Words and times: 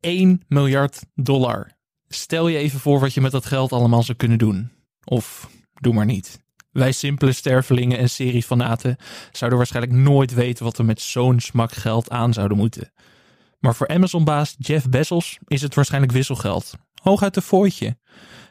1 0.00 0.42
miljard 0.48 1.02
dollar. 1.14 1.78
Stel 2.08 2.48
je 2.48 2.58
even 2.58 2.80
voor 2.80 3.00
wat 3.00 3.14
je 3.14 3.20
met 3.20 3.32
dat 3.32 3.46
geld 3.46 3.72
allemaal 3.72 4.02
zou 4.02 4.18
kunnen 4.18 4.38
doen. 4.38 4.70
Of 5.04 5.50
doe 5.80 5.94
maar 5.94 6.04
niet. 6.04 6.40
Wij 6.70 6.92
simpele 6.92 7.32
stervelingen 7.32 7.98
en 7.98 8.10
seriefanaten 8.10 8.96
zouden 9.32 9.58
waarschijnlijk 9.58 9.96
nooit 9.96 10.34
weten 10.34 10.64
wat 10.64 10.76
we 10.76 10.82
met 10.82 11.00
zo'n 11.00 11.40
smak 11.40 11.72
geld 11.72 12.10
aan 12.10 12.32
zouden 12.32 12.56
moeten. 12.56 12.92
Maar 13.58 13.74
voor 13.74 13.88
Amazon-baas 13.88 14.54
Jeff 14.58 14.88
Bezos 14.88 15.38
is 15.46 15.62
het 15.62 15.74
waarschijnlijk 15.74 16.12
wisselgeld. 16.12 16.72
Hooguit 17.02 17.36
een 17.36 17.42
fooitje. 17.42 17.96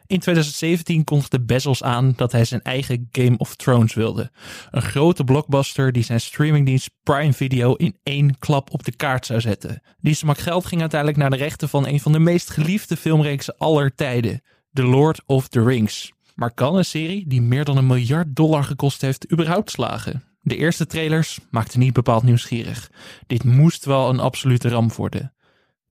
In 0.10 0.20
2017 0.20 1.04
kondigde 1.04 1.42
Bezos 1.42 1.84
aan 1.84 2.14
dat 2.16 2.32
hij 2.32 2.46
zijn 2.46 2.62
eigen 2.62 3.10
Game 3.12 3.38
of 3.38 3.56
Thrones 3.56 3.94
wilde. 3.94 4.32
Een 4.72 4.82
grote 4.82 5.24
blockbuster 5.24 5.92
die 5.92 6.04
zijn 6.04 6.22
streamingdienst 6.22 6.90
Prime 7.04 7.34
Video 7.34 7.74
in 7.74 7.98
één 8.04 8.38
klap 8.40 8.74
op 8.74 8.84
de 8.84 8.96
kaart 8.96 9.26
zou 9.26 9.42
zetten. 9.42 9.82
Die 10.00 10.14
smak 10.14 10.38
geld 10.38 10.66
ging 10.66 10.82
uiteindelijk 10.82 11.20
naar 11.20 11.30
de 11.30 11.36
rechten 11.36 11.70
van 11.70 11.88
een 11.88 12.00
van 12.00 12.12
de 12.12 12.20
meest 12.20 12.50
geliefde 12.50 12.98
filmreeksen 12.98 13.58
aller 13.58 13.96
tijden. 13.96 14.42
The 14.74 14.84
Lord 14.84 15.22
of 15.26 15.48
the 15.48 15.64
Rings. 15.64 16.12
Maar 16.36 16.54
kan 16.54 16.76
een 16.76 16.86
serie 16.86 17.28
die 17.28 17.42
meer 17.42 17.66
dan 17.66 17.78
een 17.78 17.88
miljard 17.88 18.36
dollar 18.36 18.64
gekost 18.64 19.02
heeft 19.02 19.32
überhaupt 19.32 19.72
slagen? 19.72 20.24
De 20.42 20.56
eerste 20.56 20.86
trailers 20.86 21.40
maakten 21.52 21.80
niet 21.80 21.94
bepaald 21.94 22.24
nieuwsgierig. 22.24 22.92
Dit 23.28 23.44
moest 23.44 23.86
wel 23.86 24.10
een 24.10 24.20
absolute 24.20 24.70
ramp 24.70 24.94
worden. 24.94 25.34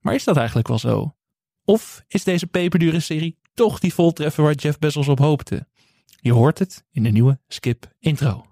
Maar 0.01 0.15
is 0.15 0.25
dat 0.25 0.37
eigenlijk 0.37 0.69
wel 0.69 0.79
zo? 0.79 1.17
Of 1.65 2.05
is 2.09 2.25
deze 2.25 2.47
peperdure 2.47 3.01
serie 3.01 3.39
toch 3.59 3.79
die 3.79 3.95
voltreffer 3.95 4.45
waar 4.45 4.55
Jeff 4.55 4.79
Bezos 4.79 5.09
op 5.09 5.19
hoopte? 5.19 5.67
Je 6.21 6.33
hoort 6.33 6.59
het 6.59 6.85
in 6.93 7.03
de 7.03 7.11
nieuwe 7.11 7.39
Skip 7.49 7.91
intro. 8.01 8.45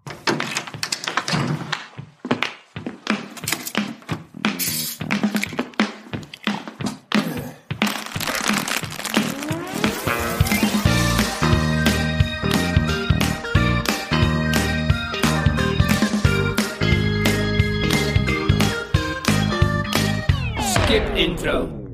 Skip 20.59 21.15
intro. 21.15 21.85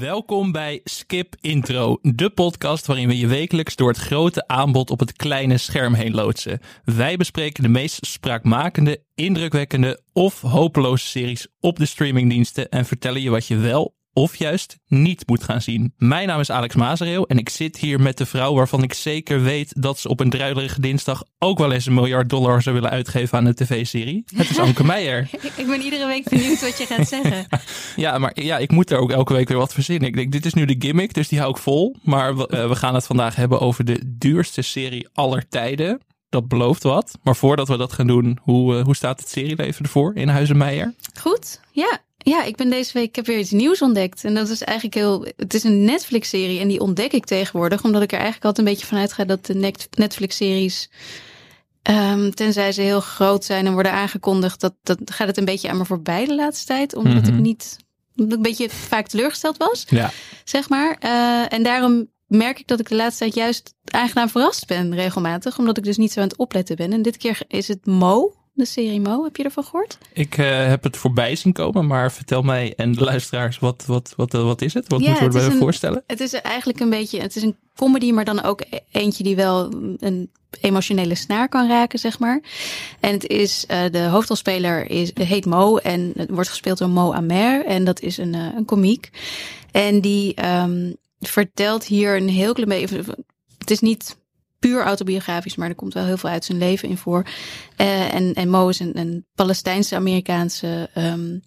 Welkom 0.00 0.52
bij 0.52 0.80
Skip 0.84 1.34
Intro, 1.40 1.98
de 2.02 2.30
podcast 2.30 2.86
waarin 2.86 3.08
we 3.08 3.18
je 3.18 3.26
wekelijks 3.26 3.76
door 3.76 3.88
het 3.88 3.98
grote 3.98 4.46
aanbod 4.46 4.90
op 4.90 5.00
het 5.00 5.12
kleine 5.12 5.58
scherm 5.58 5.94
heen 5.94 6.14
loodsen. 6.14 6.60
Wij 6.84 7.16
bespreken 7.16 7.62
de 7.62 7.68
meest 7.68 8.06
spraakmakende, 8.06 9.02
indrukwekkende 9.14 10.00
of 10.12 10.40
hopeloze 10.40 11.06
series 11.06 11.48
op 11.60 11.76
de 11.76 11.86
streamingdiensten 11.86 12.68
en 12.68 12.84
vertellen 12.84 13.20
je 13.20 13.30
wat 13.30 13.46
je 13.46 13.56
wel 13.56 13.94
of 14.12 14.36
juist 14.36 14.78
niet 14.86 15.26
moet 15.26 15.44
gaan 15.44 15.60
zien. 15.60 15.92
Mijn 15.96 16.26
naam 16.26 16.40
is 16.40 16.50
Alex 16.50 16.74
Mazereel 16.74 17.26
en 17.26 17.38
ik 17.38 17.48
zit 17.48 17.76
hier 17.76 18.00
met 18.00 18.18
de 18.18 18.26
vrouw 18.26 18.54
waarvan 18.54 18.82
ik 18.82 18.92
zeker 18.92 19.42
weet 19.42 19.82
dat 19.82 19.98
ze 19.98 20.08
op 20.08 20.20
een 20.20 20.30
druilerige 20.30 20.80
dinsdag 20.80 21.24
ook 21.38 21.58
wel 21.58 21.72
eens 21.72 21.86
een 21.86 21.94
miljard 21.94 22.28
dollar 22.28 22.62
zou 22.62 22.74
willen 22.74 22.90
uitgeven 22.90 23.38
aan 23.38 23.46
een 23.46 23.54
tv-serie. 23.54 24.24
Het 24.36 24.50
is 24.50 24.58
Anke 24.58 24.84
Meijer. 24.84 25.28
Ik 25.56 25.66
ben 25.66 25.80
iedere 25.80 26.06
week 26.06 26.28
benieuwd 26.28 26.60
wat 26.60 26.78
je 26.78 26.86
gaat 26.86 27.08
zeggen. 27.08 27.46
Ja, 27.96 28.18
maar 28.18 28.42
ja, 28.42 28.58
ik 28.58 28.70
moet 28.70 28.90
er 28.90 28.98
ook 28.98 29.10
elke 29.10 29.32
week 29.32 29.48
weer 29.48 29.58
wat 29.58 29.72
verzinnen. 29.72 30.08
Ik 30.08 30.14
denk, 30.14 30.32
dit 30.32 30.46
is 30.46 30.54
nu 30.54 30.64
de 30.64 30.76
gimmick, 30.78 31.14
dus 31.14 31.28
die 31.28 31.38
hou 31.38 31.50
ik 31.50 31.56
vol. 31.56 31.96
Maar 32.02 32.36
we, 32.36 32.46
eh, 32.46 32.68
we 32.68 32.76
gaan 32.76 32.94
het 32.94 33.06
vandaag 33.06 33.36
hebben 33.36 33.60
over 33.60 33.84
de 33.84 34.14
duurste 34.18 34.62
serie 34.62 35.08
aller 35.12 35.48
tijden. 35.48 36.00
Dat 36.28 36.48
belooft 36.48 36.82
wat. 36.82 37.18
Maar 37.22 37.36
voordat 37.36 37.68
we 37.68 37.76
dat 37.76 37.92
gaan 37.92 38.06
doen, 38.06 38.38
hoe, 38.42 38.76
eh, 38.76 38.84
hoe 38.84 38.96
staat 38.96 39.20
het 39.20 39.28
serieleven 39.28 39.84
ervoor 39.84 40.14
in 40.14 40.28
Huizen 40.28 40.56
Meijer? 40.56 40.94
Goed, 41.20 41.60
ja. 41.72 41.98
Ja, 42.22 42.42
ik 42.44 42.56
ben 42.56 42.70
deze 42.70 42.92
week, 42.92 43.08
ik 43.08 43.16
heb 43.16 43.26
weer 43.26 43.38
iets 43.38 43.50
nieuws 43.50 43.82
ontdekt. 43.82 44.24
En 44.24 44.34
dat 44.34 44.48
is 44.48 44.62
eigenlijk 44.62 44.96
heel, 44.96 45.26
het 45.36 45.54
is 45.54 45.64
een 45.64 45.84
Netflix-serie 45.84 46.60
en 46.60 46.68
die 46.68 46.80
ontdek 46.80 47.12
ik 47.12 47.24
tegenwoordig. 47.24 47.84
Omdat 47.84 48.02
ik 48.02 48.10
er 48.12 48.18
eigenlijk 48.18 48.44
altijd 48.46 48.66
een 48.66 48.72
beetje 48.72 48.86
vanuit 48.88 49.12
ga 49.12 49.24
dat 49.24 49.46
de 49.46 49.54
Net- 49.54 49.88
Netflix-series, 49.90 50.90
ehm, 51.82 52.30
tenzij 52.30 52.72
ze 52.72 52.80
heel 52.82 53.00
groot 53.00 53.44
zijn 53.44 53.66
en 53.66 53.72
worden 53.72 53.92
aangekondigd, 53.92 54.60
dat, 54.60 54.74
dat 54.82 54.98
gaat 55.04 55.26
het 55.26 55.36
een 55.38 55.44
beetje 55.44 55.68
aan 55.68 55.76
me 55.76 55.84
voorbij 55.84 56.24
de 56.26 56.34
laatste 56.34 56.66
tijd. 56.66 56.94
Omdat 56.94 57.22
Mhm. 57.22 57.34
ik 57.34 57.40
niet, 57.40 57.76
omdat 58.16 58.30
ik 58.32 58.36
een 58.36 58.42
beetje 58.50 58.70
vaak 58.70 59.06
teleurgesteld 59.08 59.56
was. 59.56 59.84
Ja. 59.88 60.10
zeg 60.44 60.68
maar. 60.68 60.96
Eh, 61.00 61.52
en 61.52 61.62
daarom 61.62 62.08
merk 62.26 62.58
ik 62.58 62.66
dat 62.66 62.80
ik 62.80 62.88
de 62.88 62.94
laatste 62.96 63.18
tijd 63.22 63.34
juist 63.34 63.74
aangenaam 63.84 64.28
verrast 64.28 64.66
ben 64.66 64.94
regelmatig. 64.94 65.58
Omdat 65.58 65.76
ik 65.76 65.84
dus 65.84 65.96
niet 65.96 66.12
zo 66.12 66.20
aan 66.20 66.28
het 66.28 66.36
opletten 66.36 66.76
ben. 66.76 66.92
En 66.92 67.02
dit 67.02 67.16
keer 67.16 67.40
is 67.48 67.68
het 67.68 67.86
Mo, 67.86 68.34
de 68.60 68.66
serie 68.66 69.00
Mo. 69.00 69.24
Heb 69.24 69.36
je 69.36 69.44
ervan 69.44 69.64
gehoord? 69.64 69.98
Ik 70.12 70.38
eh, 70.38 70.66
heb 70.66 70.82
het 70.82 70.96
voorbij 70.96 71.36
zien 71.36 71.52
komen, 71.52 71.86
maar 71.86 72.12
vertel 72.12 72.42
mij 72.42 72.72
en 72.76 72.92
de 72.92 73.04
luisteraars, 73.04 73.58
wat, 73.58 73.84
wat, 73.86 74.12
wat, 74.16 74.34
eh, 74.34 74.42
wat 74.42 74.62
is 74.62 74.74
het? 74.74 74.88
Wat 74.88 75.00
Ja, 75.00 75.10
moeten 75.10 75.32
we 75.32 75.40
erbij 75.40 75.58
voorstellen? 75.58 76.02
Het 76.06 76.20
is 76.20 76.32
eigenlijk 76.32 76.80
een 76.80 76.90
beetje, 76.90 77.20
het 77.20 77.36
is 77.36 77.42
een 77.42 77.56
comedy, 77.76 78.12
maar 78.12 78.24
dan 78.24 78.42
ook 78.42 78.60
e- 78.60 78.78
eentje 78.90 79.22
die 79.22 79.36
wel 79.36 79.72
een 79.98 80.30
emotionele 80.60 81.14
snaar 81.14 81.48
kan 81.48 81.68
raken, 81.68 81.98
zeg 81.98 82.18
maar. 82.18 82.42
En 83.00 83.12
het 83.12 83.26
is, 83.26 83.64
eh, 83.66 83.90
de 83.90 84.02
hoofdrolspeler 84.02 84.90
is, 84.90 85.10
heet 85.14 85.46
Mo 85.46 85.76
en 85.76 86.12
het 86.16 86.30
wordt 86.30 86.48
gespeeld 86.48 86.78
door 86.78 86.90
Mo 86.90 87.12
Amer. 87.12 87.64
En 87.64 87.84
dat 87.84 88.00
is 88.00 88.16
een, 88.16 88.34
een 88.34 88.64
komiek. 88.64 89.10
En 89.70 90.00
die 90.00 90.34
ehm, 90.34 90.92
vertelt 91.20 91.84
hier 91.84 92.16
een 92.16 92.28
heel 92.28 92.52
klein 92.52 92.68
beetje, 92.68 93.04
het 93.58 93.70
is 93.70 93.80
niet 93.80 94.18
puur 94.60 94.82
autobiografisch, 94.82 95.56
maar 95.56 95.68
er 95.68 95.74
komt 95.74 95.94
wel 95.94 96.04
heel 96.04 96.16
veel 96.16 96.30
uit 96.30 96.44
zijn 96.44 96.58
leven 96.58 96.88
in 96.88 96.96
voor. 96.96 97.24
Eh, 97.76 98.14
en, 98.14 98.34
en 98.34 98.48
Mo 98.48 98.68
is 98.68 98.78
een, 98.80 98.98
een 98.98 99.26
Palestijnse-Amerikaanse 99.34 100.88
ehm, 100.94 101.38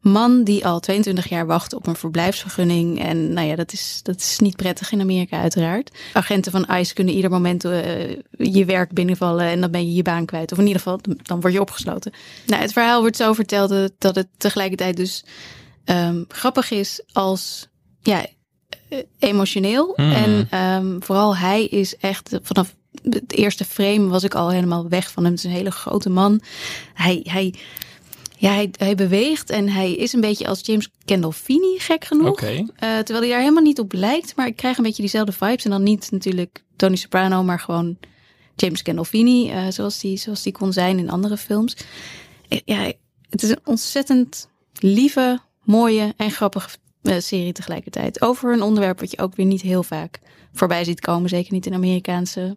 man 0.00 0.44
die 0.44 0.66
al 0.66 0.80
22 0.80 1.28
jaar 1.28 1.46
wacht 1.46 1.72
op 1.74 1.86
een 1.86 1.96
verblijfsvergunning. 1.96 3.00
En 3.02 3.32
nou 3.32 3.46
ja, 3.46 3.56
dat 3.56 3.72
is, 3.72 4.00
dat 4.02 4.16
is 4.16 4.38
niet 4.38 4.56
prettig 4.56 4.92
in 4.92 5.00
Amerika 5.00 5.40
uiteraard. 5.40 5.90
Agenten 6.12 6.52
van 6.52 6.66
ICE 6.78 6.94
kunnen 6.94 7.14
ieder 7.14 7.30
moment 7.30 7.64
eh, 7.64 8.08
je 8.30 8.64
werk 8.64 8.92
binnenvallen 8.92 9.44
en 9.46 9.60
dan 9.60 9.70
ben 9.70 9.86
je 9.86 9.94
je 9.94 10.02
baan 10.02 10.26
kwijt. 10.26 10.52
Of 10.52 10.58
in 10.58 10.66
ieder 10.66 10.82
geval, 10.82 11.00
dan 11.22 11.40
word 11.40 11.52
je 11.52 11.60
opgesloten. 11.60 12.12
Nou, 12.46 12.62
het 12.62 12.72
verhaal 12.72 13.00
wordt 13.00 13.16
zo 13.16 13.32
verteld 13.32 13.90
dat- 13.98 14.14
het 14.14 14.28
tegelijkertijd 14.36 14.96
dus 14.96 15.24
ehm, 15.84 16.22
grappig 16.28 16.70
is 16.70 17.02
als 17.12 17.68
ja, 18.02 18.26
emotioneel. 19.18 19.92
Hmm. 19.96 20.12
En 20.12 20.46
ehm, 20.50 21.00
vooral 21.00 21.36
hij 21.36 21.64
is 21.64 21.96
echt 21.96 22.38
vanaf 22.42 22.74
het 23.02 23.32
eerste 23.32 23.64
frame 23.64 24.06
was 24.08 24.24
ik 24.24 24.34
al 24.34 24.50
helemaal 24.50 24.88
weg 24.88 25.10
van 25.10 25.22
hem. 25.22 25.32
Het 25.32 25.44
is 25.44 25.50
een 25.50 25.56
hele 25.56 25.70
grote 25.70 26.10
man. 26.10 26.40
Hij, 26.94 27.20
hij, 27.24 27.54
ja, 28.36 28.52
hij, 28.52 28.70
hij 28.78 28.94
beweegt 28.94 29.50
en 29.50 29.68
hij 29.68 29.92
is 29.94 30.12
een 30.12 30.20
beetje 30.20 30.46
als 30.46 30.60
James 30.62 30.88
Gandolfini, 31.04 31.78
gek 31.78 32.04
genoeg. 32.04 32.40
Eh, 32.40 32.98
terwijl 32.98 33.20
hij 33.20 33.28
daar 33.28 33.40
helemaal 33.40 33.62
niet 33.62 33.78
op 33.78 33.92
lijkt. 33.92 34.36
Maar 34.36 34.46
ik 34.46 34.56
krijg 34.56 34.76
een 34.76 34.84
beetje 34.84 35.02
diezelfde 35.02 35.32
vibes. 35.32 35.64
En 35.64 35.70
dan 35.70 35.82
niet 35.82 36.10
natuurlijk 36.10 36.62
Tony 36.76 36.96
Soprano, 36.96 37.42
maar 37.42 37.60
gewoon 37.60 37.98
James 38.56 38.80
Gandolfini. 38.82 39.50
eh, 39.50 39.66
zoals, 39.68 39.98
die, 40.00 40.16
zoals 40.16 40.42
die 40.42 40.52
kon 40.52 40.72
zijn 40.72 40.98
in 40.98 41.10
andere 41.10 41.36
films. 41.36 41.76
Eh, 42.48 42.58
Ja, 42.64 42.92
het 43.30 43.42
is 43.42 43.50
een 43.50 43.60
ontzettend 43.64 44.48
lieve, 44.78 45.40
mooie 45.62 46.14
en 46.16 46.30
grappige 46.30 46.68
eh, 46.68 46.74
serie 47.02 47.52
tegelijkertijd. 47.52 48.22
Over 48.22 48.52
een 48.52 48.62
onderwerp 48.62 49.00
wat 49.00 49.10
je 49.10 49.18
ook 49.18 49.36
weer 49.36 49.46
niet 49.46 49.62
heel 49.62 49.82
vaak 49.82 50.20
voorbij 50.52 50.84
ziet 50.84 51.00
komen. 51.00 51.28
Zeker 51.28 51.52
niet 51.52 51.66
in 51.66 51.74
Amerikaanse 51.74 52.56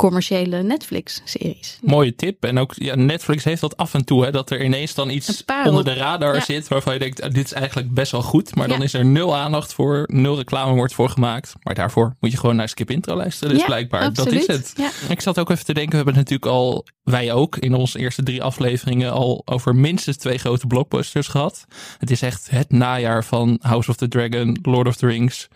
commerciële 0.00 0.62
Netflix-series. 0.62 1.78
Mooie 1.82 2.14
tip. 2.14 2.44
En 2.44 2.58
ook 2.58 2.72
ja, 2.76 2.94
Netflix 2.94 3.44
heeft 3.44 3.60
dat 3.60 3.76
af 3.76 3.94
en 3.94 4.04
toe, 4.04 4.24
hè, 4.24 4.30
dat 4.30 4.50
er 4.50 4.64
ineens 4.64 4.94
dan 4.94 5.10
iets 5.10 5.44
onder 5.64 5.84
de 5.84 5.92
radar 5.92 6.34
Ja. 6.34 6.40
zit 6.40 6.68
waarvan 6.68 6.92
je 6.92 6.98
denkt, 6.98 7.22
ah, 7.22 7.30
dit 7.32 7.44
is 7.44 7.52
eigenlijk 7.52 7.94
best 7.94 8.12
wel 8.12 8.22
goed. 8.22 8.54
Maar 8.54 8.68
dan 8.68 8.82
is 8.82 8.94
er 8.94 9.04
nul 9.04 9.36
aandacht 9.36 9.74
voor, 9.74 10.04
nul 10.12 10.36
reclame 10.36 10.74
wordt 10.74 10.94
voor 10.94 11.08
gemaakt. 11.08 11.52
Maar 11.62 11.74
daarvoor 11.74 12.16
moet 12.20 12.30
je 12.30 12.36
gewoon 12.36 12.56
naar 12.56 12.68
Skip 12.68 12.90
Intro 12.90 13.14
luisteren. 13.16 13.54
Dus 13.54 13.64
blijkbaar, 13.64 14.12
dat 14.12 14.32
is 14.32 14.46
het. 14.46 14.74
Ik 15.08 15.20
zat 15.20 15.38
ook 15.38 15.50
even 15.50 15.64
te 15.64 15.74
denken, 15.74 15.90
we 15.90 15.96
hebben 15.96 16.14
natuurlijk 16.14 16.50
al, 16.50 16.86
wij 17.02 17.32
ook, 17.32 17.56
in 17.56 17.74
onze 17.74 17.98
eerste 17.98 18.22
drie 18.22 18.42
afleveringen 18.42 19.12
al 19.12 19.42
over 19.44 19.76
minstens 19.76 20.16
twee 20.16 20.38
grote 20.38 20.66
blockbusters 20.66 21.28
gehad. 21.28 21.64
Het 21.98 22.10
is 22.10 22.22
echt 22.22 22.50
het 22.50 22.70
najaar 22.70 23.24
van 23.24 23.58
House 23.62 23.90
of 23.90 23.96
the 23.96 24.08
Dragon, 24.08 24.58
Lord 24.62 24.86
of 24.86 24.96
the 24.96 25.06
Rings, 25.06 25.48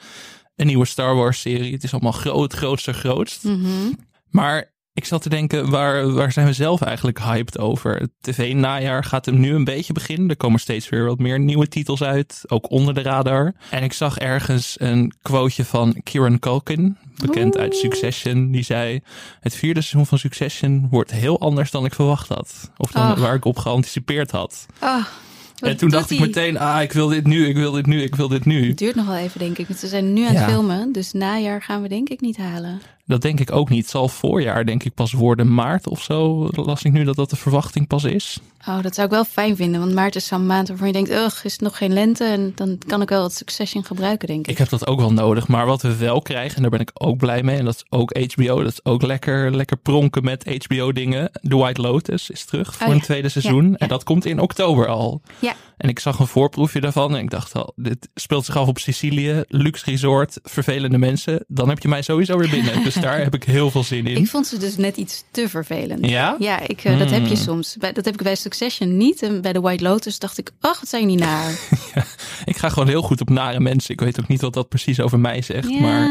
een 0.56 0.66
nieuwe 0.66 0.84
Star 0.84 1.14
Wars 1.14 1.40
serie. 1.40 1.72
Het 1.72 1.84
is 1.84 1.92
allemaal 1.92 2.12
groot, 2.12 2.52
grootste, 2.52 2.92
grootst. 2.92 3.44
Mhm. 3.44 3.92
Maar 4.34 4.72
ik 4.92 5.04
zat 5.04 5.22
te 5.22 5.28
denken, 5.28 5.70
waar, 5.70 6.12
waar 6.12 6.32
zijn 6.32 6.46
we 6.46 6.52
zelf 6.52 6.80
eigenlijk 6.80 7.18
hyped 7.20 7.58
over? 7.58 7.96
Het 7.96 8.10
tv-najaar 8.20 9.04
gaat 9.04 9.26
hem 9.26 9.40
nu 9.40 9.54
een 9.54 9.64
beetje 9.64 9.92
beginnen. 9.92 10.28
Er 10.28 10.36
komen 10.36 10.60
steeds 10.60 10.88
weer 10.88 11.04
wat 11.04 11.18
meer 11.18 11.40
nieuwe 11.40 11.68
titels 11.68 12.02
uit, 12.02 12.42
ook 12.46 12.70
onder 12.70 12.94
de 12.94 13.02
radar. 13.02 13.54
En 13.70 13.82
ik 13.82 13.92
zag 13.92 14.18
ergens 14.18 14.76
een 14.80 15.12
quoteje 15.22 15.64
van 15.64 15.96
Kieran 16.02 16.38
Culkin, 16.38 16.96
bekend 17.16 17.58
uit. 17.58 17.76
Succession. 17.76 18.50
Die 18.50 18.62
zei, 18.62 19.00
het 19.40 19.54
vierde 19.54 19.80
seizoen 19.80 20.06
van 20.06 20.18
Succession 20.18 20.86
wordt 20.90 21.10
heel 21.10 21.40
anders 21.40 21.70
dan 21.70 21.84
ik 21.84 21.94
verwacht 21.94 22.28
had. 22.28 22.70
Of 22.76 22.90
dan 22.90 23.18
waar 23.18 23.34
ik 23.34 23.44
op 23.44 23.58
geanticipeerd 23.58 24.30
had. 24.30 24.66
Wat 24.80 25.70
en 25.70 25.76
toen 25.76 25.90
dacht 25.90 26.10
ik 26.10 26.20
meteen, 26.20 26.58
ah, 26.58 26.82
ik 26.82 26.92
wil 26.92 27.08
dit 27.08 27.26
nu, 27.26 27.46
ik 27.48 27.56
wil 27.56 27.72
dit 27.72 27.86
nu, 27.86 28.02
ik 28.02 28.14
wil 28.14 28.28
dit 28.28 28.44
nu. 28.44 28.68
Het 28.68 28.78
duurt 28.78 28.94
nog 28.94 29.06
wel 29.06 29.16
even, 29.16 29.38
denk 29.38 29.58
ik. 29.58 29.66
Want 29.68 29.80
ze 29.80 29.86
zijn 29.86 30.12
nu 30.12 30.26
aan 30.26 30.34
het 30.34 30.44
filmen. 30.44 30.92
Dus 30.92 31.12
najaar 31.12 31.62
gaan 31.62 31.82
we 31.82 31.88
denk 31.88 32.08
ik 32.08 32.20
niet 32.20 32.36
halen. 32.36 32.80
Dat 33.06 33.22
denk 33.22 33.40
ik 33.40 33.52
ook 33.52 33.68
niet. 33.68 33.80
Het 33.82 33.90
zal 33.90 34.08
voorjaar 34.08 34.64
denk 34.64 34.84
ik 34.84 34.94
pas 34.94 35.12
worden. 35.12 35.54
Maart 35.54 35.88
of 35.88 36.02
zo 36.02 36.48
las 36.52 36.82
ik 36.82 36.92
nu 36.92 37.04
dat 37.04 37.16
dat 37.16 37.30
de 37.30 37.36
verwachting 37.36 37.86
pas 37.86 38.04
is. 38.04 38.40
Oh, 38.68 38.82
dat 38.82 38.94
zou 38.94 39.06
ik 39.06 39.12
wel 39.12 39.24
fijn 39.24 39.56
vinden. 39.56 39.80
Want 39.80 39.94
maart 39.94 40.16
is 40.16 40.26
zo'n 40.26 40.46
maand 40.46 40.68
waarvan 40.68 40.86
je 40.86 40.92
denkt, 40.92 41.10
ugh, 41.10 41.44
is 41.44 41.52
het 41.52 41.60
nog 41.60 41.76
geen 41.76 41.92
lente? 41.92 42.24
En 42.24 42.52
dan 42.54 42.78
kan 42.86 43.02
ik 43.02 43.08
wel 43.08 43.20
wat 43.20 43.32
Succession 43.32 43.84
gebruiken, 43.84 44.28
denk 44.28 44.40
ik. 44.40 44.46
Ik 44.52 44.58
heb 44.58 44.68
dat 44.68 44.86
ook 44.86 45.00
wel 45.00 45.12
nodig. 45.12 45.48
Maar 45.48 45.66
wat 45.66 45.82
we 45.82 45.96
wel 45.96 46.22
krijgen, 46.22 46.56
en 46.56 46.62
daar 46.62 46.70
ben 46.70 46.80
ik 46.80 46.90
ook 46.94 47.16
blij 47.16 47.42
mee. 47.42 47.56
En 47.56 47.64
dat 47.64 47.74
is 47.74 47.84
ook 47.88 48.16
HBO. 48.32 48.62
Dat 48.62 48.72
is 48.72 48.84
ook 48.84 49.02
lekker, 49.02 49.56
lekker 49.56 49.76
pronken 49.76 50.24
met 50.24 50.64
HBO 50.66 50.92
dingen. 50.92 51.30
The 51.48 51.56
White 51.56 51.80
Lotus 51.80 52.30
is 52.30 52.44
terug 52.44 52.74
voor 52.74 52.86
Oh, 52.86 52.92
een 52.94 53.00
tweede 53.00 53.28
seizoen. 53.28 53.70
Ja, 53.70 53.76
En 53.76 53.88
dat 53.88 54.04
komt 54.04 54.24
in 54.24 54.40
oktober 54.40 54.86
al. 54.88 55.22
Ja, 55.38 55.54
En 55.76 55.88
ik 55.88 55.98
zag 55.98 56.18
een 56.18 56.26
voorproefje 56.26 56.80
daarvan. 56.80 57.16
En 57.16 57.22
ik 57.22 57.30
dacht 57.30 57.54
al, 57.54 57.72
dit 57.76 58.08
speelt 58.14 58.44
zich 58.44 58.56
af 58.56 58.68
op 58.68 58.78
Sicilië. 58.78 59.42
Luxe 59.48 59.84
resort, 59.90 60.38
vervelende 60.42 60.98
mensen. 60.98 61.44
Dan 61.48 61.68
heb 61.68 61.78
je 61.78 61.88
mij 61.88 62.02
sowieso 62.02 62.38
weer 62.38 62.50
binnen. 62.50 62.82
dus 62.84 62.93
daar 63.00 63.18
heb 63.22 63.34
ik 63.34 63.44
heel 63.44 63.70
veel 63.70 63.82
zin 63.84 64.06
in. 64.06 64.16
ik 64.16 64.26
vond 64.28 64.46
ze 64.46 64.58
dus 64.58 64.76
net 64.76 64.96
iets 64.96 65.24
te 65.30 65.48
vervelend. 65.48 66.06
Ja? 66.08 66.36
Ja, 66.38 66.60
ik, 66.60 66.84
eh, 66.84 66.98
dat 66.98 67.10
heb 67.10 67.20
je 67.26 67.26
Hmm. 67.34 67.44
soms. 67.44 67.76
Bij, 67.78 67.92
dat 67.92 68.04
heb 68.04 68.14
ik 68.14 68.22
bij 68.22 68.34
Succession 68.34 68.96
niet. 68.96 69.22
En 69.22 69.40
bij 69.40 69.52
The 69.52 69.60
White 69.60 69.82
Lotus 69.82 70.18
dacht 70.18 70.38
ik, 70.38 70.50
ach, 70.60 70.80
wat 70.80 70.88
zijn 70.88 71.06
die 71.08 71.16
naar. 71.18 71.58
Ik 72.44 72.56
ga 72.56 72.68
gewoon 72.68 72.88
heel 72.88 73.02
goed 73.02 73.20
op 73.20 73.30
nare 73.30 73.60
mensen. 73.60 73.92
Ik 73.94 74.00
weet 74.00 74.20
ook 74.20 74.28
niet 74.28 74.40
wat 74.40 74.52
dat 74.52 74.68
precies 74.68 75.00
over 75.00 75.20
mij 75.20 75.42
zegt. 75.42 75.68
ja, 75.68 75.80
Maar 75.80 76.08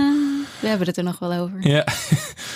we 0.63 0.69
hebben 0.69 0.87
het 0.87 0.97
er 0.97 1.03
nog 1.03 1.19
wel 1.19 1.33
over. 1.33 1.67
ja. 1.67 1.85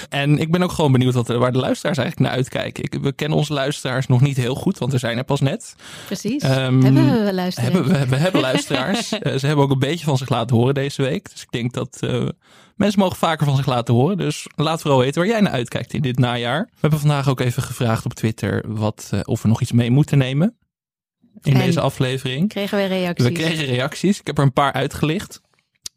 En 0.09 0.37
ik 0.37 0.51
ben 0.51 0.63
ook 0.63 0.71
gewoon 0.71 0.91
benieuwd 0.91 1.13
wat, 1.13 1.27
waar 1.27 1.51
de 1.51 1.57
luisteraars 1.57 1.97
eigenlijk 1.97 2.29
naar 2.29 2.37
uitkijken. 2.37 2.83
Ik, 2.83 2.97
we 3.01 3.11
kennen 3.11 3.37
onze 3.37 3.53
luisteraars 3.53 4.07
nog 4.07 4.21
niet 4.21 4.37
heel 4.37 4.55
goed, 4.55 4.77
want 4.77 4.91
we 4.91 4.97
zijn 4.97 5.17
er 5.17 5.23
pas 5.23 5.39
net. 5.39 5.75
Precies. 6.05 6.43
Ehm, 6.43 6.81
hebben 6.81 7.25
we 7.25 7.33
luisteren? 7.33 7.71
Hebben, 7.71 7.91
we, 7.91 8.07
we 8.07 8.15
hebben 8.15 8.41
luisteraars. 8.51 9.11
Eh, 9.11 9.35
ze 9.35 9.47
hebben 9.47 9.65
ook 9.65 9.71
een 9.71 9.79
beetje 9.79 10.05
van 10.05 10.17
zich 10.17 10.29
laten 10.29 10.55
horen 10.55 10.73
deze 10.73 11.01
week. 11.01 11.31
Dus 11.31 11.41
ik 11.41 11.51
denk 11.51 11.73
dat 11.73 11.97
eh, 11.99 12.27
mensen 12.75 12.99
mogen 12.99 13.17
vaker 13.17 13.45
van 13.45 13.55
zich 13.55 13.65
laten 13.65 13.93
horen. 13.93 14.17
Dus 14.17 14.47
laat 14.55 14.81
vooral 14.81 14.99
weten 14.99 15.21
waar 15.21 15.29
jij 15.29 15.41
naar 15.41 15.51
uitkijkt 15.51 15.93
in 15.93 16.01
dit 16.01 16.19
najaar. 16.19 16.65
We 16.69 16.77
hebben 16.79 16.99
vandaag 16.99 17.29
ook 17.29 17.39
even 17.39 17.63
gevraagd 17.63 18.05
op 18.05 18.13
Twitter 18.13 18.63
wat, 18.67 19.09
eh, 19.11 19.19
of 19.23 19.41
we 19.41 19.47
nog 19.47 19.61
iets 19.61 19.71
mee 19.71 19.91
moeten 19.91 20.17
nemen 20.17 20.57
in 21.41 21.53
En 21.53 21.59
deze 21.59 21.81
aflevering. 21.81 22.49
Kregen 22.49 22.77
we 22.77 22.85
reacties? 22.85 23.27
We 23.27 23.31
kregen 23.31 23.65
reacties. 23.65 24.19
Ik 24.19 24.27
heb 24.27 24.37
er 24.37 24.43
een 24.43 24.53
paar 24.53 24.73
uitgelicht. 24.73 25.41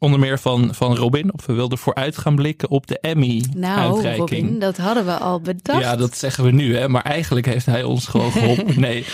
Onder 0.03 0.19
meer 0.19 0.39
van, 0.39 0.69
van 0.75 0.95
Robin. 0.95 1.33
Of 1.33 1.45
we 1.45 1.53
wilden 1.53 1.77
vooruit 1.77 2.17
gaan 2.17 2.35
blikken 2.35 2.69
op 2.69 2.87
de 2.87 2.97
Nou, 3.01 3.13
Emmy-uitreiking. 3.15 4.29
Robin, 4.29 4.59
dat 4.59 4.77
hadden 4.77 5.05
we 5.05 5.11
al 5.17 5.41
bedacht. 5.41 5.81
ja, 5.81 5.95
dat 5.95 6.17
zeggen 6.17 6.43
we 6.43 6.51
nu, 6.51 6.77
hè? 6.77 6.89
Maar 6.89 7.01
eigenlijk 7.03 7.45
heeft 7.45 7.65
hij 7.65 7.83
ons 7.83 8.07
gewoon 8.07 8.31
geholpen. 8.41 8.79
Nee, 8.79 9.05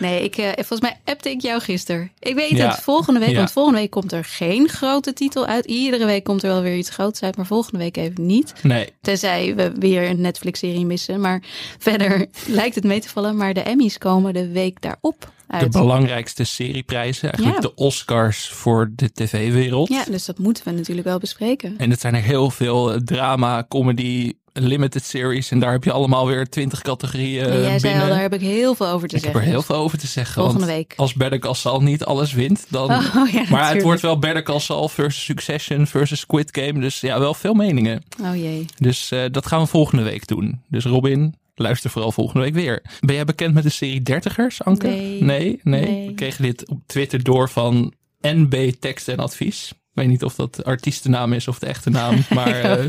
Nee, 0.00 0.22
ik, 0.24 0.36
eh, 0.36 0.48
volgens 0.54 0.80
mij 0.80 0.96
appte 1.04 1.30
ik 1.30 1.40
jou 1.42 1.60
gisteren. 1.60 2.10
Ik 2.18 2.34
weet 2.34 2.50
Ja. 2.50 2.68
het, 2.70 2.80
volgende 2.80 3.20
week, 3.20 3.28
Ja. 3.30 3.36
want 3.36 3.52
volgende 3.52 3.78
week 3.78 3.90
komt 3.90 4.12
er 4.12 4.24
geen 4.24 4.68
grote 4.68 5.12
titel 5.12 5.46
uit. 5.46 5.64
Iedere 5.64 6.04
week 6.04 6.24
komt 6.24 6.42
er 6.42 6.48
wel 6.48 6.62
weer 6.62 6.76
iets 6.76 6.90
groots 6.90 7.22
uit, 7.22 7.36
maar 7.36 7.46
volgende 7.46 7.78
week 7.78 7.96
even 7.96 8.26
niet. 8.26 8.52
nee. 8.62 8.88
Tenzij 9.00 9.54
we 9.54 9.72
weer 9.78 10.08
een 10.10 10.20
Netflix-serie 10.20 10.86
missen. 10.86 11.20
Maar 11.20 11.42
verder 11.78 12.26
lijkt 12.46 12.74
het 12.74 12.84
mee 12.84 13.00
te 13.00 13.08
vallen. 13.08 13.36
Maar 13.36 13.54
de 13.54 13.60
Emmys 13.60 13.98
komen 13.98 14.32
de 14.34 14.48
week 14.48 14.80
daarop 14.80 15.32
De 15.48 15.68
belangrijkste 15.68 16.44
serieprijzen. 16.44 17.32
Eigenlijk 17.32 17.62
Ja. 17.62 17.68
de 17.68 17.74
Oscars 17.74 18.48
voor 18.48 18.90
de 18.94 19.12
tv-wereld. 19.12 19.88
Ja, 19.88 20.04
dus 20.10 20.24
dat 20.24 20.38
moeten 20.38 20.64
we 20.64 20.70
natuurlijk 20.70 21.06
wel 21.06 21.18
bespreken. 21.18 21.74
En 21.78 21.90
het 21.90 22.00
zijn 22.00 22.14
er 22.14 22.22
heel 22.22 22.50
veel 22.50 22.92
eh, 22.92 23.00
drama, 23.00 23.64
comedy, 23.68 24.32
limited 24.52 25.04
series. 25.04 25.50
En 25.50 25.58
daar 25.58 25.72
heb 25.72 25.84
je 25.84 25.92
allemaal 25.92 26.26
weer 26.26 26.48
twintig 26.48 26.82
categorieën 26.82 27.44
en 27.44 27.60
jij 27.60 27.60
zei 27.60 27.72
al, 27.74 27.80
binnen. 27.80 28.08
daar 28.08 28.20
heb 28.20 28.34
ik 28.34 28.40
heel 28.40 28.74
veel 28.74 28.86
over 28.86 29.08
te 29.08 29.16
ik 29.16 29.22
heb 29.22 29.32
zeggen. 29.32 29.50
er 29.50 29.56
heel 29.56 29.62
veel 29.66 29.76
over 29.76 29.98
te 29.98 30.06
zeggen. 30.06 30.34
Volgende 30.42 30.66
want 30.66 30.76
week. 30.76 30.92
Als 30.96 31.14
Better 31.14 31.38
Call 31.38 31.54
Saul 31.54 31.80
niet 31.82 32.04
alles 32.04 32.32
wint, 32.32 32.66
dan... 32.68 32.90
Oh, 32.90 33.28
ja, 33.32 33.44
maar 33.50 33.72
het 33.74 33.82
wordt 33.82 34.00
wel 34.00 34.18
Better 34.18 34.42
Call 34.42 34.58
Saul 34.60 34.88
versus 34.88 35.24
Succession 35.24 35.86
versus 35.86 36.20
Squid 36.20 36.48
Game. 36.60 36.80
Dus 36.80 37.00
ja, 37.00 37.18
wel 37.20 37.34
veel 37.34 37.54
meningen. 37.54 38.02
Oh 38.22 38.36
jee. 38.36 38.64
Dus 38.78 39.10
eh, 39.10 39.24
dat 39.30 39.46
gaan 39.46 39.60
we 39.60 39.66
volgende 39.66 40.02
week 40.02 40.26
doen. 40.26 40.62
Dus 40.68 40.84
Robin, 40.84 41.34
luister 41.58 41.90
vooral 41.90 42.12
volgende 42.12 42.42
week 42.42 42.54
weer. 42.54 42.82
Ben 43.00 43.14
jij 43.14 43.24
bekend 43.24 43.54
met 43.54 43.62
de 43.62 43.68
serie 43.68 44.02
Dertigers, 44.02 44.62
Anke? 44.64 44.86
Nee. 44.86 45.22
Nee, 45.22 45.60
nee. 45.62 45.82
Nee. 45.82 46.06
We 46.06 46.14
kregen 46.14 46.42
dit 46.42 46.68
op 46.68 46.80
Twitter 46.86 47.22
door 47.22 47.48
van 47.48 47.92
NB 48.20 48.72
Tekst 48.80 49.08
en 49.08 49.18
Advies. 49.18 49.70
Ik 49.70 50.04
weet 50.04 50.08
niet 50.08 50.24
of 50.24 50.34
dat 50.34 50.64
artiestennaam 50.64 51.32
is 51.32 51.48
of 51.48 51.58
de 51.58 51.66
echte 51.66 51.90
naam. 51.90 52.24
Maar 52.34 52.60
eh, 52.60 52.84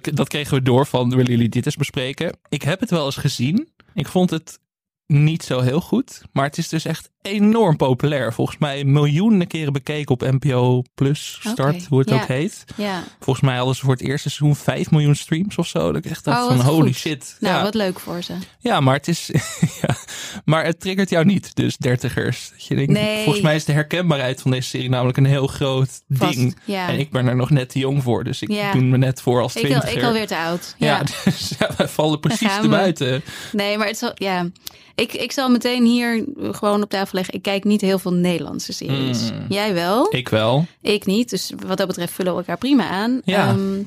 dat 0.00 0.28
kregen 0.28 0.54
we 0.54 0.62
door 0.62 0.86
van, 0.86 1.10
willen 1.10 1.30
jullie 1.30 1.48
dit 1.48 1.66
eens 1.66 1.76
bespreken? 1.76 2.36
Ik 2.48 2.62
heb 2.62 2.80
het 2.80 2.90
wel 2.90 3.04
eens 3.04 3.16
gezien. 3.16 3.68
Ik 3.94 4.08
vond 4.08 4.30
het 4.30 4.58
niet 5.06 5.42
zo 5.42 5.60
heel 5.60 5.80
goed. 5.80 6.22
Maar 6.32 6.44
het 6.44 6.58
is 6.58 6.68
dus 6.68 6.84
echt 6.84 7.10
enorm 7.22 7.76
populair. 7.76 8.32
Volgens 8.32 8.58
mij 8.58 8.84
miljoenen 8.84 9.46
keren 9.46 9.72
bekeken 9.72 10.10
op 10.14 10.20
NPO 10.20 10.82
Plus 10.94 11.38
Start, 11.42 11.86
hoe 11.86 11.98
het 11.98 12.08
ja. 12.10 12.14
ook 12.14 12.26
heet. 12.28 12.64
Ja, 12.76 13.02
Volgens 13.20 13.44
mij 13.46 13.56
hadden 13.56 13.74
ze 13.74 13.80
voor 13.82 13.92
het 13.92 14.02
eerste 14.02 14.30
seizoen 14.30 14.56
5 14.56 14.90
miljoen 14.90 15.14
streams 15.14 15.56
of 15.56 15.66
zo. 15.66 15.92
Dat 15.92 16.04
ik 16.04 16.10
echt 16.10 16.24
dacht 16.24 16.40
Oh, 16.42 16.46
van 16.46 16.60
holy 16.60 16.86
goed. 16.86 16.96
shit. 16.96 17.36
nou 17.40 17.56
ja. 17.56 17.62
wat 17.62 17.74
leuk 17.74 18.00
voor 18.00 18.22
ze. 18.22 18.34
ja, 18.58 18.80
maar 18.80 18.94
het 18.94 19.08
is. 19.08 19.30
ja, 19.82 19.96
maar 20.44 20.64
het 20.64 20.80
triggert 20.80 21.10
jou 21.10 21.24
niet, 21.24 21.54
dus 21.54 21.76
dertigers. 21.76 22.50
Dat 22.50 22.64
je 22.64 22.74
denkt, 22.74 22.92
Nee. 22.92 23.22
Volgens 23.24 23.44
mij 23.44 23.54
is 23.54 23.64
de 23.64 23.72
herkenbaarheid 23.72 24.40
van 24.40 24.50
deze 24.50 24.68
serie 24.68 24.88
namelijk 24.88 25.16
een 25.18 25.24
heel 25.26 25.46
groot 25.46 26.00
Vast, 26.08 26.34
ding. 26.36 26.56
ja. 26.64 26.88
En 26.88 26.98
ik 26.98 27.10
ben 27.10 27.26
er 27.26 27.36
nog 27.36 27.50
net 27.50 27.68
te 27.70 27.78
jong 27.78 28.02
voor, 28.02 28.24
dus 28.24 28.42
ik 28.42 28.50
Ja. 28.52 28.72
doe 28.72 28.82
me 28.82 28.96
net 28.98 29.22
voor 29.22 29.42
als 29.42 29.54
Ik, 29.56 29.62
al, 29.62 29.68
twintiger. 29.68 29.98
ik 29.98 30.04
alweer 30.04 30.26
te 30.26 30.36
oud. 30.36 30.74
Ja, 30.78 31.02
dus 31.24 31.52
wij 31.76 31.88
vallen 31.88 32.20
precies 32.26 32.60
te 32.60 32.68
buiten. 32.68 33.22
Nee, 33.52 33.78
maar 33.78 33.86
het 33.86 33.98
zal, 33.98 34.10
ja. 34.14 34.48
Ik, 34.94 35.12
ik 35.12 35.32
zal 35.32 35.48
meteen 35.50 35.84
hier 35.84 36.24
gewoon 36.38 36.82
op 36.82 36.90
tafel 36.90 37.07
leggen. 37.12 37.34
Ik 37.34 37.42
kijk 37.42 37.64
niet 37.64 37.80
heel 37.80 37.98
veel 37.98 38.12
Nederlandse 38.12 38.72
series. 38.72 39.32
Mm. 39.32 39.44
Jij 39.48 39.74
wel? 39.74 40.06
Ik. 40.06 40.12
Ik 40.12 40.28
wel. 40.28 40.66
niet. 41.04 41.30
Dus 41.30 41.52
wat 41.66 41.76
dat 41.76 41.86
betreft 41.86 42.12
vullen 42.12 42.32
we 42.32 42.38
elkaar 42.38 42.58
prima 42.58 42.88
aan. 42.88 43.20
Ja. 43.24 43.48
Ehm, 43.48 43.82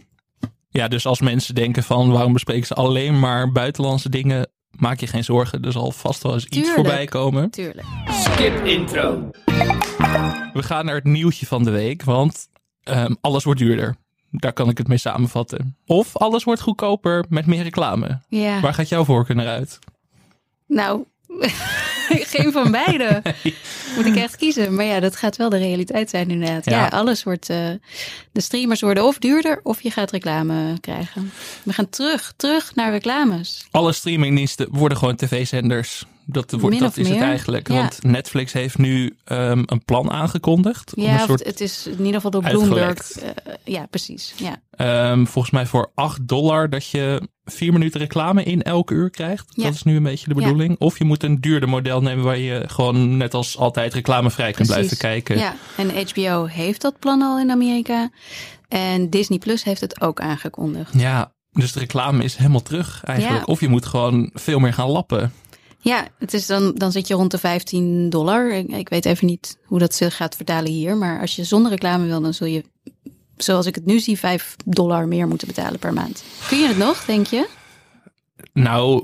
Ja, 0.69 0.88
dus 0.88 1.06
als 1.06 1.21
mensen 1.21 1.56
denken 1.56 1.83
van 1.83 2.12
waarom 2.12 2.33
bespreken 2.33 2.68
ze 2.68 2.73
alleen 2.73 3.19
maar 3.19 3.51
buitenlandse 3.51 4.09
dingen, 4.09 4.50
maak 4.71 5.00
je 5.00 5.07
geen 5.07 5.23
zorgen. 5.23 5.62
Er 5.63 5.71
zal 5.71 5.91
vast 5.91 6.23
wel 6.23 6.33
eens 6.33 6.45
iets 6.45 6.69
voorbij 6.71 7.06
komen. 7.06 7.50
tuurlijk. 7.50 7.88
Skip 8.09 8.65
intro. 8.65 9.29
We 10.53 10.63
gaan 10.63 10.85
naar 10.85 10.95
het 10.95 11.03
nieuwtje 11.03 11.45
van 11.45 11.63
de 11.63 11.71
week, 11.71 12.03
want 12.03 12.47
ehm, 12.83 13.13
alles 13.21 13.44
wordt 13.44 13.59
duurder. 13.59 13.95
Daar 14.31 14.53
kan 14.53 14.69
ik 14.69 14.77
het 14.77 14.88
mee 14.88 14.97
samenvatten. 14.97 15.77
Of 15.85 16.18
alles 16.18 16.44
wordt 16.44 16.62
goedkoper 16.62 17.25
met 17.29 17.45
meer 17.45 17.63
reclame. 17.63 18.21
Ja. 18.29 18.59
Waar 18.59 18.73
gaat 18.73 18.89
jouw 18.89 19.03
voorkeur 19.06 19.35
naar 19.35 19.47
uit? 19.47 19.79
Nou, 20.68 21.03
geen 22.36 22.52
van 22.52 22.72
beide. 22.72 23.22
Moet 23.96 24.06
ik 24.06 24.16
echt 24.16 24.36
kiezen. 24.36 24.75
Maar 24.75 24.86
ja, 24.86 25.00
dat 25.00 25.16
gaat 25.16 25.38
wel 25.38 25.50
de 25.50 25.58
realiteit 25.58 26.10
zijn 26.10 26.30
inderdaad. 26.30 26.66
Ja, 26.66 26.72
Ja. 26.72 26.88
alles 26.88 27.24
wordt... 27.24 27.50
eh, 27.50 27.69
de 28.31 28.42
streamers 28.42 28.81
worden 28.81 29.06
of 29.06 29.18
duurder 29.18 29.60
of 29.63 29.81
je 29.81 29.92
gaat 29.92 30.12
reclame 30.12 30.80
krijgen. 30.80 31.31
We 31.63 31.74
gaan 31.74 31.90
terug, 31.90 32.34
terug 32.38 32.75
naar 32.75 32.92
reclames. 32.92 33.68
Alle 33.72 33.94
streamingdiensten 33.94 34.68
worden 34.72 34.98
gewoon 34.98 35.16
tv-zenders. 35.16 36.06
Dat, 36.31 36.51
wordt, 36.51 36.80
dat 36.80 36.98
is 36.98 37.07
het 37.07 37.18
meer. 37.18 37.28
eigenlijk. 37.28 37.68
Ja. 37.68 37.75
Want 37.75 38.04
Netflix 38.04 38.54
heeft 38.54 38.78
nu 38.78 39.16
ehm, 39.24 39.63
een 39.66 39.86
plan 39.86 40.12
aangekondigd. 40.12 40.95
om 40.95 41.04
Ja, 41.04 41.13
een 41.22 41.28
soort, 41.28 41.44
het 41.45 41.62
is 41.62 41.88
in 41.88 41.98
ieder 41.98 42.13
geval 42.13 42.31
door 42.31 42.42
Bloomberg. 42.44 43.12
Eh, 43.12 43.30
ja, 43.64 43.85
precies. 43.90 44.33
Ja. 44.38 44.61
ehm, 44.71 45.26
volgens 45.26 45.54
mij 45.54 45.66
voor 45.66 45.92
8 45.95 46.28
dollar 46.28 46.69
dat 46.69 46.88
je 46.90 47.21
vier 47.45 47.73
minuten 47.73 48.00
reclame 48.00 48.44
in 48.44 48.61
elke 48.61 48.94
uur 48.94 49.09
krijgt. 49.09 49.45
Ja. 49.56 49.64
Dat 49.64 49.73
is 49.73 49.83
nu 49.83 49.95
een 49.95 50.04
beetje 50.04 50.28
de 50.28 50.35
Ja. 50.35 50.42
bedoeling. 50.42 50.76
Of 50.80 50.97
je 50.97 51.04
moet 51.04 51.23
een 51.23 51.42
duurder 51.42 51.69
model 51.69 52.02
nemen 52.02 52.23
waar 52.23 52.38
je 52.38 52.64
gewoon 52.68 53.18
net 53.18 53.33
als 53.33 53.57
altijd 53.57 53.94
reclamevrij 53.94 54.52
kunt 54.52 54.68
blijven 54.68 54.97
kijken. 54.97 55.38
Ja, 55.38 55.56
en 55.78 55.90
HBO 56.07 56.45
heeft 56.45 56.81
dat 56.81 57.00
plan 57.00 57.21
al 57.21 57.40
in 57.40 57.52
Amerika. 57.52 58.09
En 58.68 59.09
Disney 59.09 59.38
Plus 59.38 59.64
heeft 59.64 59.81
het 59.81 60.02
ook 60.02 60.19
aangekondigd. 60.19 60.94
Ja, 61.00 61.31
dus 61.52 61.71
de 61.71 61.80
reclame 61.80 62.23
is 62.23 62.35
helemaal 62.35 62.61
terug 62.61 63.04
eigenlijk. 63.04 63.45
Ja. 63.45 63.52
Of 63.54 63.59
je 63.59 63.68
moet 63.68 63.85
gewoon 63.85 64.30
veel 64.33 64.59
meer 64.59 64.73
gaan 64.73 64.90
lappen. 64.90 65.33
Ja, 65.83 66.07
het 66.19 66.33
is 66.33 66.45
dan, 66.45 66.71
dan 66.76 66.92
zit 66.92 67.07
je 67.07 67.14
rond 67.14 67.31
de 67.31 67.38
15 67.38 68.09
dollar. 68.09 68.52
Ik, 68.52 68.68
ik 68.68 68.90
weet 68.90 69.06
even 69.06 69.28
niet 69.28 69.57
hoe 69.66 69.80
dat 69.80 69.95
zich 69.95 70.16
gaat 70.16 70.35
vertalen 70.35 70.71
hier. 70.71 70.97
Maar 70.97 71.19
als 71.21 71.35
je 71.35 71.44
zonder 71.44 71.71
reclame 71.71 72.06
wil, 72.06 72.21
dan 72.21 72.33
zul 72.33 72.47
je, 72.47 72.64
zoals 73.38 73.66
ik 73.66 73.76
het 73.76 73.85
nu 73.85 74.00
zie, 74.00 74.18
5 74.19 74.56
dollar 74.66 75.07
meer 75.07 75.28
moeten 75.28 75.47
betalen 75.47 75.80
per 75.80 75.94
maand. 75.94 76.23
Kun 76.47 76.57
je 76.59 76.68
het 76.68 76.78
nog, 76.78 77.06
denk 77.06 77.28
je? 77.28 77.47
Nou, 78.54 79.04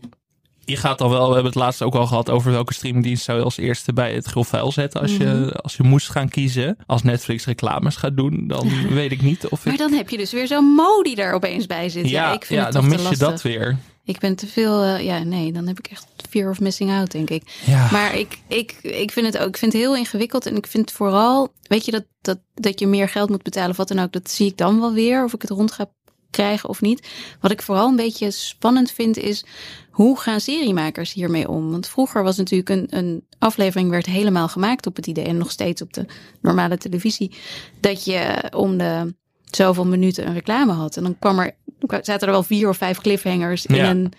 je 0.66 0.76
gaat 0.78 0.98
dan 0.98 1.10
wel, 1.10 1.28
we 1.28 1.34
hebben 1.34 1.52
het 1.52 1.62
laatst 1.62 1.82
ook 1.82 1.96
al 1.96 2.08
gehad 2.08 2.30
over 2.30 2.52
welke 2.52 2.74
streamingdienst 2.74 3.24
zou 3.24 3.38
je 3.38 3.44
als 3.44 3.58
eerste 3.58 3.94
bij 3.94 4.14
het 4.14 4.26
grofvuil 4.26 4.72
zetten 4.72 5.02
als, 5.02 5.18
Mhm. 5.18 5.22
je, 5.24 5.52
als 5.54 5.76
je 5.78 5.84
moest 5.84 6.10
gaan 6.10 6.30
kiezen. 6.30 6.78
Als 6.86 7.04
Netflix 7.04 7.46
reclames 7.46 7.96
gaat 7.96 8.18
doen, 8.18 8.44
dan 8.48 8.70
weet 8.94 9.12
ik 9.12 9.22
niet 9.22 9.48
of 9.48 9.60
ik... 9.60 9.66
Maar 9.66 9.78
dan 9.78 9.94
heb 9.94 10.10
je 10.10 10.18
dus 10.18 10.32
weer 10.32 10.48
zo'n 10.48 10.66
mo 10.66 11.02
die 11.04 11.16
er 11.16 11.34
opeens 11.34 11.66
bij 11.66 11.90
zit. 11.90 12.10
Ja, 12.10 12.28
ja, 12.28 12.34
ik 12.34 12.46
vind 12.46 12.60
ja 12.60 12.66
het 12.66 12.74
dan 12.74 12.88
mis 12.88 13.10
je 13.10 13.18
dat 13.18 13.42
weer. 13.42 13.78
Ik 14.08 14.20
ben 14.20 14.36
te 14.36 14.48
veel, 14.48 14.84
eh, 14.84 15.04
ja, 15.04 15.24
nee, 15.24 15.52
dan 15.52 15.68
heb 15.68 15.80
ik 15.80 15.88
echt 15.88 16.08
fear 16.30 16.50
of 16.50 16.60
missing 16.60 16.92
out, 16.92 17.12
denk 17.12 17.30
ik. 17.30 17.44
Ja. 17.66 17.92
Maar 17.92 18.16
ik, 18.16 18.40
ik, 18.48 18.72
ik 18.82 19.12
vind 19.12 19.26
het 19.26 19.38
ook, 19.38 19.48
ik 19.48 19.58
vind 19.58 19.74
het 19.74 19.82
heel 19.82 19.96
ingewikkeld. 19.96 20.46
En 20.46 20.56
ik 20.56 20.68
vind 20.68 20.92
vooral, 20.92 21.54
weet 21.62 21.86
je, 21.86 21.92
dat, 21.92 22.06
dat, 22.22 22.40
dat 22.54 22.80
je 22.80 22.88
meer 22.88 23.10
geld 23.10 23.30
moet 23.30 23.44
betalen 23.44 23.70
of 23.70 23.78
wat 23.78 23.88
dan 23.88 24.00
ook, 24.00 24.12
dat 24.12 24.30
zie 24.30 24.48
ik 24.48 24.58
dan 24.58 24.80
wel 24.80 24.94
weer. 24.94 25.24
Of 25.24 25.34
ik 25.34 25.42
het 25.42 25.52
rond 25.52 25.72
ga 25.72 25.90
krijgen 26.30 26.70
of 26.70 26.82
niet. 26.82 27.08
Wat 27.42 27.52
ik 27.52 27.62
vooral 27.62 27.88
een 27.88 27.96
beetje 27.96 28.32
spannend 28.32 28.92
vind 28.92 29.18
is, 29.18 29.46
hoe 29.92 30.20
gaan 30.20 30.42
seriemakers 30.42 31.14
hiermee 31.14 31.50
om? 31.50 31.72
Want 31.72 31.88
vroeger 31.88 32.24
was 32.24 32.38
natuurlijk 32.38 32.70
een, 32.70 32.88
een 32.90 33.26
aflevering 33.40 33.90
werd 33.90 34.06
helemaal 34.06 34.48
gemaakt 34.48 34.88
op 34.88 34.96
het 34.96 35.08
idee, 35.08 35.26
en 35.26 35.38
nog 35.38 35.52
steeds 35.52 35.82
op 35.82 35.94
de 35.94 36.06
normale 36.42 36.78
televisie, 36.78 37.32
dat 37.80 38.06
je 38.06 38.52
om 38.56 38.78
de 38.78 39.16
zoveel 39.44 39.86
minuten 39.86 40.28
een 40.28 40.34
reclame 40.34 40.72
had. 40.72 40.98
En 40.98 41.04
dan 41.04 41.20
kwam 41.20 41.40
er 41.40 41.56
zaten 41.80 42.20
er 42.28 42.34
wel 42.34 42.44
vier 42.44 42.70
of 42.70 42.78
vijf 42.78 42.98
cliffhangers 43.02 43.66
in, 43.66 43.76
Ja. 43.76 43.90
een, 43.90 44.12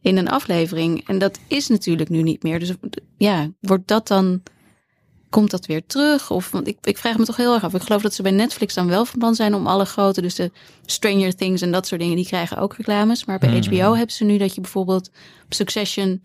in 0.00 0.16
een 0.16 0.28
aflevering. 0.28 1.08
En 1.08 1.18
dat 1.18 1.38
is 1.48 1.68
natuurlijk 1.68 2.08
nu 2.08 2.22
niet 2.22 2.42
meer. 2.42 2.58
Dus 2.58 2.72
ja, 3.16 3.50
wordt 3.60 3.88
dat 3.88 4.08
dan. 4.08 4.42
Komt 5.30 5.50
dat 5.50 5.66
weer 5.66 5.86
terug? 5.86 6.30
Of 6.30 6.50
want 6.50 6.66
ik, 6.66 6.78
ik 6.82 6.98
vraag 6.98 7.18
me 7.18 7.24
toch 7.24 7.36
heel 7.36 7.54
erg 7.54 7.64
af. 7.64 7.74
Ik 7.74 7.82
geloof 7.82 8.02
dat 8.02 8.14
ze 8.14 8.22
bij 8.22 8.30
Netflix 8.30 8.74
dan 8.74 8.88
wel 8.88 9.04
van 9.04 9.18
plan 9.18 9.34
zijn 9.34 9.54
om 9.54 9.66
alle 9.66 9.84
grote, 9.84 10.20
dus 10.22 10.34
de 10.34 10.50
Stranger 10.86 11.34
Things 11.36 11.60
en 11.62 11.70
dat 11.72 11.86
soort 11.86 12.00
dingen, 12.00 12.16
die 12.16 12.26
krijgen 12.26 12.56
ook 12.56 12.74
reclames. 12.76 13.24
Maar 13.24 13.38
bij 13.38 13.48
Hmm. 13.48 13.62
HBO 13.62 13.94
hebben 13.94 14.14
ze 14.14 14.24
nu 14.24 14.38
dat 14.38 14.54
je 14.54 14.60
bijvoorbeeld 14.60 15.08
op 15.44 15.54
Succession 15.54 16.20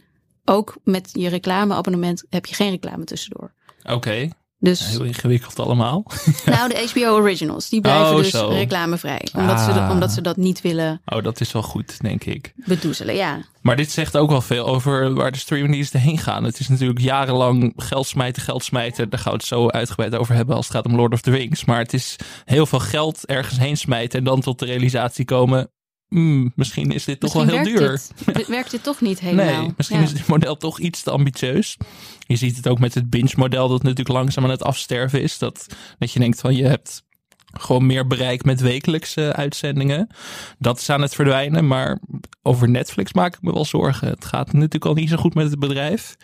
ook 0.45 0.77
met 0.83 1.09
je 1.13 1.29
reclameabonnement 1.29 2.23
heb 2.29 2.45
je 2.45 2.55
geen 2.55 2.69
reclame 2.69 3.03
tussendoor. 3.03 3.53
Oké, 3.83 4.29
Dus 4.61 4.89
heel 4.89 5.03
ingewikkeld 5.03 5.59
allemaal. 5.59 6.05
nou, 6.45 6.69
de 6.69 6.89
HBO 6.93 7.09
Originals, 7.15 7.69
die 7.69 7.81
blijven 7.81 8.09
Oh, 8.09 8.15
dus 8.17 8.29
zo. 8.29 8.47
reclamevrij. 8.47 9.27
Omdat, 9.37 9.59
ze, 9.59 9.71
Ah. 9.71 9.89
omdat 9.91 10.11
ze 10.11 10.21
dat 10.21 10.37
niet 10.37 10.61
willen 10.61 11.01
Oh, 11.05 11.23
dat 11.23 11.41
is 11.41 11.51
wel 11.51 11.61
goed, 11.61 12.01
denk 12.01 12.23
ik. 12.23 12.53
bedoezelen. 12.55 13.15
Ja, 13.15 13.39
Maar 13.61 13.75
dit 13.75 13.91
zegt 13.91 14.17
ook 14.17 14.29
wel 14.29 14.41
veel 14.41 14.65
over 14.67 15.13
waar 15.13 15.31
de 15.31 15.37
streamingdiensten 15.37 15.99
heen 15.99 16.17
gaan. 16.17 16.43
Het 16.43 16.59
is 16.59 16.67
natuurlijk 16.67 16.99
jarenlang 16.99 17.73
geld 17.75 18.07
smijten, 18.07 18.41
geld 18.41 18.63
smijten. 18.63 19.09
Daar 19.09 19.19
gaan 19.19 19.31
we 19.31 19.37
het 19.37 19.47
zo 19.47 19.67
uitgebreid 19.69 20.15
over 20.15 20.35
hebben 20.35 20.55
als 20.55 20.67
het 20.67 20.75
gaat 20.75 20.85
om 20.85 20.95
Lord 20.95 21.13
of 21.13 21.21
the 21.21 21.31
Rings. 21.31 21.65
Maar 21.65 21.79
het 21.79 21.93
is 21.93 22.15
heel 22.45 22.65
veel 22.65 22.79
geld 22.79 23.25
ergens 23.25 23.57
heen 23.59 23.77
smijten 23.77 24.19
en 24.19 24.25
dan 24.25 24.41
tot 24.41 24.59
de 24.59 24.65
realisatie 24.65 25.25
komen... 25.25 25.69
"Hmm, 26.09 26.51
misschien 26.55 26.91
is 26.91 27.03
dit 27.05 27.19
toch 27.19 27.33
wel 27.33 27.45
heel 27.45 27.63
duur. 27.63 27.79
werkt 27.79 28.11
Dit, 28.33 28.47
werkt 28.47 28.71
dit 28.71 28.83
toch 28.83 29.01
niet 29.01 29.19
helemaal. 29.19 29.61
Nee, 29.61 29.73
misschien 29.77 29.97
Ja. 29.99 30.03
is 30.05 30.13
dit 30.13 30.27
model 30.27 30.57
toch 30.57 30.79
iets 30.79 31.01
te 31.03 31.11
ambitieus. 31.11 31.77
Je 32.19 32.35
ziet 32.35 32.55
het 32.55 32.67
ook 32.67 32.79
met 32.79 32.93
het 32.93 33.09
binge-model 33.09 33.67
dat 33.67 33.83
natuurlijk 33.83 34.09
langzaam 34.09 34.43
aan 34.43 34.49
het 34.49 34.63
afsterven 34.63 35.21
is. 35.21 35.37
Dat, 35.37 35.65
dat 35.99 36.11
je 36.11 36.19
denkt 36.19 36.39
van 36.39 36.55
je 36.55 36.63
hebt 36.65 37.03
gewoon 37.53 37.85
meer 37.85 38.07
bereik 38.07 38.43
met 38.43 38.59
wekelijkse 38.61 39.33
uitzendingen. 39.33 40.07
Dat 40.59 40.79
is 40.79 40.89
aan 40.89 41.01
het 41.01 41.15
verdwijnen, 41.15 41.67
maar 41.67 41.99
over 42.41 42.69
Netflix 42.69 43.13
maak 43.13 43.35
ik 43.35 43.41
me 43.41 43.53
wel 43.53 43.65
zorgen. 43.65 44.07
Het 44.07 44.25
gaat 44.25 44.53
natuurlijk 44.53 44.85
al 44.85 44.93
niet 44.93 45.09
zo 45.09 45.15
goed 45.17 45.33
met 45.33 45.49
het 45.49 45.59
bedrijf. 45.59 46.15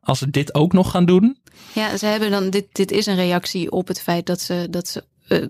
Als 0.00 0.18
ze 0.18 0.30
dit 0.30 0.54
ook 0.54 0.72
nog 0.72 0.90
gaan 0.90 1.04
doen, 1.06 1.38
Ja, 1.72 1.96
ze 1.96 2.06
hebben 2.06 2.30
dan, 2.30 2.50
dit, 2.50 2.66
dit 2.72 2.90
is 2.90 3.06
een 3.06 3.14
reactie 3.16 3.70
op 3.70 3.88
het 3.88 4.00
feit 4.02 4.26
dat 4.26 4.40
ze, 4.40 4.66
dat 4.70 4.88
ze 4.88 5.04
eh, 5.28 5.46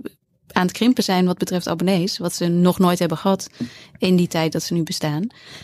aan 0.53 0.67
het 0.67 0.73
krimpen 0.73 1.05
zijn 1.05 1.27
wat 1.27 1.39
betreft 1.39 1.69
abonnees. 1.69 2.19
Wat 2.19 2.35
ze 2.35 2.47
nog 2.49 2.79
nooit 2.79 2.99
hebben 2.99 3.19
gehad 3.19 3.49
in 3.99 4.17
die 4.17 4.29
tijd 4.29 4.53
dat 4.53 4.63
ze 4.63 4.75
nu 4.75 4.83
bestaan. 4.83 5.23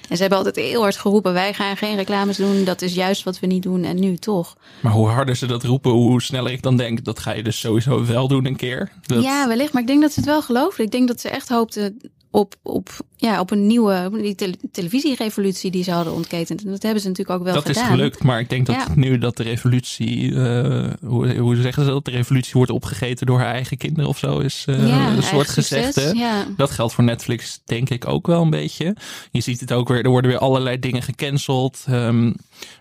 En 0.08 0.16
ze 0.16 0.20
hebben 0.20 0.38
altijd 0.38 0.56
heel 0.56 0.80
hard 0.80 0.96
geroepen, 0.96 1.32
wij 1.32 1.54
gaan 1.54 1.76
geen 1.76 1.96
reclames 1.96 2.36
doen. 2.36 2.64
Dat 2.64 2.82
is 2.82 2.94
juist 2.94 3.22
wat 3.22 3.40
we 3.40 3.46
niet 3.46 3.62
doen. 3.62 3.84
En 3.84 4.00
nu 4.00 4.16
toch. 4.16 4.56
maar 4.80 4.92
hoe 4.92 5.08
harder 5.08 5.36
ze 5.36 5.46
dat 5.46 5.64
roepen, 5.64 5.90
hoe 5.90 6.22
sneller 6.22 6.52
ik 6.52 6.62
dan 6.62 6.76
denk, 6.76 7.04
dat 7.04 7.18
ga 7.18 7.32
je 7.32 7.42
dus 7.42 7.60
sowieso 7.60 8.06
wel 8.06 8.28
doen 8.28 8.46
een 8.46 8.56
keer. 8.56 8.92
Dat, 9.02 9.22
Ja, 9.22 9.48
wellicht. 9.48 9.72
Maar 9.72 9.82
ik 9.82 9.88
denk 9.88 10.00
dat 10.00 10.12
ze 10.12 10.20
het 10.20 10.28
wel 10.28 10.42
geloofden. 10.42 10.84
Ik 10.84 10.90
denk 10.90 11.08
dat 11.08 11.20
ze 11.20 11.28
echt 11.28 11.48
hoopten 11.48 12.00
op, 12.30 12.54
op, 12.62 12.88
ja, 13.16 13.40
op 13.40 13.50
een 13.50 13.66
nieuwe 13.66 14.10
die 14.12 14.34
tele- 14.34 14.54
televisierevolutie 14.72 15.70
die 15.70 15.82
ze 15.84 15.90
hadden 15.90 16.12
ontketend. 16.14 16.64
En 16.64 16.70
dat 16.70 16.82
hebben 16.82 17.02
ze 17.02 17.08
natuurlijk 17.08 17.38
ook 17.38 17.44
wel 17.44 17.54
dat 17.54 17.66
gedaan. 17.66 17.82
is 17.84 17.88
gelukt, 17.90 18.22
maar 18.22 18.40
ik 18.40 18.48
denk 18.48 18.66
dat 18.66 18.74
Ja. 18.76 18.86
nu 18.94 19.18
dat 19.18 19.36
de 19.36 19.42
revolutie, 19.42 20.34
eh, 20.34 20.90
hoe, 21.06 21.36
hoe 21.36 21.56
zeggen 21.56 21.84
ze 21.84 21.90
dat? 21.90 22.04
De 22.04 22.10
revolutie 22.10 22.52
wordt 22.52 22.70
opgegeten 22.70 23.26
door 23.26 23.38
haar 23.38 23.52
eigen 23.54 23.76
kinderen 23.76 24.08
of 24.08 24.18
zo, 24.18 24.38
is 24.38 24.64
eh, 24.66 24.88
ja, 24.88 25.12
een 25.16 25.22
soort 25.22 25.48
succes, 25.48 25.84
gezegde. 25.86 26.18
Ja. 26.18 26.46
Dat 26.56 26.70
geldt 26.70 26.92
voor 26.94 27.04
Netflix 27.04 27.60
denk 27.64 27.90
ik 27.90 28.08
ook 28.08 28.26
wel 28.26 28.42
een 28.42 28.50
beetje. 28.50 28.96
Je 29.30 29.40
ziet 29.40 29.60
het 29.60 29.72
ook 29.72 29.88
weer, 29.88 30.04
er 30.04 30.10
worden 30.10 30.30
weer 30.30 30.40
allerlei 30.40 30.78
dingen 30.78 31.02
gecanceld. 31.02 31.84
Ehm, 31.86 32.32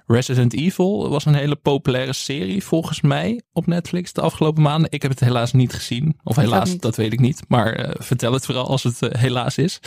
Resident 0.08 0.54
Evil 0.54 1.10
was 1.10 1.26
een 1.26 1.36
hele 1.36 1.56
populaire 1.56 2.14
serie 2.14 2.64
volgens 2.64 3.02
mij 3.02 3.42
op 3.54 3.68
Netflix 3.68 4.14
de 4.14 4.22
afgelopen 4.22 4.62
maanden. 4.64 4.92
Ik 4.92 5.02
heb 5.02 5.12
het 5.12 5.20
helaas 5.20 5.54
niet 5.54 5.74
gezien. 5.74 6.18
Of 6.24 6.36
helaas, 6.36 6.78
dat 6.78 6.96
weet 6.96 7.14
ik 7.14 7.20
niet. 7.20 7.42
Maar 7.48 7.74
eh, 7.74 7.96
vertel 7.98 8.34
het 8.34 8.46
vooral 8.46 8.68
als 8.68 8.84
het 8.84 9.02
eh, 9.02 9.22
helaas 9.22 9.58
is. 9.58 9.80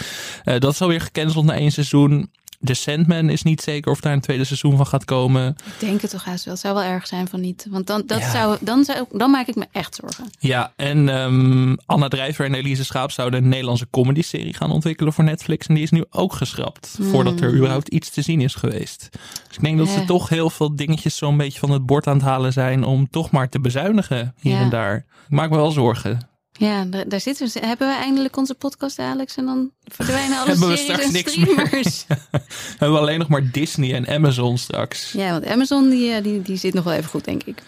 Eh, 0.45 0.59
dat 0.59 0.73
is 0.73 0.81
alweer 0.81 1.01
gecanceld 1.01 1.45
na 1.45 1.55
één 1.55 1.73
seizoen. 1.73 2.31
The 2.64 2.75
Sandman 2.75 3.28
is 3.31 3.42
niet 3.42 3.61
zeker 3.62 3.90
of 3.90 4.00
daar 4.00 4.12
een 4.12 4.21
tweede 4.21 4.45
seizoen 4.45 4.76
van 4.76 4.87
gaat 4.87 5.04
komen. 5.04 5.49
Ik 5.49 5.73
denk 5.78 6.00
het 6.00 6.11
toch 6.11 6.25
haast 6.25 6.45
wel. 6.45 6.54
Het 6.54 6.62
zou 6.62 6.75
wel 6.75 6.83
erg 6.85 7.07
zijn 7.07 7.28
van 7.28 7.40
niet. 7.40 7.66
Want 7.71 7.87
dan, 7.87 8.02
dat 8.07 8.19
Ja. 8.21 8.31
zou, 8.31 8.57
dan, 8.61 8.85
zou, 8.85 9.04
dan 9.12 9.31
maak 9.31 9.47
ik 9.47 9.54
me 9.54 9.66
echt 9.73 9.95
zorgen. 9.95 10.31
Ja, 10.38 10.73
en 10.76 11.09
ehm, 11.09 11.75
Anna 11.87 12.09
Drijver 12.09 12.45
en 12.47 12.54
Elise 12.54 12.85
Schaap 12.85 13.11
zouden 13.11 13.42
een 13.42 13.49
Nederlandse 13.49 13.87
comedy-serie 13.90 14.54
gaan 14.54 14.71
ontwikkelen 14.71 15.12
voor 15.12 15.25
Netflix. 15.25 15.66
En 15.66 15.75
die 15.75 15.83
is 15.83 15.90
nu 15.90 16.04
ook 16.11 16.33
geschrapt, 16.33 16.99
voordat 17.00 17.40
er 17.40 17.54
überhaupt 17.54 17.88
iets 17.88 18.11
te 18.11 18.23
zien 18.23 18.40
is 18.40 18.54
geweest. 18.54 19.09
Dus 19.49 19.57
ik 19.57 19.62
denk 19.62 19.78
dat 19.78 19.88
ze 19.88 20.04
toch 20.04 20.28
heel 20.28 20.50
veel 20.50 20.76
dingetjes 20.76 21.16
zo'n 21.16 21.37
beetje 21.37 21.59
van 21.59 21.71
het 21.71 21.87
bord 21.87 22.07
aan 22.07 22.16
het 22.16 22.25
halen 22.25 22.52
zijn 22.52 22.85
om 22.85 23.09
toch 23.11 23.31
maar 23.31 23.49
te 23.49 23.61
bezuinigen 23.61 24.35
hier 24.40 24.54
Ja. 24.54 24.61
en 24.61 24.71
daar. 24.71 24.97
Ik 24.97 25.04
maak 25.38 25.50
me 25.50 25.57
wel 25.57 25.71
zorgen. 25.71 26.31
Ja, 26.59 26.85
daar, 26.85 27.09
daar 27.09 27.21
zitten 27.21 27.49
we. 27.53 27.67
Hebben 27.67 27.89
we 27.89 27.95
eindelijk 27.95 28.37
onze 28.37 28.55
podcast, 28.55 28.99
Alex? 28.99 29.37
En 29.37 29.45
dan 29.47 29.71
verdwijnen 29.85 30.39
alle 30.39 30.49
Hebben 30.51 30.69
we 30.69 30.77
series 30.77 30.83
straks 30.93 31.05
en 31.05 31.13
niks 31.13 31.37
meer. 31.37 31.47
streamers. 31.67 32.05
We 32.39 32.77
hebben 32.79 32.99
alleen 32.99 33.19
nog 33.19 33.29
maar 33.29 33.51
Disney 33.51 33.95
en 33.95 34.09
Amazon 34.09 34.59
straks. 34.59 35.13
Ja, 35.13 35.31
want 35.31 35.47
Amazon 35.47 35.91
die, 35.91 36.13
eh, 36.13 36.23
die, 36.23 36.43
die 36.43 36.57
zit 36.57 36.75
nog 36.75 36.85
wel 36.85 36.93
even 36.93 37.11
goed, 37.11 37.25
denk 37.25 37.43
ik. 37.43 37.63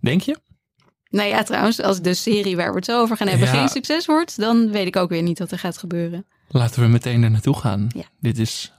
Denk 0.00 0.20
je? 0.22 0.36
Nou 1.10 1.28
ja, 1.28 1.42
trouwens, 1.42 1.80
als 1.80 2.00
de 2.00 2.14
serie 2.14 2.56
waar 2.56 2.70
we 2.70 2.76
het 2.76 2.84
zo 2.84 3.00
over 3.00 3.16
gaan 3.16 3.28
hebben 3.28 3.46
Ja. 3.46 3.52
geen 3.58 3.68
succes 3.68 4.06
wordt, 4.06 4.40
dan 4.40 4.70
weet 4.70 4.86
ik 4.86 4.96
ook 4.96 5.08
weer 5.08 5.22
niet 5.22 5.38
wat 5.38 5.50
er 5.50 5.58
gaat 5.58 5.78
gebeuren. 5.78 6.26
Laten 6.48 6.82
we 6.82 6.88
meteen 6.88 7.22
er 7.22 7.30
naartoe 7.30 7.56
gaan. 7.56 7.88
Ja. 7.94 8.02
Dit 8.20 8.38
is 8.38 8.72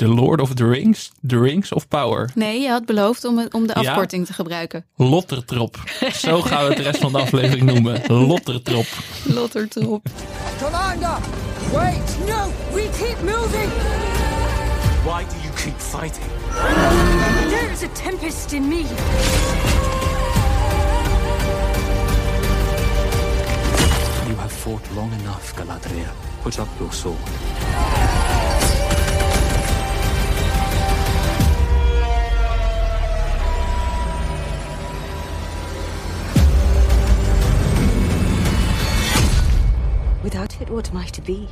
The 0.00 0.08
Lord 0.08 0.40
of 0.40 0.54
the 0.54 0.64
Rings, 0.66 1.10
The 1.26 1.38
Rings 1.38 1.72
of 1.72 1.88
Power. 1.88 2.30
Nee, 2.34 2.60
je 2.60 2.68
had 2.68 2.84
beloofd 2.86 3.24
om, 3.24 3.38
het- 3.38 3.54
om 3.54 3.66
de 3.66 3.80
Ja? 3.80 3.88
afkorting 3.90 4.26
te 4.26 4.32
gebruiken. 4.32 4.84
Lottertrop. 4.96 5.76
Zo 6.12 6.40
gaan 6.48 6.62
we 6.62 6.68
het 6.68 6.76
de 6.76 6.82
rest 6.82 7.00
van 7.00 7.12
de 7.12 7.18
aflevering 7.18 7.62
noemen. 7.72 8.02
Lottertrop. 8.26 8.86
Lottertrop. 9.24 10.06
Commander! 10.62 11.18
Wait! 11.72 12.16
No, 12.26 12.50
we 12.72 12.88
keep 12.98 13.16
moving. 13.22 13.70
Why 15.04 15.24
do 15.28 15.36
you 15.42 15.54
keep 15.56 15.78
fighting? 15.78 16.24
There's 17.48 17.82
a 17.82 17.88
tempest 18.02 18.52
in 18.52 18.68
me. 18.68 18.84
You 24.28 24.36
have 24.36 24.52
fought 24.52 24.82
long 24.94 25.12
enough, 25.12 25.54
Galadriel. 25.56 26.14
Put 26.42 26.58
up 26.58 26.68
your 26.78 26.92
sword. 26.92 27.18
Without 40.22 40.56
it, 40.60 40.68
what 40.68 40.90
am 40.92 41.02
I 41.02 41.10
to 41.10 41.22
be? 41.22 41.44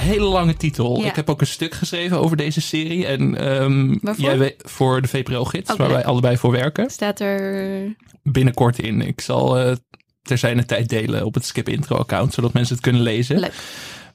Hele 0.00 0.24
lange 0.24 0.56
titel. 0.56 1.00
Ja. 1.00 1.06
Ik 1.08 1.16
heb 1.16 1.30
ook 1.30 1.40
een 1.40 1.46
stuk 1.46 1.74
geschreven 1.74 2.20
over 2.20 2.36
deze 2.36 2.60
serie. 2.60 3.06
En 3.06 3.36
ehm, 3.36 3.98
Waarvoor? 4.00 4.24
jij 4.24 4.38
weet 4.38 4.54
voor 4.56 5.02
de 5.02 5.08
VPRO-gids, 5.08 5.76
waar 5.76 5.90
wij 5.90 6.04
allebei 6.04 6.36
voor 6.36 6.50
werken. 6.50 6.90
Staat 6.90 7.20
er... 7.20 7.96
Binnenkort 8.22 8.78
in. 8.78 9.00
Ik 9.00 9.20
zal 9.20 9.58
eh 9.58 9.76
ter 10.22 10.38
zijn 10.38 10.66
tijd 10.66 10.88
delen 10.88 11.24
op 11.24 11.34
het 11.34 11.44
Skip 11.44 11.68
Intro 11.68 11.96
account, 11.96 12.34
zodat 12.34 12.52
mensen 12.52 12.74
het 12.74 12.84
kunnen 12.84 13.02
lezen. 13.02 13.38
Leuk. 13.38 13.52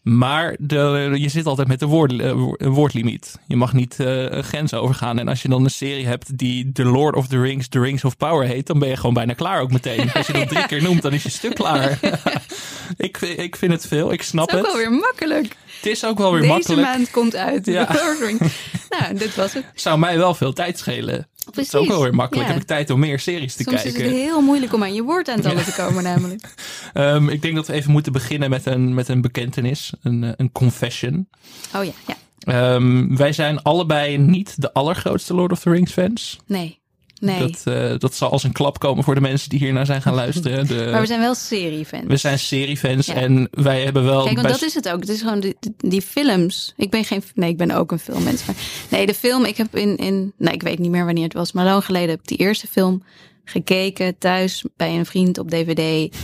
Maar 0.06 0.56
de, 0.60 1.12
je 1.16 1.30
zit 1.30 1.46
altijd 1.46 1.68
met 1.68 1.82
een 1.82 1.88
woord, 1.88 2.12
eh, 2.20 2.28
een 2.58 2.70
woordlimiet. 2.70 3.40
Je 3.48 3.56
mag 3.56 3.74
niet 3.74 3.96
een 3.98 4.44
grens 4.44 4.74
overgaan. 4.74 5.20
En 5.20 5.28
als 5.28 5.42
je 5.42 5.48
dan 5.50 5.64
een 5.64 5.70
serie 5.70 6.06
hebt 6.06 6.38
die 6.38 6.72
The 6.72 6.84
Lord 6.84 7.16
of 7.16 7.28
the 7.28 7.42
Rings, 7.42 7.68
The 7.68 7.80
Rings 7.80 8.04
of 8.04 8.18
Power 8.18 8.48
heet, 8.48 8.68
dan 8.68 8.80
ben 8.80 8.90
je 8.90 8.96
gewoon 8.98 9.14
bijna 9.14 9.34
klaar 9.34 9.62
ook 9.62 9.72
meteen. 9.72 10.12
Als 10.14 10.28
je 10.28 10.34
dat 10.34 10.48
drie 10.50 10.66
keer 10.68 10.82
noemt, 10.82 11.02
dan 11.02 11.14
is 11.14 11.24
je 11.24 11.30
stuk 11.30 11.56
klaar. 11.56 12.00
ik, 12.98 13.18
ik 13.22 13.56
vind 13.56 13.72
het 13.72 13.88
veel. 13.88 14.12
Ik 14.14 14.22
snap 14.22 14.50
Het 14.50 14.60
is 14.60 14.66
ook 14.66 14.72
het. 14.72 14.82
wel 14.82 14.90
weer 14.90 15.00
makkelijk. 15.00 15.56
Het 15.76 15.86
is 15.86 16.06
ook 16.06 16.18
wel 16.18 16.32
weer 16.32 16.42
Deze 16.42 16.54
makkelijk. 16.54 16.82
maand 16.88 17.12
komt 17.12 17.36
uit. 17.36 17.66
Ja. 17.66 17.86
The 17.86 17.94
Lord 17.94 18.12
of 18.12 18.18
the 18.18 18.26
Rings. 18.26 18.54
nou, 19.00 19.14
dit 19.18 19.36
was 19.36 19.54
het. 19.54 19.64
Zou 19.74 20.00
mij 20.00 20.18
wel 20.18 20.34
veel 20.36 20.54
tijd 20.54 20.78
schelen. 20.78 21.28
Dat 21.46 21.58
is 21.58 21.66
ook 21.66 21.72
Precies. 21.72 21.88
wel 21.88 22.02
weer 22.02 22.16
makkelijk. 22.16 22.48
Ja. 22.48 22.54
Heb 22.54 22.62
ik 22.62 22.68
tijd 22.68 22.90
om 22.90 23.00
meer 23.00 23.20
series 23.20 23.56
te 23.56 23.64
Soms 23.64 23.76
is 23.76 23.82
kijken. 23.94 24.04
het 24.04 24.12
heel 24.12 24.42
moeilijk 24.42 24.74
om 24.74 24.84
aan 24.84 24.94
je 24.94 25.04
woordaantallen 25.04 25.64
te 25.64 25.74
komen 25.74 26.04
namelijk. 26.04 26.54
Ehm, 26.94 27.30
ik 27.30 27.42
denk 27.42 27.56
dat 27.56 27.68
we 27.68 27.74
even 27.74 27.92
moeten 27.92 28.12
beginnen 28.12 28.50
met 28.50 28.66
een, 28.66 28.94
met 28.94 29.08
een 29.08 29.22
bekentenis. 29.22 29.94
Een, 30.02 30.24
eh, 30.24 30.32
een 30.36 30.52
confession. 30.52 31.28
Oh 31.76 31.84
ja, 31.84 31.92
ja. 32.08 32.16
Ehm, 32.40 33.16
wij 33.16 33.34
zijn 33.34 33.62
allebei 33.62 34.18
niet 34.18 34.62
de 34.62 34.74
allergrootste 34.74 35.34
Lord 35.34 35.52
of 35.52 35.60
the 35.60 35.70
Rings 35.70 35.92
fans. 35.92 36.40
Nee. 36.48 36.80
Nee. 37.20 37.40
Dat, 37.40 37.62
eh, 37.64 37.98
dat 37.98 38.14
zal 38.16 38.32
als 38.32 38.44
een 38.44 38.52
klap 38.52 38.80
komen 38.80 39.04
voor 39.04 39.16
de 39.16 39.22
mensen 39.22 39.50
die 39.50 39.60
hier 39.60 39.74
naar 39.74 39.86
zijn 39.86 40.02
gaan 40.02 40.14
luisteren. 40.14 40.68
De, 40.68 40.88
maar 40.92 41.02
we 41.02 41.08
zijn 41.08 41.20
wel 41.20 41.36
seriefans. 41.36 42.04
we 42.08 42.18
zijn 42.18 42.40
seriefans 42.40 43.06
Ja. 43.06 43.14
en 43.14 43.48
wij 43.52 43.84
hebben 43.84 44.04
wel... 44.04 44.24
Kijk, 44.24 44.36
want 44.36 44.48
bij- 44.48 44.52
dat 44.52 44.64
is 44.64 44.74
het 44.74 44.90
ook. 44.90 45.00
Het 45.00 45.10
is 45.10 45.22
gewoon 45.22 45.40
die, 45.40 45.56
die 45.78 46.02
films. 46.02 46.74
Ik 46.78 46.90
ben 46.90 47.04
geen. 47.06 47.24
Nee, 47.34 47.50
ik 47.50 47.58
ben 47.58 47.72
ook 47.72 47.92
een 47.92 48.00
filmmens. 48.00 48.46
Maar 48.46 48.56
nee, 48.90 49.06
de 49.06 49.14
film. 49.14 49.46
Ik 49.46 49.58
heb 49.58 49.76
in. 49.76 49.98
in 49.98 50.34
nee, 50.38 50.54
ik 50.54 50.62
weet 50.64 50.80
niet 50.80 50.92
meer 50.92 51.06
wanneer 51.06 51.24
het 51.24 51.34
was. 51.34 51.52
Maar 51.52 51.66
lang 51.66 51.86
geleden 51.86 52.10
heb 52.10 52.20
ik 52.20 52.28
die 52.28 52.38
eerste 52.38 52.68
film 52.68 53.04
gekeken 53.44 54.18
thuis 54.18 54.66
bij 54.76 54.98
een 54.98 55.06
vriend 55.06 55.38
op 55.38 55.50
DVD. 55.52 56.16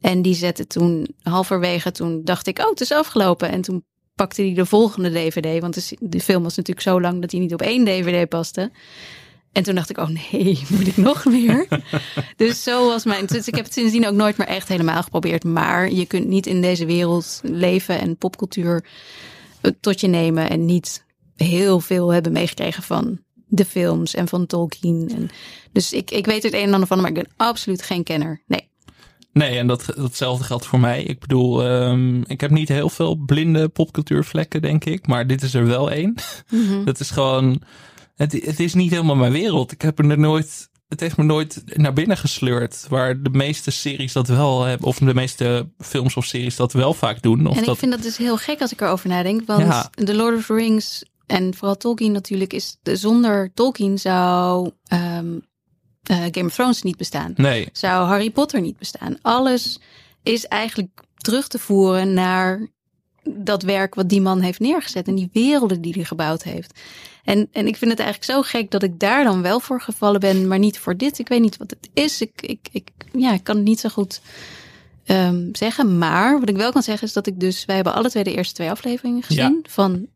En 0.00 0.22
die 0.22 0.34
zette 0.34 0.66
toen 0.66 1.08
halverwege. 1.22 1.92
Toen 1.92 2.20
dacht 2.24 2.46
ik, 2.46 2.58
oh, 2.58 2.70
het 2.70 2.80
is 2.80 2.92
afgelopen. 2.92 3.50
En 3.50 3.60
toen 3.60 3.84
pakte 4.14 4.42
hij 4.42 4.54
de 4.54 4.66
volgende 4.66 5.10
DVD. 5.12 5.60
Want 5.60 5.74
de, 5.74 5.96
de 6.00 6.20
film 6.20 6.42
was 6.42 6.56
natuurlijk 6.56 6.86
zo 6.86 7.00
lang 7.00 7.20
dat 7.20 7.30
hij 7.30 7.40
niet 7.40 7.52
op 7.52 7.62
één 7.62 7.84
DVD 7.84 8.28
paste. 8.28 8.70
En 9.58 9.64
toen 9.64 9.74
dacht 9.74 9.90
ik, 9.90 9.98
oh 9.98 10.08
nee, 10.08 10.62
moet 10.76 10.86
ik 10.86 10.96
nog 10.96 11.24
meer? 11.24 11.68
dus 12.36 12.62
zo 12.62 12.86
was 12.86 13.04
mijn. 13.04 13.26
Dus 13.26 13.48
ik 13.48 13.54
heb 13.54 13.64
het 13.64 13.72
sindsdien 13.72 14.06
ook 14.06 14.14
nooit 14.14 14.36
meer 14.36 14.46
echt 14.46 14.68
helemaal 14.68 15.02
geprobeerd. 15.02 15.44
Maar 15.44 15.90
je 15.90 16.06
kunt 16.06 16.26
niet 16.26 16.46
in 16.46 16.60
deze 16.60 16.86
wereld 16.86 17.40
leven 17.42 18.00
en 18.00 18.16
popcultuur 18.16 18.84
eh, 19.60 19.72
tot 19.80 20.00
je 20.00 20.06
nemen 20.06 20.50
en 20.50 20.64
niet 20.64 21.04
heel 21.36 21.80
veel 21.80 22.12
hebben 22.12 22.32
meegekregen 22.32 22.82
van 22.82 23.18
de 23.46 23.64
films 23.64 24.14
en 24.14 24.28
van 24.28 24.46
Tolkien. 24.46 25.10
En 25.14 25.30
dus 25.72 25.92
ik, 25.92 26.10
ik 26.10 26.26
weet 26.26 26.42
het 26.42 26.52
een 26.52 26.66
en 26.66 26.72
ander 26.72 26.88
van, 26.88 27.00
maar 27.00 27.08
ik 27.08 27.14
ben 27.14 27.28
absoluut 27.36 27.82
geen 27.82 28.04
kenner. 28.04 28.42
Nee. 28.46 28.68
Nee, 29.32 29.58
en 29.58 29.66
dat, 29.66 29.84
datzelfde 29.96 30.44
geldt 30.44 30.66
voor 30.66 30.80
mij. 30.80 31.02
Ik 31.02 31.20
bedoel, 31.20 31.66
um, 31.66 32.24
ik 32.26 32.40
heb 32.40 32.50
niet 32.50 32.68
heel 32.68 32.88
veel 32.90 33.16
blinde 33.16 33.68
popcultuurvlekken, 33.68 34.62
denk 34.62 34.84
ik. 34.84 35.06
Maar 35.06 35.26
dit 35.26 35.42
is 35.42 35.54
er 35.54 35.66
wel 35.66 35.90
één. 35.90 36.14
Mhm. 36.50 36.84
Dat 36.84 37.00
is 37.00 37.10
gewoon. 37.10 37.62
Het, 38.18 38.32
het 38.32 38.60
is 38.60 38.74
niet 38.74 38.90
helemaal 38.90 39.16
mijn 39.16 39.32
wereld. 39.32 39.72
Ik 39.72 39.82
heb 39.82 39.98
er 39.98 40.18
nooit. 40.18 40.70
Het 40.88 41.00
heeft 41.00 41.16
me 41.16 41.24
nooit 41.24 41.62
naar 41.66 41.92
binnen 41.92 42.16
gesleurd. 42.16 42.86
Waar 42.88 43.22
de 43.22 43.30
meeste 43.30 43.70
series 43.70 44.12
dat 44.12 44.28
wel 44.28 44.62
hebben. 44.62 44.86
Of 44.86 44.98
de 44.98 45.14
meeste 45.14 45.68
films 45.78 46.16
of 46.16 46.24
series 46.24 46.56
dat 46.56 46.72
wel 46.72 46.94
vaak 46.94 47.22
doen. 47.22 47.46
Of 47.46 47.54
en 47.54 47.60
ik 47.60 47.66
dat, 47.66 47.78
vind 47.78 47.92
dat 47.92 48.02
dus 48.02 48.16
heel 48.16 48.36
gek 48.36 48.60
als 48.60 48.72
ik 48.72 48.80
erover 48.80 49.08
nadenk. 49.08 49.46
Want 49.46 49.62
Ja. 49.62 49.90
The 49.94 50.14
Lord 50.14 50.36
of 50.36 50.46
the 50.46 50.54
Rings 50.54 51.04
en 51.26 51.54
vooral 51.54 51.76
Tolkien 51.76 52.12
natuurlijk 52.12 52.52
is... 52.52 52.76
Zonder 52.82 53.50
Tolkien 53.54 53.98
zou 53.98 54.70
ehm, 54.84 55.38
eh, 56.02 56.16
Game 56.30 56.46
of 56.46 56.54
Thrones 56.54 56.82
niet 56.82 56.96
bestaan. 56.96 57.32
Nee, 57.36 57.68
Zou 57.72 58.06
Harry 58.06 58.30
Potter 58.30 58.60
niet 58.60 58.78
bestaan. 58.78 59.18
Alles 59.22 59.80
is 60.22 60.46
eigenlijk 60.46 61.02
terug 61.16 61.48
te 61.48 61.58
voeren 61.58 62.14
naar 62.14 62.68
dat 63.22 63.62
werk 63.62 63.94
wat 63.94 64.08
die 64.08 64.20
man 64.20 64.40
heeft 64.40 64.60
neergezet. 64.60 65.08
En 65.08 65.14
die 65.14 65.30
werelden 65.32 65.80
die 65.80 65.92
hij 65.92 66.04
gebouwd 66.04 66.42
heeft. 66.42 66.80
En, 67.28 67.48
en 67.52 67.66
ik 67.66 67.76
vind 67.76 67.90
het 67.90 68.00
eigenlijk 68.00 68.30
zo 68.30 68.42
gek 68.42 68.70
dat 68.70 68.82
ik 68.82 68.98
daar 68.98 69.24
dan 69.24 69.42
wel 69.42 69.60
voor 69.60 69.80
gevallen 69.80 70.20
ben, 70.20 70.48
maar 70.48 70.58
niet 70.58 70.78
voor 70.78 70.96
dit. 70.96 71.18
Ik 71.18 71.28
weet 71.28 71.40
niet 71.40 71.56
wat 71.56 71.70
het 71.70 71.88
is. 71.94 72.20
Ik, 72.20 72.30
ik, 72.40 72.68
ik, 72.72 72.88
ja, 73.12 73.32
ik 73.32 73.44
kan 73.44 73.56
het 73.56 73.64
niet 73.64 73.80
zo 73.80 73.88
goed 73.88 74.20
ehm, 75.04 75.48
zeggen. 75.52 75.98
Maar 75.98 76.40
wat 76.40 76.48
ik 76.48 76.56
wel 76.56 76.72
kan 76.72 76.82
zeggen 76.82 77.06
is 77.06 77.12
dat 77.12 77.26
ik 77.26 77.40
dus... 77.40 77.64
Wij 77.64 77.74
hebben 77.74 77.94
alle 77.94 78.10
twee 78.10 78.24
de 78.24 78.34
eerste 78.34 78.54
twee 78.54 78.70
afleveringen 78.70 79.22
gezien 79.22 79.64
van... 79.68 80.06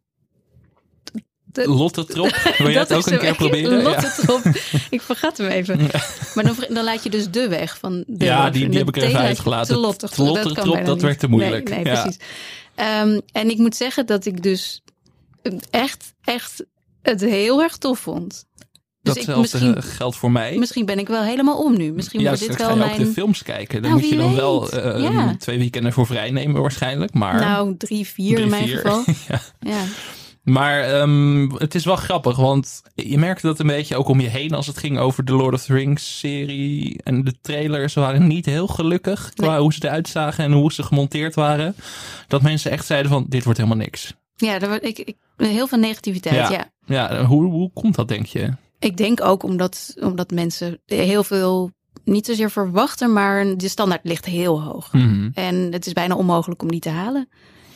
de- 1.44 1.68
Lotte 1.68 2.04
Trop. 2.04 2.30
Wil 2.58 2.66
jij 2.70 2.74
dat 2.74 2.88
het 2.88 2.98
ook 2.98 3.06
een 3.06 3.18
keer 3.18 3.34
proberen? 3.34 3.82
Lotte 3.82 4.06
Ja. 4.06 4.10
Trop. 4.26 4.42
Ik 4.90 5.02
vergat 5.02 5.36
hem 5.38 5.46
even. 5.48 5.78
Maar 6.34 6.44
dan, 6.44 6.56
dan 6.68 6.84
laat 6.84 7.02
je 7.02 7.10
dus 7.10 7.30
de 7.30 7.48
weg 7.48 7.78
van 7.78 8.04
de 8.06 8.24
Ja, 8.24 8.50
die- 8.50 8.78
heb 8.78 8.88
ik 8.88 8.96
er 8.96 9.02
even 9.02 9.20
je 9.20 9.26
uitgelaten. 9.26 9.74
Te 9.74 9.80
Lotte, 9.80 10.06
dat 10.06 10.14
kan 10.54 10.64
Trop, 10.64 10.84
dat 10.84 10.94
niet. 10.94 11.02
werd 11.02 11.18
te 11.18 11.28
moeilijk. 11.28 11.68
Nee, 11.68 11.78
nee 11.84 11.94
Ja. 11.94 12.02
precies. 12.02 12.20
Ehm, 12.74 13.20
en 13.32 13.50
ik 13.50 13.58
moet 13.58 13.76
zeggen 13.76 14.06
dat 14.06 14.24
ik 14.24 14.42
dus 14.42 14.82
echt, 15.70 16.14
echt 16.24 16.64
het 17.02 17.20
heel 17.20 17.62
erg 17.62 17.76
tof 17.76 17.98
vond. 17.98 18.46
Dus 19.02 19.14
Datzelfde 19.14 19.82
geldt 19.82 20.16
voor 20.16 20.30
mij. 20.32 20.56
misschien 20.58 20.86
ben 20.86 20.98
ik 20.98 21.08
wel 21.08 21.22
helemaal 21.22 21.62
om 21.64 21.76
nu. 21.76 21.92
Misschien 21.92 22.20
ja, 22.20 22.26
wordt 22.26 22.40
dit 22.40 22.56
wel 22.56 22.68
ga 22.68 22.74
je 22.74 22.80
ook 22.80 22.86
mijn... 22.86 22.98
de 23.00 23.06
films 23.06 23.42
kijken. 23.42 23.82
Dan 23.82 23.90
Nou, 23.90 24.02
moet 24.02 24.10
je 24.10 24.16
dan 24.16 24.34
wel 24.34 24.70
eh, 24.70 25.02
Ja. 25.02 25.36
twee 25.38 25.58
weekenden 25.58 25.92
voor 25.92 26.06
vrij 26.06 26.30
nemen 26.30 26.60
waarschijnlijk. 26.62 27.14
Maar, 27.14 27.40
Nou, 27.40 27.76
drie, 27.76 28.06
vier 28.06 28.32
Drie, 28.32 28.44
in 28.44 28.50
mijn 28.50 28.66
vier. 28.66 28.78
geval. 28.78 29.04
ja. 29.28 29.40
Ja. 29.60 29.80
maar 30.42 30.80
ehm, 30.82 31.50
het 31.50 31.74
is 31.74 31.84
wel 31.84 31.96
grappig, 31.96 32.36
want 32.36 32.82
je 32.94 33.18
merkte 33.18 33.46
dat 33.46 33.58
een 33.60 33.66
beetje 33.66 33.96
ook 33.96 34.08
om 34.08 34.20
je 34.20 34.28
heen 34.28 34.54
als 34.54 34.66
het 34.66 34.78
ging 34.78 34.98
over 34.98 35.24
de 35.24 35.32
Lord 35.32 35.54
of 35.54 35.62
the 35.64 35.72
Rings 35.74 36.18
serie. 36.18 37.00
En 37.02 37.24
de 37.24 37.34
trailers 37.40 37.94
waren 37.94 38.26
niet 38.26 38.46
heel 38.46 38.66
gelukkig 38.66 39.30
qua 39.34 39.50
Nee. 39.50 39.60
hoe 39.60 39.72
ze 39.72 39.84
eruit 39.84 40.08
zagen 40.08 40.44
en 40.44 40.52
hoe 40.52 40.72
ze 40.72 40.82
gemonteerd 40.82 41.34
waren. 41.34 41.74
Dat 42.28 42.42
mensen 42.42 42.70
echt 42.70 42.86
zeiden 42.86 43.10
van, 43.10 43.24
dit 43.28 43.44
wordt 43.44 43.58
helemaal 43.58 43.78
niks. 43.84 44.14
Ja, 44.46 44.60
er 44.60 44.68
wordt, 44.68 44.84
ik, 44.84 44.98
ik, 44.98 45.16
heel 45.36 45.66
veel 45.66 45.78
negativiteit, 45.78 46.34
Ja. 46.34 46.50
ja. 46.50 46.70
Ja, 46.86 47.24
hoe, 47.24 47.44
hoe 47.44 47.70
komt 47.72 47.94
dat 47.94 48.08
denk 48.08 48.26
je? 48.26 48.52
Ik 48.78 48.96
denk 48.96 49.20
ook 49.20 49.42
omdat, 49.42 49.94
omdat 50.00 50.30
mensen 50.30 50.80
heel 50.86 51.24
veel 51.24 51.70
niet 52.04 52.26
zozeer 52.26 52.50
verwachten, 52.50 53.12
maar 53.12 53.56
de 53.56 53.68
standaard 53.68 54.04
ligt 54.04 54.24
heel 54.24 54.62
hoog. 54.62 54.92
Mhm. 54.92 55.30
En 55.34 55.72
het 55.72 55.86
is 55.86 55.92
bijna 55.92 56.14
onmogelijk 56.16 56.62
om 56.62 56.70
die 56.70 56.80
te 56.80 56.88
halen, 56.88 57.28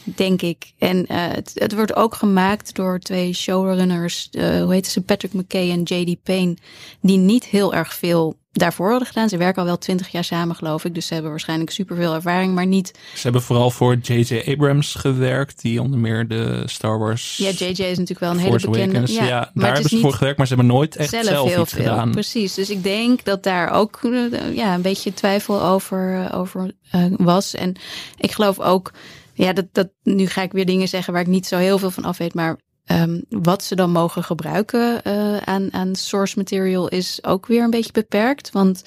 denk 0.05 0.43
ik. 0.43 0.73
En 0.79 1.07
eh, 1.07 1.17
het, 1.29 1.51
het 1.55 1.75
wordt 1.75 1.97
ook 1.97 2.15
gemaakt 2.15 2.75
door 2.75 2.99
twee 2.99 3.33
showrunners, 3.33 4.29
eh, 4.31 4.63
hoe 4.63 4.73
heet 4.73 4.87
ze, 4.87 5.01
Patrick 5.01 5.33
McKay 5.33 5.71
en 5.71 5.83
J.D. 5.83 6.23
Payne, 6.23 6.57
die 7.01 7.19
niet 7.19 7.45
heel 7.45 7.75
erg 7.75 7.95
veel 7.95 8.37
daarvoor 8.59 8.91
hadden 8.91 9.09
gedaan. 9.09 9.29
Ze 9.29 9.37
werken 9.37 9.63
al 9.63 9.69
wel 9.69 9.79
twintig 9.79 10.09
jaar 10.09 10.25
samen, 10.25 10.57
geloof 10.57 10.85
ik. 10.85 10.95
Dus 10.95 11.07
ze 11.07 11.13
hebben 11.13 11.31
waarschijnlijk 11.31 11.71
superveel 11.71 12.15
ervaring, 12.15 12.55
maar 12.55 12.67
niet... 12.67 12.99
Ze 13.15 13.23
hebben 13.23 13.43
vooral 13.43 13.71
voor 13.71 13.97
J.J. 14.03 14.43
Abrams 14.47 14.95
gewerkt, 14.95 15.61
die 15.63 15.83
onder 15.83 15.99
meer 15.99 16.29
de 16.29 16.63
Star 16.67 16.99
Wars 16.99 17.37
Ja, 17.37 17.51
JJ 17.51 17.69
is 17.69 17.99
natuurlijk 17.99 18.21
wel 18.21 18.31
een 18.31 18.39
hele 18.39 18.61
bekende... 18.61 18.97
Awakens. 18.97 19.15
Ja, 19.15 19.25
maar 19.25 19.51
daar 19.55 19.65
hebben 19.65 19.85
is 19.85 19.91
ze 19.91 19.99
voor 19.99 20.13
gewerkt, 20.13 20.39
maar 20.39 20.47
ze 20.47 20.55
hebben 20.55 20.73
nooit 20.73 20.97
echt 20.97 21.11
zelf, 21.11 21.49
heel 21.49 21.63
iets 21.63 21.73
veel. 21.73 21.85
gedaan. 21.85 22.11
Precies. 22.11 22.55
Dus 22.55 22.71
ik 22.71 22.83
denk 22.83 23.25
dat 23.25 23.43
daar 23.43 23.71
ook 23.71 24.01
eh, 24.03 24.55
ja, 24.55 24.75
een 24.75 24.83
beetje 24.83 25.15
twijfel 25.15 25.63
over, 25.63 26.25
eh, 26.25 26.39
over 26.39 26.73
eh, 26.91 27.05
was. 27.17 27.55
En 27.55 27.77
ik 28.17 28.33
geloof 28.33 28.61
ook, 28.61 28.93
ja, 29.33 29.53
dat, 29.53 29.67
dat 29.73 29.89
nu 30.03 30.27
ga 30.27 30.43
ik 30.43 30.53
weer 30.53 30.67
dingen 30.67 30.89
zeggen 30.89 31.13
waar 31.13 31.23
ik 31.23 31.29
niet 31.29 31.47
zo 31.47 31.57
heel 31.57 31.79
veel 31.79 31.91
van 31.91 32.05
af 32.05 32.19
weet. 32.19 32.35
Maar 32.35 32.59
ehm, 32.87 33.21
wat 33.29 33.65
ze 33.65 33.75
dan 33.75 33.91
mogen 33.91 34.25
gebruiken 34.25 35.03
eh, 35.03 35.37
aan, 35.37 35.73
aan 35.73 35.95
source 35.95 36.39
material 36.39 36.89
is 36.89 37.25
ook 37.25 37.47
weer 37.47 37.63
een 37.63 37.71
beetje 37.71 37.93
beperkt. 37.93 38.51
Want 38.51 38.83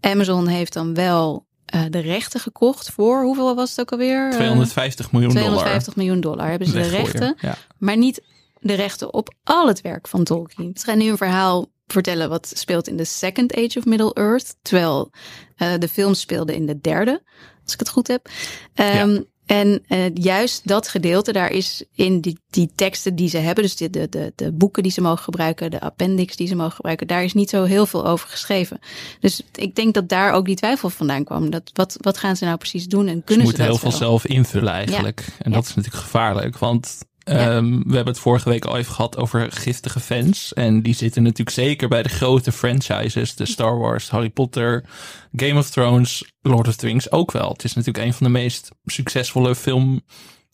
Amazon 0.00 0.46
heeft 0.46 0.72
dan 0.72 0.94
wel 0.94 1.46
eh, 1.64 1.82
de 1.90 1.98
rechten 1.98 2.40
gekocht 2.40 2.90
voor, 2.90 3.22
hoeveel 3.22 3.54
was 3.54 3.70
het 3.70 3.80
ook 3.80 3.92
alweer? 3.92 4.28
Eh, 4.28 4.34
250 4.34 5.12
miljoen 5.12 5.30
250 5.30 5.96
miljoen 5.96 6.20
dollar 6.20 6.50
hebben 6.50 6.68
ze 6.68 6.74
de 6.74 6.88
rechten 6.88 7.36
Ja. 7.40 7.56
maar 7.78 7.96
niet 7.96 8.22
de 8.60 8.74
rechten 8.74 9.14
op 9.14 9.34
al 9.44 9.68
het 9.68 9.80
werk 9.80 10.08
van 10.08 10.24
Tolkien. 10.24 10.70
Ze 10.74 10.84
gaan 10.84 10.98
nu 10.98 11.08
een 11.08 11.16
verhaal 11.16 11.66
vertellen 11.86 12.28
wat 12.28 12.52
speelt 12.54 12.88
in 12.88 12.96
de 12.96 13.04
Second 13.04 13.54
Age 13.56 13.78
of 13.78 13.84
Middle-earth, 13.84 14.56
terwijl 14.62 15.10
eh, 15.56 15.72
de 15.78 15.88
film 15.88 16.14
speelde 16.14 16.54
in 16.54 16.66
de 16.66 16.80
derde, 16.80 17.22
als 17.64 17.72
ik 17.72 17.78
het 17.78 17.88
goed 17.88 18.08
heb. 18.08 18.28
Ehm, 18.74 19.20
En 19.48 19.82
eh, 19.86 20.14
juist 20.14 20.68
dat 20.68 20.88
gedeelte, 20.88 21.32
daar 21.32 21.50
is 21.50 21.84
in 21.94 22.20
die, 22.20 22.38
die 22.50 22.70
teksten 22.74 23.14
die 23.14 23.28
ze 23.28 23.38
hebben, 23.38 23.64
dus 23.64 23.76
de, 23.76 23.90
de, 23.90 24.08
de, 24.08 24.32
de 24.36 24.52
boeken 24.52 24.82
die 24.82 24.92
ze 24.92 25.00
mogen 25.00 25.24
gebruiken, 25.24 25.70
de 25.70 25.80
appendix 25.80 26.36
die 26.36 26.46
ze 26.46 26.54
mogen 26.54 26.72
gebruiken, 26.72 27.06
daar 27.06 27.24
is 27.24 27.32
niet 27.32 27.50
zo 27.50 27.64
heel 27.64 27.86
veel 27.86 28.06
over 28.06 28.28
geschreven. 28.28 28.78
Dus 29.20 29.42
ik 29.54 29.74
denk 29.74 29.94
dat 29.94 30.08
daar 30.08 30.32
ook 30.32 30.44
die 30.44 30.56
twijfel 30.56 30.90
vandaan 30.90 31.24
kwam. 31.24 31.50
Dat, 31.50 31.70
wat, 31.72 31.96
wat 32.00 32.18
gaan 32.18 32.36
ze 32.36 32.44
nou 32.44 32.56
precies 32.56 32.86
doen 32.86 33.06
en 33.06 33.16
Ze 33.16 33.22
kunnen 33.24 33.46
ze, 33.46 33.50
moeten 33.50 33.62
heel 33.62 33.72
dat 33.72 33.80
veel 33.80 33.98
zelf 33.98 34.26
invullen 34.26 34.72
eigenlijk. 34.72 35.24
En 35.38 35.50
Ja. 35.50 35.56
dat 35.56 35.66
is 35.66 35.74
natuurlijk 35.74 36.02
gevaarlijk. 36.02 36.58
Want 36.58 36.98
Ja. 37.28 37.50
ehm, 37.56 37.70
we 37.70 37.94
hebben 37.94 38.06
het 38.12 38.18
vorige 38.18 38.48
week 38.48 38.64
al 38.64 38.76
even 38.76 38.92
gehad 38.94 39.16
over 39.16 39.52
giftige 39.52 40.00
fans. 40.00 40.52
En 40.54 40.82
die 40.82 40.94
zitten 40.94 41.22
natuurlijk 41.22 41.56
zeker 41.56 41.88
bij 41.88 42.02
de 42.02 42.08
grote 42.08 42.52
franchises. 42.52 43.34
De 43.34 43.46
Star 43.46 43.78
Wars, 43.78 44.10
Harry 44.10 44.30
Potter, 44.30 44.84
Game 45.32 45.58
of 45.58 45.70
Thrones, 45.70 46.32
Lord 46.42 46.68
of 46.68 46.76
the 46.76 46.86
Rings 46.86 47.10
ook 47.10 47.32
wel. 47.32 47.48
Het 47.52 47.64
is 47.64 47.74
natuurlijk 47.74 48.04
een 48.06 48.12
van 48.14 48.26
de 48.26 48.32
meest 48.32 48.70
succesvolle 48.84 49.54
film 49.54 50.00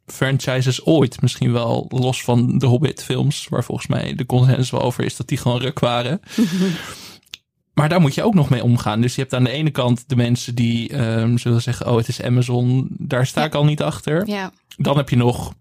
franchises 0.06 0.84
ooit. 0.86 1.20
Misschien 1.22 1.52
wel 1.52 1.86
los 1.88 2.22
van 2.22 2.58
de 2.58 2.66
Hobbit 2.66 3.02
films. 3.02 3.46
Waar 3.48 3.64
volgens 3.64 3.86
mij 3.86 4.14
de 4.14 4.26
consensus 4.26 4.70
wel 4.70 4.82
over 4.82 5.04
is 5.04 5.16
dat 5.16 5.28
die 5.28 5.38
gewoon 5.38 5.60
ruk 5.60 5.78
waren. 5.78 6.20
Maar 7.74 7.88
daar 7.88 8.00
moet 8.00 8.14
je 8.14 8.22
ook 8.22 8.34
nog 8.34 8.48
mee 8.50 8.62
omgaan. 8.62 9.00
Dus 9.00 9.14
je 9.14 9.20
hebt 9.20 9.34
aan 9.34 9.44
de 9.44 9.50
ene 9.50 9.70
kant 9.70 10.08
de 10.08 10.16
mensen 10.16 10.54
die 10.54 10.88
ehm, 10.88 11.36
zullen 11.36 11.62
zeggen: 11.62 11.86
Oh, 11.86 11.96
het 11.96 12.08
is 12.08 12.22
Amazon. 12.22 12.88
Daar 12.98 13.26
sta 13.26 13.40
Ja. 13.40 13.46
ik 13.46 13.54
al 13.54 13.64
niet 13.64 13.82
achter. 13.82 14.26
Ja, 14.28 14.52
Dan 14.76 14.96
heb 14.96 15.08
je 15.08 15.16
nog 15.16 15.54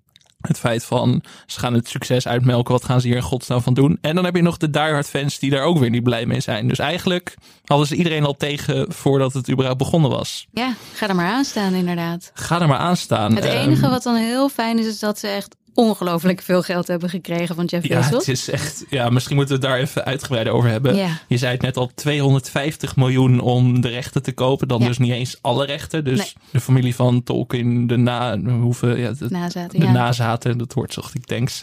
het 0.47 0.59
feit 0.59 0.83
van 0.85 1.23
ze 1.45 1.59
gaan 1.59 1.73
het 1.73 1.87
succes 1.87 2.27
uitmelken. 2.27 2.71
Wat 2.73 2.85
gaan 2.85 3.01
ze 3.01 3.07
hier 3.07 3.15
in 3.15 3.21
godsnaam 3.21 3.61
van 3.61 3.73
doen? 3.73 3.97
En 4.01 4.15
dan 4.15 4.25
heb 4.25 4.35
je 4.35 4.41
nog 4.41 4.57
de 4.57 4.69
diehard 4.69 5.07
fans 5.09 5.39
die 5.39 5.49
daar 5.49 5.63
ook 5.63 5.77
weer 5.79 5.89
niet 5.89 6.03
blij 6.03 6.25
mee 6.25 6.39
zijn. 6.39 6.67
Dus 6.67 6.79
eigenlijk 6.79 7.35
hadden 7.65 7.87
ze 7.87 7.95
iedereen 7.95 8.25
al 8.25 8.35
tegen 8.37 8.85
voordat 8.93 9.33
het 9.33 9.49
überhaupt 9.49 9.79
begonnen 9.79 10.09
was. 10.09 10.47
ja, 10.51 10.73
ga 10.93 11.07
er 11.09 11.15
maar 11.15 11.31
aan 11.31 11.43
staan 11.45 11.73
inderdaad. 11.73 12.31
Ga 12.33 12.61
er 12.61 12.67
maar 12.67 12.77
aan 12.77 12.97
staan. 12.97 13.35
Het 13.35 13.45
Ehm, 13.45 13.57
enige 13.57 13.89
wat 13.89 14.03
dan 14.03 14.15
heel 14.15 14.49
fijn 14.49 14.79
is, 14.79 14.85
is 14.85 14.99
dat 14.99 15.19
ze 15.19 15.27
echt 15.27 15.55
ongelooflijk 15.73 16.41
veel 16.41 16.61
geld 16.61 16.87
hebben 16.87 17.09
gekregen 17.09 17.55
van 17.55 17.65
Jeff 17.65 17.87
Ja, 17.87 17.97
Bezos. 17.97 18.11
het 18.25 18.27
is 18.27 18.49
echt. 18.49 18.85
Ja, 18.89 19.09
misschien 19.09 19.35
moeten 19.35 19.55
we 19.59 19.61
het 19.65 19.71
daar 19.71 19.81
even 19.81 20.05
uitgebreider 20.05 20.53
over 20.53 20.69
hebben. 20.69 20.95
Ja. 20.95 21.19
Je 21.27 21.37
zei 21.37 21.51
het 21.51 21.61
net 21.61 21.77
al: 21.77 21.91
250 21.95 22.95
miljoen 22.95 23.39
om 23.39 23.81
de 23.81 23.87
rechten 23.89 24.23
te 24.23 24.31
kopen. 24.31 24.67
Dan 24.67 24.79
Ja. 24.81 24.87
dus 24.87 24.97
niet 24.97 25.11
eens 25.11 25.37
alle 25.41 25.65
rechten. 25.65 26.03
Dus 26.03 26.17
Nee. 26.17 26.33
de 26.51 26.59
familie 26.59 26.95
van 26.95 27.23
Tolkien, 27.23 27.87
de 27.87 27.97
na, 27.97 28.39
hoeveel, 28.39 28.95
ja, 28.95 29.11
de, 29.11 29.25
Nazaten, 29.29 29.79
de 29.79 29.85
ja. 29.85 29.91
nazaten, 29.91 30.57
dat 30.57 30.73
woord 30.73 30.93
zocht 30.93 31.15
ik, 31.15 31.25
thanks. 31.25 31.61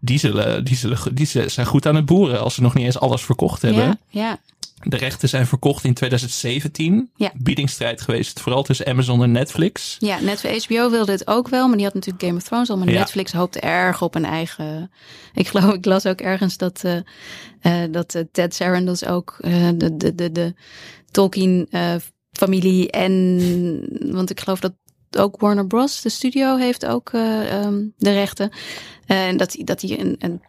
Die, 0.00 0.18
zullen, 0.18 0.64
die, 0.64 0.76
zullen, 0.76 0.98
die 1.12 1.26
zijn 1.26 1.66
goed 1.66 1.86
aan 1.86 1.94
het 1.94 2.06
boeren 2.06 2.40
als 2.40 2.54
ze 2.54 2.62
nog 2.62 2.74
niet 2.74 2.84
eens 2.84 2.98
alles 2.98 3.22
verkocht 3.22 3.62
hebben. 3.62 3.84
ja, 3.84 3.98
ja, 4.08 4.38
De 4.88 4.96
rechten 4.96 5.28
zijn 5.28 5.46
verkocht 5.46 5.84
in 5.84 5.94
2017. 5.94 7.10
Ja. 7.16 7.32
Biedingsstrijd 7.36 8.00
geweest, 8.00 8.40
vooral 8.40 8.62
tussen 8.62 8.86
Amazon 8.86 9.22
en 9.22 9.32
Netflix. 9.32 9.96
ja, 9.98 10.20
net 10.20 10.64
HBO 10.66 10.90
wilde 10.90 11.12
het 11.12 11.26
ook 11.26 11.48
wel, 11.48 11.66
maar 11.68 11.76
die 11.76 11.84
had 11.86 11.94
natuurlijk 11.94 12.24
Game 12.24 12.36
of 12.36 12.42
Thrones 12.42 12.70
al. 12.70 12.76
Maar 12.76 12.88
Ja. 12.90 12.98
Netflix 12.98 13.32
hoopte 13.32 13.60
erg 13.60 14.02
op 14.02 14.14
een 14.14 14.24
eigen... 14.24 14.90
Ik 15.34 15.48
geloof, 15.48 15.74
ik 15.74 15.84
las 15.84 16.06
ook 16.06 16.20
ergens 16.20 16.56
dat, 16.56 16.84
eh, 16.84 16.96
eh, 17.84 17.92
dat 17.92 18.14
eh, 18.14 18.22
Ted 18.32 18.54
Sarandos 18.54 19.04
ook 19.04 19.36
de, 19.74 19.96
de, 19.96 20.14
de, 20.14 20.32
de 20.32 20.54
Tolkien-familie 21.10 22.90
en... 22.90 24.12
Want 24.12 24.30
ik 24.30 24.40
geloof 24.40 24.60
dat 24.60 24.72
ook 25.18 25.40
Warner 25.40 25.66
Bros., 25.66 26.00
de 26.00 26.08
studio, 26.08 26.56
heeft 26.56 26.86
ook 26.86 27.10
eh, 27.12 27.52
ehm, 27.52 27.82
de 27.96 28.12
rechten. 28.12 28.50
En 29.06 29.36
dat, 29.36 29.52
hij- 29.52 29.64
dat 29.64 29.80
hij 29.80 30.00
een, 30.00 30.16
een 30.18 30.42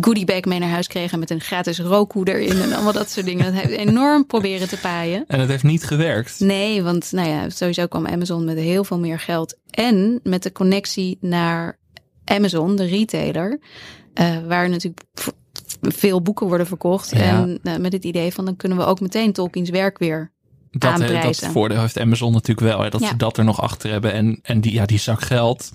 goodie 0.00 0.24
bag 0.24 0.44
mee 0.44 0.58
naar 0.58 0.68
huis 0.68 0.86
kregen 0.86 1.18
met 1.18 1.30
een 1.30 1.40
gratis 1.40 1.78
rookkoe 1.78 2.28
erin 2.28 2.62
en 2.62 2.72
allemaal 2.72 2.92
dat 2.92 3.10
soort 3.10 3.26
dingen. 3.26 3.44
Dat 3.44 3.62
heeft 3.62 3.76
enorm 3.78 4.26
proberen 4.26 4.68
te 4.68 4.78
paaien. 4.78 5.24
En 5.26 5.40
het 5.40 5.48
heeft 5.48 5.62
niet 5.62 5.84
gewerkt. 5.84 6.40
Nee, 6.40 6.82
want 6.82 7.12
nou 7.12 7.28
ja, 7.28 7.50
sowieso 7.50 7.86
kwam 7.86 8.06
Amazon 8.06 8.44
met 8.44 8.58
heel 8.58 8.84
veel 8.84 8.98
meer 8.98 9.18
geld. 9.18 9.56
En 9.70 10.20
met 10.22 10.42
de 10.42 10.52
connectie 10.52 11.18
naar 11.20 11.78
Amazon, 12.24 12.76
de 12.76 12.84
retailer, 12.84 13.60
eh, 14.14 14.36
waar 14.46 14.68
natuurlijk 14.68 15.04
veel 15.80 16.22
boeken 16.22 16.46
worden 16.46 16.66
verkocht. 16.66 17.10
Ja. 17.10 17.18
En 17.18 17.58
eh, 17.62 17.76
met 17.76 17.92
het 17.92 18.04
idee 18.04 18.32
van 18.32 18.44
dan 18.44 18.56
kunnen 18.56 18.78
we 18.78 18.84
ook 18.84 19.00
meteen 19.00 19.32
Tolkien's 19.32 19.70
werk 19.70 19.98
weer 19.98 20.32
Dat, 20.70 21.00
eh, 21.00 21.22
dat 21.22 21.38
voordeel 21.38 21.80
heeft 21.80 21.98
Amazon 21.98 22.32
natuurlijk 22.32 22.66
wel. 22.68 22.80
Hè, 22.82 22.90
dat 22.90 23.00
Ja. 23.00 23.08
ze 23.08 23.16
dat 23.16 23.36
er 23.36 23.44
nog 23.44 23.60
achter 23.60 23.90
hebben. 23.90 24.12
En, 24.12 24.38
en 24.42 24.60
die, 24.60 24.72
ja, 24.72 24.86
die 24.86 24.98
zak 24.98 25.20
geld, 25.20 25.72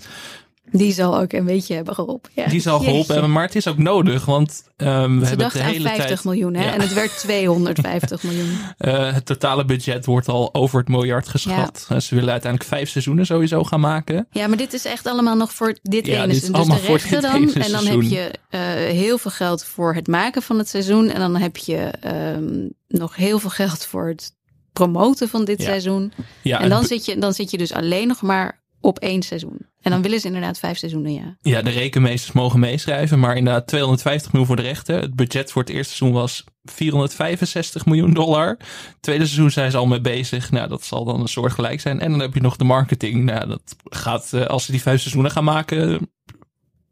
Die 0.76 0.92
zal 0.92 1.18
ook 1.18 1.32
een 1.32 1.44
beetje 1.44 1.74
hebben 1.74 1.94
geholpen. 1.94 2.30
Ja. 2.34 2.46
die 2.46 2.60
zal 2.60 2.76
geholpen 2.78 2.96
Jeetje. 2.98 3.12
hebben. 3.12 3.32
Maar 3.32 3.42
het 3.44 3.54
is 3.54 3.68
ook 3.68 3.78
nodig. 3.78 4.24
Want 4.24 4.64
ehm, 4.76 5.14
we 5.18 5.20
Ze 5.20 5.28
hebben 5.28 5.50
de 5.52 5.62
hele 5.62 5.88
50 5.88 6.06
tijd... 6.06 6.24
miljoen 6.24 6.54
hè? 6.54 6.64
Ja. 6.64 6.72
en 6.72 6.80
het 6.80 6.92
werd 6.92 7.18
250 7.18 8.22
miljoen. 8.28 8.58
Eh, 8.78 9.12
het 9.12 9.26
totale 9.26 9.64
budget 9.64 10.04
wordt 10.06 10.28
al 10.28 10.54
over 10.54 10.78
het 10.78 10.88
miljard 10.88 11.28
geschat. 11.28 11.86
Eh, 11.88 11.98
ze 11.98 12.14
willen 12.14 12.30
uiteindelijk 12.32 12.70
vijf 12.70 12.88
seizoenen 12.88 13.26
sowieso 13.26 13.64
gaan 13.64 13.80
maken. 13.80 14.26
Ja, 14.30 14.46
maar 14.46 14.56
dit 14.56 14.72
is 14.72 14.84
echt 14.84 15.06
allemaal 15.06 15.36
nog 15.36 15.52
voor 15.52 15.76
dit 15.82 16.06
Ja, 16.06 16.14
ene 16.22 16.26
dit 16.26 16.36
is 16.36 16.46
seizoen. 16.46 16.66
Dus 16.70 16.80
de 16.80 16.86
voor 16.86 16.96
rechten 16.96 17.22
dan. 17.22 17.32
En 17.32 17.40
dan 17.70 17.80
seizoen. 17.80 18.02
heb 18.02 18.10
je 18.10 18.30
eh, 18.48 18.60
heel 18.96 19.18
veel 19.18 19.30
geld 19.30 19.64
voor 19.64 19.94
het 19.94 20.06
maken 20.06 20.42
van 20.42 20.58
het 20.58 20.68
seizoen. 20.68 21.08
En 21.08 21.20
dan 21.20 21.36
heb 21.36 21.56
je 21.56 21.76
ehm, 22.00 22.68
nog 22.88 23.16
heel 23.16 23.38
veel 23.38 23.50
geld 23.50 23.86
voor 23.86 24.08
het 24.08 24.32
promoten 24.72 25.28
van 25.28 25.44
dit 25.44 25.58
Ja. 25.58 25.64
seizoen. 25.64 26.12
Ja, 26.42 26.60
en 26.60 26.68
dan 26.68 26.84
zit, 26.84 27.04
je, 27.04 27.18
dan 27.18 27.32
zit 27.34 27.50
je 27.50 27.58
dus 27.58 27.72
alleen 27.72 28.08
nog 28.08 28.22
maar 28.22 28.62
op 28.84 28.98
één 28.98 29.22
seizoen. 29.22 29.66
En 29.80 29.90
dan 29.90 30.02
willen 30.02 30.20
ze 30.20 30.26
inderdaad 30.26 30.58
vijf 30.58 30.78
seizoenen, 30.78 31.12
ja. 31.12 31.36
Ja, 31.40 31.62
de 31.62 31.70
rekenmeesters 31.70 32.32
mogen 32.32 32.60
meeschrijven, 32.60 33.18
maar 33.18 33.36
inderdaad 33.36 33.66
250 33.66 34.32
miljoen 34.32 34.46
voor 34.46 34.56
de 34.56 34.68
rechten. 34.68 35.00
Het 35.00 35.14
budget 35.14 35.52
voor 35.52 35.62
het 35.62 35.70
eerste 35.70 35.94
seizoen 35.94 36.20
was 36.20 36.44
465 36.64 37.86
miljoen 37.86 38.14
dollar. 38.14 38.56
Tweede 39.00 39.26
seizoen 39.26 39.50
zijn 39.50 39.70
ze 39.70 39.76
al 39.76 39.86
mee 39.86 40.00
bezig. 40.00 40.50
Nou, 40.50 40.68
dat 40.68 40.84
zal 40.84 41.04
dan 41.04 41.20
een 41.20 41.28
soort 41.28 41.52
gelijk 41.52 41.80
zijn. 41.80 42.00
En 42.00 42.10
dan 42.10 42.20
heb 42.20 42.34
je 42.34 42.40
nog 42.40 42.56
de 42.56 42.64
marketing. 42.64 43.24
Nou, 43.24 43.48
dat 43.48 43.76
gaat, 43.84 44.32
eh, 44.32 44.46
als 44.46 44.64
ze 44.64 44.70
die 44.70 44.82
vijf 44.82 45.00
seizoenen 45.00 45.30
gaan 45.30 45.44
maken, 45.44 46.10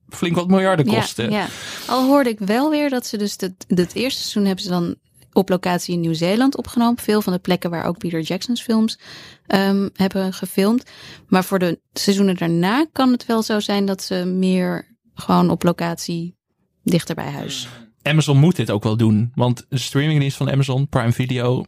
flink 0.09 0.37
wat 0.37 0.49
miljarden 0.49 0.87
kosten. 0.87 1.31
Ja, 1.31 1.39
ja. 1.39 1.47
Al 1.87 2.07
hoorde 2.07 2.31
ik 2.31 2.39
wel 2.39 2.71
weer 2.71 2.91
dat 2.91 3.07
ze 3.07 3.17
dus 3.17 3.35
het, 3.37 3.65
het 3.69 3.95
eerste 3.95 4.21
seizoen 4.21 4.45
hebben 4.45 4.65
ze 4.65 4.71
dan 4.71 4.97
op 5.33 5.49
locatie 5.49 5.95
in 5.95 6.01
Nieuw-Zeeland 6.01 6.57
opgenomen. 6.57 7.03
Veel 7.03 7.23
van 7.23 7.33
de 7.33 7.38
plekken 7.38 7.71
waar 7.71 7.85
ook 7.85 7.99
Peter 7.99 8.21
Jackson's 8.21 8.62
films 8.62 8.99
ehm, 9.47 9.88
hebben 9.95 10.33
gefilmd. 10.33 10.90
Maar 11.29 11.45
voor 11.45 11.59
de 11.59 11.81
seizoenen 11.92 12.37
daarna 12.37 12.87
kan 12.92 13.12
het 13.12 13.27
wel 13.27 13.42
zo 13.42 13.61
zijn 13.61 13.87
dat 13.87 14.03
ze 14.03 14.25
meer 14.25 14.97
gewoon 15.14 15.51
op 15.51 15.62
locatie 15.62 16.37
dichter 16.85 17.14
bij 17.14 17.31
huis. 17.31 17.68
Amazon 18.03 18.38
moet 18.38 18.57
dit 18.57 18.71
ook 18.71 18.83
wel 18.83 18.97
doen. 18.97 19.33
Want 19.35 19.66
de 19.68 19.79
streamingdienst 19.79 20.37
van 20.37 20.51
Amazon, 20.51 20.88
Prime 20.88 21.12
Video, 21.12 21.64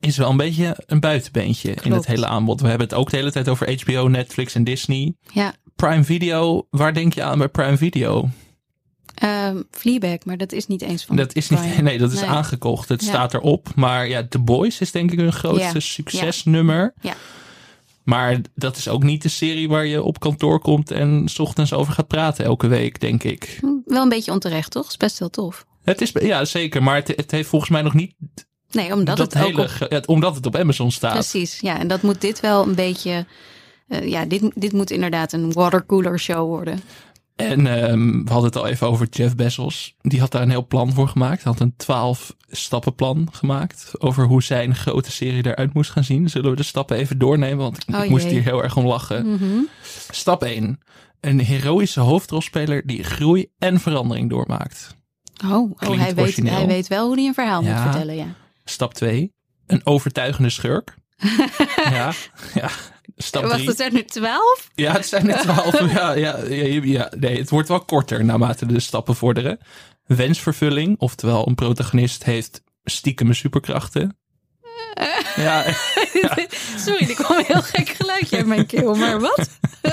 is 0.00 0.16
wel 0.16 0.30
een 0.30 0.36
beetje 0.36 0.82
een 0.86 1.00
buitenbeentje 1.00 1.74
in 1.82 1.92
het 1.92 2.06
hele 2.06 2.26
aanbod. 2.26 2.60
We 2.60 2.68
hebben 2.68 2.86
het 2.86 2.96
ook 2.96 3.10
de 3.10 3.16
hele 3.16 3.32
tijd 3.32 3.48
over 3.48 3.80
HBO, 3.82 4.08
Netflix 4.08 4.54
en 4.54 4.64
Disney. 4.64 5.14
Ja, 5.32 5.54
Prime 5.76 6.04
Video, 6.04 6.66
waar 6.70 6.94
denk 6.94 7.14
je 7.14 7.22
aan 7.22 7.38
bij 7.38 7.48
Prime 7.48 7.76
Video? 7.76 8.28
Ehm 9.20 9.62
Fleabag, 9.70 10.18
maar 10.24 10.36
dat 10.36 10.52
is 10.52 10.66
niet 10.66 10.82
eens 10.82 11.04
van 11.04 11.16
Dat 11.16 11.34
is 11.34 11.48
niet, 11.50 11.82
nee, 11.82 11.98
dat 11.98 12.12
is 12.12 12.20
Nee. 12.20 12.28
aangekocht. 12.28 12.88
Het 12.88 13.00
Ja. 13.02 13.08
staat 13.08 13.34
erop. 13.34 13.68
Maar 13.74 14.08
ja, 14.08 14.26
The 14.28 14.38
Boys 14.38 14.80
is 14.80 14.90
denk 14.90 15.10
ik 15.12 15.18
hun 15.18 15.32
grootste 15.32 15.72
Ja. 15.74 15.80
succesnummer. 15.80 16.94
Ja. 17.00 17.14
Maar 18.04 18.40
dat 18.54 18.76
is 18.76 18.88
ook 18.88 19.02
niet 19.02 19.22
de 19.22 19.28
serie 19.28 19.68
waar 19.68 19.86
je 19.86 20.02
op 20.02 20.20
kantoor 20.20 20.60
komt 20.60 20.90
en 20.90 21.22
's 21.28 21.38
ochtends 21.38 21.72
over 21.72 21.92
gaat 21.92 22.06
praten 22.08 22.44
elke 22.44 22.66
week, 22.66 23.00
denk 23.00 23.22
ik. 23.22 23.60
Wel 23.84 24.02
een 24.02 24.08
beetje 24.08 24.32
onterecht, 24.32 24.70
toch? 24.70 24.88
Is 24.88 24.96
best 24.96 25.18
wel 25.18 25.30
tof. 25.30 25.66
Het 25.84 26.00
is, 26.00 26.10
ja, 26.20 26.44
zeker. 26.44 26.82
Maar 26.82 26.94
het, 26.94 27.08
het 27.08 27.30
heeft 27.30 27.48
volgens 27.48 27.70
mij 27.70 27.82
nog 27.82 27.94
niet 27.94 28.14
Nee, 28.70 28.92
omdat 28.94 29.16
dat, 29.16 29.32
het 29.34 29.42
ook 29.44 29.58
op 29.58 29.68
het- 29.88 30.06
omdat 30.06 30.34
het 30.34 30.46
op 30.46 30.56
Amazon 30.56 30.90
staat. 30.90 31.12
Precies, 31.12 31.60
ja. 31.60 31.78
En 31.78 31.88
dat 31.88 32.02
moet 32.02 32.20
dit 32.20 32.40
wel 32.40 32.66
een 32.68 32.74
beetje... 32.74 33.26
eh, 33.88 34.08
ja, 34.08 34.24
dit, 34.24 34.42
dit 34.54 34.72
moet 34.72 34.90
inderdaad 34.90 35.32
een 35.32 35.52
watercooler 35.52 36.20
show 36.20 36.46
worden. 36.48 36.80
En 37.36 37.66
ehm, 37.66 38.24
we 38.24 38.30
hadden 38.32 38.50
het 38.50 38.56
al 38.56 38.66
even 38.66 38.86
over 38.88 39.06
Jeff 39.10 39.34
Bezos. 39.34 39.94
Die 40.00 40.20
had 40.20 40.32
daar 40.32 40.42
een 40.42 40.50
heel 40.50 40.66
plan 40.66 40.92
voor 40.92 41.08
gemaakt. 41.08 41.42
Hij 41.42 41.52
had 41.52 41.60
een 41.60 41.74
12 41.76 42.34
stappenplan 42.50 43.28
gemaakt 43.32 43.90
over 43.98 44.24
hoe 44.26 44.42
zijn 44.42 44.74
grote 44.74 45.10
serie 45.12 45.46
eruit 45.46 45.74
moest 45.74 45.90
gaan 45.90 46.04
zien. 46.04 46.28
Zullen 46.30 46.50
we 46.50 46.56
de 46.56 46.62
stappen 46.62 46.96
even 46.96 47.18
doornemen? 47.18 47.56
Want 47.58 47.78
ik 47.88 47.94
Oh, 47.94 48.08
moest 48.08 48.26
hier 48.26 48.42
heel 48.42 48.62
erg 48.62 48.76
om 48.76 48.86
lachen. 48.86 49.32
Mhm. 49.32 49.58
Stap 50.10 50.42
1. 50.42 50.80
Een 51.20 51.40
heroïsche 51.40 52.00
hoofdrolspeler 52.00 52.86
die 52.86 53.02
groei 53.04 53.46
en 53.58 53.80
verandering 53.80 54.30
doormaakt. 54.30 54.96
Oh, 55.44 55.50
oh 55.52 55.98
hij, 55.98 56.14
weet, 56.14 56.36
hij 56.36 56.66
weet 56.66 56.88
wel 56.88 57.06
hoe 57.06 57.16
hij 57.16 57.26
een 57.26 57.34
verhaal 57.34 57.62
Ja. 57.62 57.72
moet 57.72 57.82
vertellen, 57.82 58.16
ja. 58.16 58.26
Stap 58.64 58.94
2. 58.94 59.32
Een 59.66 59.80
overtuigende 59.86 60.50
schurk. 60.50 60.94
ja, 61.90 62.12
ja. 62.54 62.70
Stap 63.22 63.42
Wacht, 63.42 63.54
3. 63.54 63.68
het 63.68 63.76
zijn 63.76 63.92
nu 63.92 64.04
twaalf? 64.04 64.70
Ja, 64.74 64.92
het 64.92 65.06
zijn 65.06 65.30
er 65.30 65.40
twaalf. 65.40 65.80
ja, 65.92 66.12
ja, 66.12 66.38
ja, 66.48 66.80
ja, 66.82 67.12
nee, 67.18 67.38
het 67.38 67.50
wordt 67.50 67.68
wel 67.68 67.84
korter 67.84 68.24
naarmate 68.24 68.66
de 68.66 68.80
stappen 68.80 69.16
vorderen. 69.16 69.58
Wensvervulling, 70.06 70.98
oftewel 70.98 71.48
een 71.48 71.54
protagonist 71.54 72.24
heeft 72.24 72.62
stiekeme 72.84 73.34
superkrachten. 73.34 74.16
Ja, 75.36 75.64
Sorry, 76.76 77.08
er 77.08 77.14
kwam 77.14 77.38
een 77.38 77.44
heel 77.46 77.62
gek 77.62 77.88
geluidje 77.88 78.36
uit 78.36 78.46
mijn 78.46 78.66
keel, 78.66 78.94
maar 78.94 79.20
wat? 79.20 79.48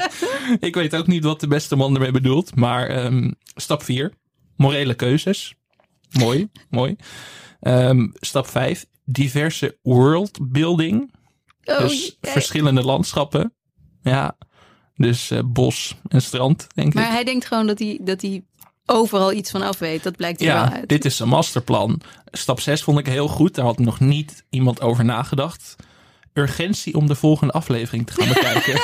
ik 0.60 0.76
weet 0.76 0.96
ook 0.96 1.08
niet 1.08 1.24
wat 1.24 1.40
de 1.40 1.48
beste 1.48 1.76
man 1.76 1.94
ermee 1.94 2.12
bedoelt. 2.12 2.56
Maar 2.56 2.88
ehm, 2.88 3.32
stap 3.56 3.84
4, 3.84 4.14
morele 4.56 4.94
keuzes. 4.94 5.56
Mooi, 6.12 6.50
mooi. 6.70 6.96
Ehm, 7.60 8.08
stap 8.14 8.48
5, 8.48 8.86
diverse 9.06 9.78
worldbuilding. 9.82 11.12
Oh, 11.68 11.80
dus 11.80 12.00
jee. 12.02 12.32
verschillende 12.32 12.82
landschappen. 12.84 13.54
Ja, 14.02 14.38
dus 14.96 15.32
eh, 15.32 15.40
bos 15.46 15.96
en 16.08 16.22
strand, 16.22 16.68
denk 16.76 16.88
ik. 16.88 16.94
Maar 16.94 17.12
hij 17.12 17.24
denkt 17.24 17.46
gewoon 17.46 17.68
dat 17.68 17.80
hij, 17.80 18.00
dat 18.02 18.22
hij 18.22 18.44
overal 18.86 19.32
iets 19.34 19.52
van 19.52 19.62
af 19.62 19.80
weet. 19.80 20.04
Dat 20.04 20.16
blijkt 20.16 20.42
er 20.42 20.48
wel 20.48 20.56
Ja, 20.56 20.74
uit. 20.74 20.90
dit 20.90 21.06
is 21.06 21.20
een 21.20 21.28
masterplan. 21.28 22.02
Stap 22.32 22.60
6 22.60 22.84
vond 22.84 23.00
ik 23.00 23.08
heel 23.08 23.28
goed. 23.28 23.56
Daar 23.56 23.66
had 23.66 23.80
nog 23.80 24.00
niet 24.00 24.44
iemand 24.50 24.82
over 24.82 25.06
nagedacht. 25.06 25.76
Urgentie 26.34 26.96
om 26.96 27.08
de 27.08 27.16
volgende 27.16 27.54
aflevering 27.54 28.08
te 28.08 28.14
gaan 28.14 28.28
bekijken. 28.28 28.82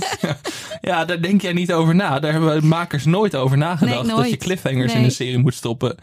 ja, 0.90 1.04
daar 1.04 1.22
denk 1.22 1.42
jij 1.42 1.52
niet 1.52 1.72
over 1.72 1.94
na. 1.94 2.18
Daar 2.18 2.32
hebben 2.32 2.66
makers 2.66 3.04
nooit 3.04 3.36
over 3.36 3.56
nagedacht. 3.58 4.06
Nee, 4.06 4.16
Dat 4.16 4.30
je 4.30 4.36
cliffhangers 4.36 4.92
in 4.94 5.04
een 5.04 5.10
serie 5.10 5.38
moet 5.38 5.54
stoppen. 5.54 5.96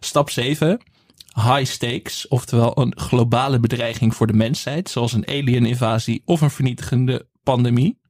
Stap 0.00 0.30
7. 0.30 0.80
High 1.34 1.64
stakes, 1.64 2.28
oftewel 2.28 2.78
een 2.78 2.92
globale 2.98 3.60
bedreiging 3.60 4.14
voor 4.14 4.26
de 4.26 4.32
mensheid, 4.32 4.90
zoals 4.90 5.12
een 5.12 5.28
alien-invasie 5.28 6.22
of 6.24 6.40
een 6.40 6.50
vernietigende 6.50 7.26
pandemie. 7.42 8.00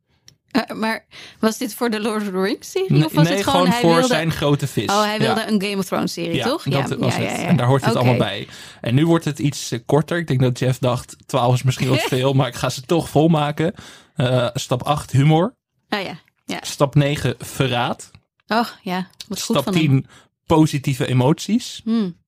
Eh, 0.50 0.76
maar 0.76 1.06
was 1.38 1.58
dit 1.58 1.74
voor 1.74 1.90
de 1.90 2.00
Lord 2.00 2.22
of 2.22 2.28
the 2.28 2.40
Rings 2.40 2.70
serie? 2.70 2.92
Nee, 2.92 3.04
of 3.04 3.12
was 3.12 3.28
nee, 3.28 3.36
het 3.36 3.46
gewoon, 3.46 3.68
hij 3.68 3.80
voor 3.80 3.90
wilde... 3.92 4.06
zijn 4.06 4.30
grote 4.30 4.66
vis. 4.66 4.86
Oh, 4.86 5.02
hij 5.02 5.18
wilde 5.18 5.40
Ja. 5.40 5.48
een 5.48 5.62
Game 5.62 5.76
of 5.76 5.84
Thrones 5.84 6.12
serie, 6.12 6.34
Ja, 6.34 6.44
toch? 6.44 6.62
dat 6.62 6.98
was 6.98 7.16
het. 7.16 7.26
En 7.26 7.56
daar 7.56 7.66
hoort 7.66 7.84
het 7.84 7.96
allemaal 7.96 8.16
bij. 8.16 8.48
En 8.80 8.94
nu 8.94 9.06
wordt 9.06 9.24
het 9.24 9.38
iets 9.38 9.70
eh, 9.70 9.78
korter. 9.86 10.18
Ik 10.18 10.26
denk 10.26 10.40
dat 10.40 10.58
Jeff 10.58 10.78
dacht, 10.78 11.16
12 11.26 11.54
is 11.54 11.62
misschien 11.62 11.88
wat 11.88 12.02
veel, 12.16 12.32
maar 12.32 12.48
ik 12.48 12.54
ga 12.54 12.68
ze 12.70 12.80
toch 12.80 13.08
volmaken. 13.08 13.74
Eh, 14.14 14.48
stap 14.54 14.82
8, 14.82 15.10
humor. 15.10 15.56
Ah 15.88 16.02
ja, 16.02 16.18
ja. 16.44 16.58
Stap 16.62 16.94
9, 16.94 17.34
verraad. 17.38 18.10
Oh 18.46 18.66
ja, 18.82 18.96
wat 19.28 19.42
goed 19.42 19.56
Stap 19.56 19.64
van 19.64 19.74
hem. 19.74 19.82
10, 19.82 20.06
positieve 20.46 21.06
emoties. 21.06 21.80
Hmm. 21.84 22.20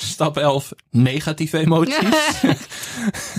Stap 0.00 0.36
11, 0.36 0.72
negatieve 0.90 1.58
emoties. 1.58 2.42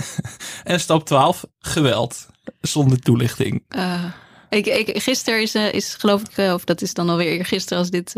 en 0.64 0.80
stap 0.80 1.06
12, 1.06 1.44
geweld. 1.58 2.26
Zonder 2.60 2.98
toelichting. 2.98 3.64
Eh, 3.68 4.04
ik, 4.50 4.66
ik, 4.66 5.02
gisteren 5.02 5.40
is, 5.40 5.54
eh, 5.54 5.72
is 5.72 5.94
geloof 5.94 6.20
ik, 6.20 6.36
eh, 6.36 6.52
of 6.52 6.64
dat 6.64 6.82
is 6.82 6.94
dan 6.94 7.08
alweer 7.08 7.44
gisteren 7.44 7.78
als 7.78 7.90
dit 7.90 8.14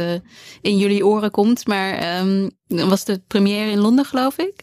in 0.60 0.78
jullie 0.78 1.06
oren 1.06 1.30
komt, 1.30 1.66
maar 1.66 1.94
ehm, 1.94 2.48
was 2.66 3.04
de 3.04 3.22
première 3.26 3.70
in 3.70 3.78
Londen, 3.78 4.04
geloof 4.04 4.38
ik. 4.38 4.54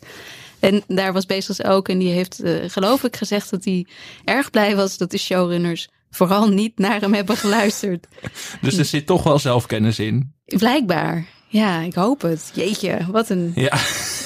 En 0.59 0.83
daar 0.87 1.13
was 1.13 1.25
Bezos 1.25 1.63
ook 1.63 1.89
en 1.89 1.97
die 1.97 2.11
heeft, 2.11 2.41
geloof 2.67 3.03
ik, 3.03 3.15
gezegd 3.15 3.49
dat 3.49 3.65
hij 3.65 3.87
erg 4.23 4.49
blij 4.49 4.75
was 4.75 4.97
dat 4.97 5.11
de 5.11 5.17
showrunners 5.17 5.89
vooral 6.09 6.49
niet 6.49 6.77
naar 6.79 7.01
hem 7.01 7.13
hebben 7.13 7.37
geluisterd. 7.37 8.07
Dus 8.61 8.77
er 8.77 8.85
zit 8.85 9.05
toch 9.05 9.23
wel 9.23 9.39
zelfkennis 9.39 9.99
in. 9.99 10.33
Blijkbaar. 10.45 11.25
Ja, 11.51 11.81
ik 11.81 11.93
hoop 11.93 12.21
het. 12.21 12.51
Jeetje, 12.53 12.97
wat 13.11 13.29
een. 13.29 13.51
Ja. 13.55 13.77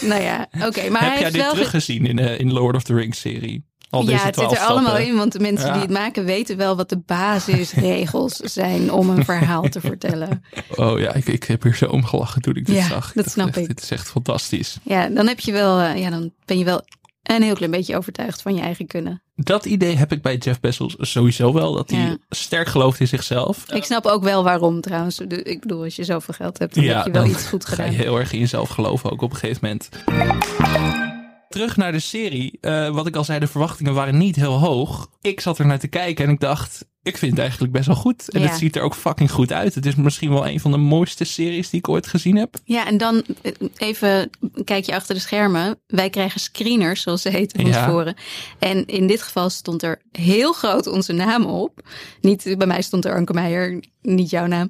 Nou 0.01 0.21
ja, 0.21 0.47
oké. 0.67 0.89
maar 0.89 1.01
Heb 1.11 1.19
jij 1.19 1.31
dit 1.31 1.41
wel. 1.41 1.49
ge- 1.49 1.55
teruggezien 1.55 2.05
in, 2.05 2.19
eh, 2.19 2.39
in 2.39 2.53
Lord 2.53 2.75
of 2.75 2.83
the 2.83 2.93
Rings 2.93 3.19
serie? 3.19 3.65
Al 3.89 4.03
ja, 4.09 4.11
het 4.11 4.21
zit 4.21 4.33
12 4.33 4.51
er 4.53 4.59
allemaal 4.59 4.97
in, 4.97 5.15
want 5.15 5.31
de 5.31 5.39
mensen 5.39 5.67
Ja. 5.67 5.73
die 5.73 5.81
het 5.81 5.91
maken 5.91 6.25
weten 6.25 6.57
wel 6.57 6.75
wat 6.75 6.89
de 6.89 6.97
basisregels 6.97 8.35
zijn 8.59 8.91
om 8.91 9.09
een 9.09 9.25
verhaal 9.25 9.69
te 9.69 9.79
vertellen. 9.81 10.43
Oh 10.75 10.99
ja, 10.99 11.13
ik, 11.13 11.27
ik 11.27 11.43
heb 11.43 11.63
hier 11.63 11.75
zo 11.75 11.85
om 11.85 12.05
gelachen 12.05 12.41
toen 12.41 12.55
ik 12.55 12.65
dit 12.65 12.75
Ja, 12.75 12.87
zag. 12.87 13.05
dat 13.13 13.15
dacht 13.23 13.31
snap 13.31 13.47
echt, 13.47 13.57
ik. 13.57 13.67
Dit 13.67 13.81
is 13.81 13.91
echt 13.91 14.09
fantastisch. 14.09 14.77
Ja, 14.83 15.07
dan 15.09 15.27
heb 15.27 15.39
je 15.39 15.51
wel, 15.51 15.79
eh, 15.79 15.99
ja, 16.01 16.09
dan 16.09 16.31
ben 16.45 16.57
je 16.57 16.65
wel 16.65 16.81
een 17.23 17.41
heel 17.43 17.55
klein 17.55 17.71
beetje 17.71 17.97
overtuigd 17.97 18.41
van 18.41 18.55
je 18.55 18.61
eigen 18.61 18.87
kunnen. 18.87 19.22
Dat 19.35 19.65
idee 19.65 19.95
heb 19.95 20.11
ik 20.11 20.21
bij 20.21 20.37
Jeff 20.37 20.59
Bezos 20.59 20.95
sowieso 20.99 21.53
wel. 21.53 21.73
Dat 21.73 21.89
hij 21.89 21.99
Ja. 21.99 22.17
sterk 22.29 22.67
gelooft 22.67 22.99
in 22.99 23.07
zichzelf. 23.07 23.71
Ik 23.71 23.83
snap 23.83 24.05
ook 24.05 24.23
wel 24.23 24.43
waarom 24.43 24.81
trouwens. 24.81 25.19
Ik 25.19 25.59
bedoel, 25.61 25.83
als 25.83 25.95
je 25.95 26.03
zoveel 26.03 26.33
geld 26.33 26.57
hebt, 26.57 26.75
dan 26.75 26.83
heb 26.83 27.05
je 27.05 27.11
wel 27.11 27.25
iets 27.25 27.45
goed 27.47 27.65
ga 27.65 27.75
gedaan. 27.75 27.91
je 27.91 27.97
heel 27.97 28.19
erg 28.19 28.33
in 28.33 28.39
jezelf 28.39 28.69
geloven 28.69 29.11
ook 29.11 29.21
op 29.21 29.31
een 29.31 29.37
gegeven 29.37 29.59
moment. 29.61 29.89
Terug 31.53 31.77
naar 31.77 31.91
de 31.91 31.99
serie. 31.99 32.57
Eh, 32.61 32.89
wat 32.89 33.07
ik 33.07 33.15
al 33.15 33.23
zei, 33.23 33.39
de 33.39 33.47
verwachtingen 33.47 33.93
waren 33.93 34.17
niet 34.17 34.35
heel 34.35 34.59
hoog. 34.59 35.09
Ik 35.21 35.39
zat 35.39 35.59
er 35.59 35.65
naar 35.65 35.79
te 35.79 35.87
kijken 35.87 36.25
en 36.25 36.31
ik 36.31 36.39
dacht, 36.39 36.85
ik 37.03 37.17
vind 37.17 37.31
het 37.31 37.39
eigenlijk 37.41 37.71
best 37.73 37.85
wel 37.87 37.95
goed. 37.95 38.29
En 38.29 38.41
Ja. 38.41 38.47
het 38.47 38.57
ziet 38.57 38.75
er 38.75 38.81
ook 38.81 38.95
fucking 38.95 39.31
goed 39.31 39.51
uit. 39.51 39.75
Het 39.75 39.85
is 39.85 39.95
misschien 39.95 40.29
wel 40.29 40.47
een 40.47 40.59
van 40.59 40.71
de 40.71 40.77
mooiste 40.77 41.23
series 41.23 41.69
die 41.69 41.79
ik 41.79 41.89
ooit 41.89 42.07
gezien 42.07 42.35
heb. 42.37 42.55
Ja, 42.63 42.87
en 42.87 42.97
dan 42.97 43.23
eh, 43.41 43.51
even 43.77 44.29
een 44.53 44.63
kijkje 44.63 44.95
achter 44.95 45.15
de 45.15 45.21
schermen. 45.21 45.79
Wij 45.87 46.09
krijgen 46.09 46.39
screeners, 46.39 47.01
zoals 47.01 47.21
ze 47.21 47.29
heten, 47.29 47.61
van 47.61 47.69
Ja. 47.69 47.85
tevoren. 47.85 48.15
En 48.59 48.85
in 48.85 49.07
dit 49.07 49.21
geval 49.21 49.49
stond 49.49 49.83
er 49.83 50.01
heel 50.11 50.53
groot 50.53 50.87
onze 50.87 51.13
naam 51.13 51.45
op. 51.45 51.79
Niet, 52.21 52.55
bij 52.57 52.67
mij 52.67 52.81
stond 52.81 53.05
er 53.05 53.15
Anke 53.15 53.33
Meijer, 53.33 53.83
niet 54.01 54.29
jouw 54.29 54.45
naam. 54.45 54.67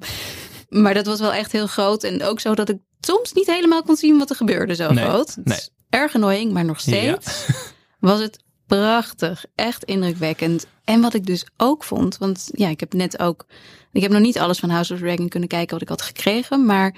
Maar 0.68 0.94
dat 0.94 1.06
was 1.06 1.20
wel 1.20 1.32
echt 1.32 1.52
heel 1.52 1.66
groot. 1.66 2.04
En 2.04 2.22
ook 2.22 2.40
zo 2.40 2.54
dat 2.54 2.68
ik 2.68 2.78
soms 3.00 3.32
niet 3.32 3.46
helemaal 3.46 3.82
kon 3.82 3.96
zien 3.96 4.18
wat 4.18 4.30
er 4.30 4.36
gebeurde 4.36 4.74
zo 4.74 4.92
Nee, 4.92 5.04
groot. 5.04 5.36
Nee. 5.44 5.58
Erg 5.94 6.14
annoying, 6.14 6.52
maar 6.52 6.64
nog 6.64 6.80
steeds 6.80 7.46
was 7.98 8.20
het 8.20 8.44
prachtig. 8.66 9.44
Echt 9.54 9.84
indrukwekkend. 9.84 10.66
En 10.84 11.00
wat 11.00 11.14
ik 11.14 11.26
dus 11.26 11.46
ook 11.56 11.84
vond, 11.84 12.18
want 12.18 12.48
ja, 12.52 12.68
ik 12.68 12.80
heb 12.80 12.92
net 12.92 13.18
ook... 13.18 13.46
Ik 13.92 14.02
heb 14.02 14.10
nog 14.10 14.20
niet 14.20 14.38
alles 14.38 14.58
van 14.58 14.70
House 14.70 14.92
of 14.92 14.98
Dragon 14.98 15.28
kunnen 15.28 15.48
kijken 15.48 15.72
wat 15.72 15.82
ik 15.82 15.88
had 15.88 16.02
gekregen. 16.02 16.64
Maar 16.64 16.96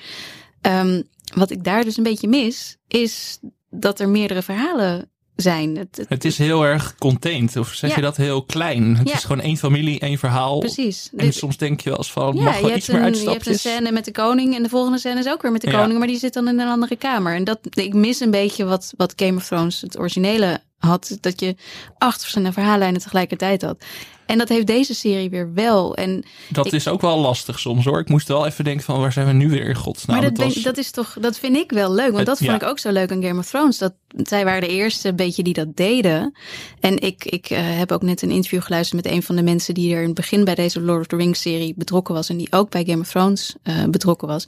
ehm, 0.61 1.03
wat 1.35 1.51
ik 1.51 1.65
daar 1.65 1.85
dus 1.85 1.97
een 1.97 2.03
beetje 2.03 2.29
mis, 2.29 2.77
is 2.89 3.39
dat 3.71 4.01
er 4.01 4.09
meerdere 4.09 4.43
verhalen 4.43 5.11
zijn. 5.37 5.77
Het, 5.77 5.97
het- 5.97 6.09
Het 6.09 6.25
is 6.25 6.39
heel 6.39 6.65
erg 6.65 6.95
contained. 6.99 7.57
Of 7.57 7.73
zeg 7.73 7.91
Ja. 7.91 7.97
je 7.97 8.03
dat 8.03 8.17
heel 8.17 8.43
klein? 8.45 8.97
Het 8.97 9.09
Ja. 9.09 9.15
is 9.15 9.25
gewoon 9.25 9.41
één 9.43 9.57
familie, 9.57 10.01
één 10.01 10.19
verhaal. 10.19 10.59
precies. 10.59 11.11
En 11.17 11.25
Dit- 11.25 11.35
soms 11.35 11.57
denk 11.57 11.81
je 11.81 11.89
wel 11.89 11.99
eens 11.99 12.13
van, 12.13 12.37
ja, 12.37 12.43
mag 12.43 12.55
je 12.55 12.61
wel 12.61 12.71
hebt, 12.71 12.81
iets 12.83 12.89
meer 12.89 12.97
een, 12.97 13.05
je 13.07 13.11
hebt 13.11 13.23
een 13.27 13.33
uitstapjes? 13.33 13.61
scène 13.61 13.93
met 13.93 14.05
de 14.05 14.13
koning 14.13 14.55
en 14.55 14.63
de 14.63 14.69
volgende 14.69 14.99
scène 14.99 15.19
is 15.21 15.29
ook 15.29 15.43
weer 15.43 15.53
met 15.53 15.61
de 15.61 15.71
koning, 15.71 15.99
maar 15.99 16.09
die 16.09 16.19
zit 16.19 16.33
dan 16.35 16.49
in 16.49 16.61
een 16.61 16.69
andere 16.69 16.97
kamer. 16.97 17.35
En 17.35 17.45
dat, 17.45 17.59
ik 17.71 17.95
mis 17.95 18.21
een 18.21 18.31
beetje 18.31 18.65
wat, 18.65 18.93
wat 18.97 19.13
Game 19.17 19.37
of 19.37 19.47
Thrones, 19.47 19.81
het 19.81 19.99
originele, 19.99 20.61
had. 20.79 21.19
Dat 21.21 21.41
je 21.41 21.55
acht 21.99 22.21
verschillende 22.21 22.53
verhaallijnen 22.55 23.01
tegelijkertijd 23.01 23.63
had. 23.63 23.85
En 24.27 24.39
dat 24.39 24.49
heeft 24.49 24.67
deze 24.67 24.95
serie 24.95 25.31
weer 25.31 25.53
wel. 25.55 25.95
En 25.97 26.25
Dat 26.49 26.67
Ik- 26.67 26.73
is 26.73 26.89
ook 26.89 27.01
wel 27.01 27.19
lastig 27.19 27.59
soms 27.59 27.85
hoor. 27.85 28.01
Ik 28.01 28.09
moest 28.09 28.29
wel 28.29 28.47
even 28.47 28.65
denken 28.65 28.85
van, 28.85 29.01
waar 29.01 29.13
zijn 29.13 29.27
we 29.27 29.33
nu 29.33 29.49
weer 29.49 29.65
in 29.69 29.75
godsnaam? 29.75 30.21
maar 30.21 30.33
dat, 30.35 30.45
was- 30.45 30.55
dat 30.63 30.77
is 30.79 30.91
toch, 30.91 31.17
dat 31.21 31.39
vind 31.39 31.57
ik 31.57 31.71
wel 31.73 31.93
leuk. 31.93 32.05
Want 32.07 32.17
Het- 32.17 32.27
dat 32.27 32.39
vond 32.39 32.51
ja. 32.51 32.57
ik 32.57 32.63
ook 32.63 32.79
zo 32.79 32.91
leuk 32.93 33.11
aan 33.11 33.23
Game 33.23 33.39
of 33.39 33.47
Thrones. 33.49 33.79
Dat 33.79 33.95
zij 34.23 34.45
waren 34.45 34.61
de 34.61 34.69
eerste 34.69 35.09
een 35.09 35.17
beetje 35.17 35.43
die 35.43 35.53
dat 35.55 35.77
deden. 35.77 36.37
En 36.81 36.99
ik, 37.01 37.25
ik 37.25 37.51
eh, 37.51 37.59
heb 37.63 37.93
ook 37.93 38.03
net 38.03 38.23
een 38.23 38.31
interview 38.31 38.63
geluisterd 38.63 39.05
met 39.05 39.13
een 39.13 39.23
van 39.23 39.37
de 39.37 39.43
mensen 39.43 39.75
die 39.75 39.95
er 39.95 40.01
in 40.01 40.07
het 40.07 40.15
begin 40.15 40.45
bij 40.45 40.55
deze 40.55 40.81
Lord 40.81 41.01
of 41.01 41.07
the 41.07 41.17
Rings 41.17 41.41
serie 41.41 41.75
betrokken 41.77 42.15
was. 42.15 42.29
En 42.29 42.37
die 42.37 42.53
ook 42.53 42.71
bij 42.71 42.85
Game 42.85 43.01
of 43.01 43.09
Thrones 43.09 43.55
eh, 43.63 43.85
betrokken 43.85 44.29
was. 44.29 44.47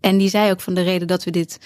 En 0.00 0.18
die 0.18 0.28
zei 0.28 0.50
ook 0.50 0.60
van 0.60 0.74
de 0.74 0.82
reden 0.82 1.06
dat 1.08 1.24
we 1.24 1.30
dit 1.30 1.58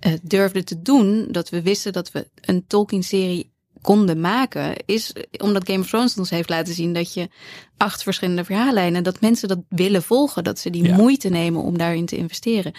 eh, 0.00 0.12
durfden 0.22 0.64
te 0.64 0.82
doen, 0.82 1.26
dat 1.30 1.48
we 1.48 1.62
wisten 1.62 1.92
dat 1.92 2.12
we 2.12 2.26
een 2.40 2.64
Tolkien-serie 2.66 3.49
konden 3.82 4.20
maken, 4.20 4.74
is 4.86 5.12
omdat 5.42 5.66
Game 5.66 5.78
of 5.80 5.88
Thrones 5.88 6.18
ons 6.18 6.30
heeft 6.30 6.48
laten 6.48 6.74
zien 6.74 6.92
dat 6.92 7.14
je 7.14 7.28
acht 7.76 8.02
verschillende 8.02 8.44
verhaallijnen, 8.44 9.02
dat 9.02 9.20
mensen 9.20 9.48
dat 9.48 9.58
willen 9.68 10.02
volgen, 10.02 10.44
dat 10.44 10.58
ze 10.58 10.70
die 10.70 10.84
Ja. 10.84 10.96
moeite 10.96 11.28
nemen 11.28 11.62
om 11.62 11.78
daarin 11.78 12.06
te 12.06 12.16
investeren. 12.16 12.72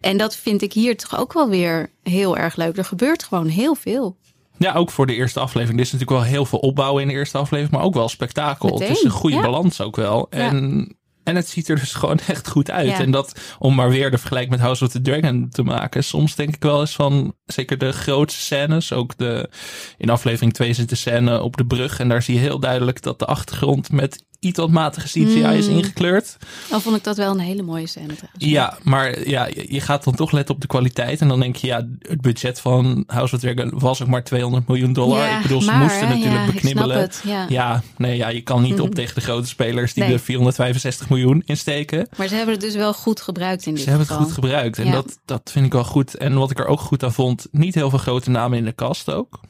En 0.00 0.16
dat 0.16 0.36
vind 0.36 0.62
ik 0.62 0.72
hier 0.72 0.96
toch 0.96 1.18
ook 1.18 1.32
wel 1.32 1.48
weer 1.48 1.90
heel 2.02 2.36
erg 2.36 2.56
leuk. 2.56 2.76
Er 2.76 2.84
gebeurt 2.84 3.22
gewoon 3.24 3.46
heel 3.46 3.74
veel. 3.74 4.16
Ja, 4.58 4.74
ook 4.74 4.90
voor 4.90 5.06
de 5.06 5.14
eerste 5.14 5.40
aflevering. 5.40 5.78
Er 5.78 5.86
is 5.86 5.92
natuurlijk 5.92 6.20
wel 6.20 6.30
heel 6.30 6.44
veel 6.44 6.58
opbouw 6.58 6.98
in 6.98 7.08
de 7.08 7.12
eerste 7.14 7.38
aflevering, 7.38 7.74
maar 7.74 7.84
ook 7.84 7.94
wel 7.94 8.08
spektakel. 8.08 8.68
Meteen, 8.68 8.88
het 8.88 8.96
is 8.96 9.02
een 9.02 9.10
goede 9.10 9.36
ja. 9.36 9.42
balans 9.42 9.80
ook 9.80 9.96
wel. 9.96 10.26
En, 10.30 10.97
en 11.28 11.36
het 11.36 11.48
ziet 11.48 11.68
er 11.68 11.78
dus 11.78 11.92
gewoon 12.00 12.18
echt 12.26 12.48
goed 12.48 12.70
uit. 12.70 12.88
Ja. 12.88 12.98
En 12.98 13.10
dat, 13.10 13.40
om 13.58 13.74
maar 13.74 13.90
weer 13.90 14.10
de 14.10 14.18
vergelijk 14.18 14.48
met 14.50 14.60
House 14.60 14.84
of 14.84 14.90
the 14.90 15.00
Dragon 15.00 15.48
te 15.48 15.62
maken. 15.62 16.04
Soms 16.04 16.34
denk 16.34 16.54
ik 16.54 16.62
wel 16.62 16.80
eens 16.80 16.94
van, 16.94 17.34
zeker 17.44 17.78
de 17.78 17.92
grootste 17.92 18.40
scènes. 18.40 18.92
Ook 18.92 19.16
de, 19.16 19.50
in 19.96 20.10
aflevering 20.10 20.52
2 20.52 20.72
zit 20.72 20.88
de 20.88 20.94
scène 20.94 21.42
op 21.42 21.56
de 21.56 21.66
brug. 21.66 22.00
En 22.00 22.08
daar 22.08 22.22
zie 22.22 22.34
je 22.34 22.40
heel 22.40 22.58
duidelijk 22.58 23.02
dat 23.02 23.18
de 23.18 23.26
achtergrond 23.26 23.92
met 23.92 24.24
iets 24.40 24.58
wat 24.58 24.70
matige 24.70 25.06
CGI 25.06 25.42
is 25.58 25.68
Mm. 25.68 25.76
ingekleurd. 25.76 26.36
Al 26.70 26.80
vond 26.80 26.96
ik 26.96 27.04
dat 27.04 27.16
wel 27.16 27.30
een 27.30 27.38
hele 27.38 27.62
mooie 27.62 27.86
scène 27.86 28.06
trouwens. 28.14 28.44
Ja, 28.44 28.78
maar 28.82 29.28
ja, 29.28 29.48
je 29.68 29.80
gaat 29.80 30.04
dan 30.04 30.14
toch 30.14 30.32
letten 30.32 30.54
op 30.54 30.60
de 30.60 30.66
kwaliteit. 30.66 31.20
En 31.20 31.28
dan 31.28 31.40
denk 31.40 31.56
je, 31.56 31.66
ja, 31.66 31.86
het 31.98 32.20
budget 32.20 32.60
van 32.60 33.04
House 33.06 33.34
of 33.34 33.40
Dragon 33.40 33.72
was 33.78 34.02
ook 34.02 34.08
maar 34.08 34.24
200 34.24 34.68
miljoen 34.68 34.92
dollar. 34.92 35.18
Ja, 35.26 35.36
ik 35.36 35.42
bedoel, 35.42 35.62
ze 35.62 35.72
moesten 35.72 36.08
natuurlijk 36.08 36.34
ja, 36.46 36.52
beknibbelen. 36.52 37.00
het, 37.00 37.22
ja. 37.24 37.46
Ja, 37.48 37.82
nee, 37.96 38.16
ja, 38.16 38.28
je 38.28 38.40
kan 38.42 38.62
niet 38.62 38.80
op 38.80 38.94
tegen 38.98 39.14
de 39.14 39.20
grote 39.20 39.46
spelers 39.48 39.94
die 39.94 40.02
Nee. 40.04 40.12
er 40.12 40.18
465 40.20 41.08
miljoen 41.08 41.42
insteken. 41.46 42.08
Maar 42.16 42.28
ze 42.28 42.34
hebben 42.34 42.54
het 42.54 42.62
dus 42.62 42.74
wel 42.74 42.94
goed 42.94 43.20
gebruikt 43.20 43.66
in 43.66 43.74
dit 43.74 43.82
Ze 43.82 43.88
hebben 43.88 44.06
het 44.08 44.16
goed 44.16 44.32
gebruikt. 44.32 44.78
En 44.78 44.90
dat, 44.90 45.18
dat 45.24 45.50
vind 45.52 45.66
ik 45.66 45.72
wel 45.72 45.84
goed. 45.84 46.14
En 46.16 46.34
wat 46.34 46.50
ik 46.50 46.58
er 46.58 46.66
ook 46.66 46.80
goed 46.80 47.02
aan 47.04 47.12
vond, 47.12 47.46
niet 47.50 47.74
heel 47.74 47.90
veel 47.90 47.98
grote 47.98 48.30
namen 48.30 48.58
in 48.58 48.64
de 48.64 48.72
kast 48.72 49.10
ook. 49.12 49.40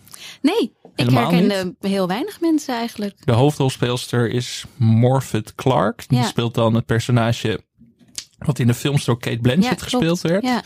Nee, 0.43 0.73
ik 1.07 1.11
herkende 1.11 1.75
heel 1.81 2.07
weinig 2.07 2.41
mensen 2.41 2.75
eigenlijk. 2.75 3.17
De 3.25 3.33
hoofdrolspeelster 3.33 4.31
is 4.31 4.65
Morphet 4.77 5.55
Clark. 5.55 6.05
Die 6.09 6.19
Ja. 6.19 6.25
speelt 6.25 6.55
dan 6.55 6.75
het 6.75 6.87
personage 6.87 7.61
wat 8.39 8.59
in 8.59 8.67
de 8.67 8.75
films 8.75 9.05
door 9.05 9.19
Kate 9.19 9.39
Blanchett 9.39 9.79
Ja, 9.81 9.85
gespeeld 9.87 10.21
werd. 10.21 10.43
Ja. 10.45 10.63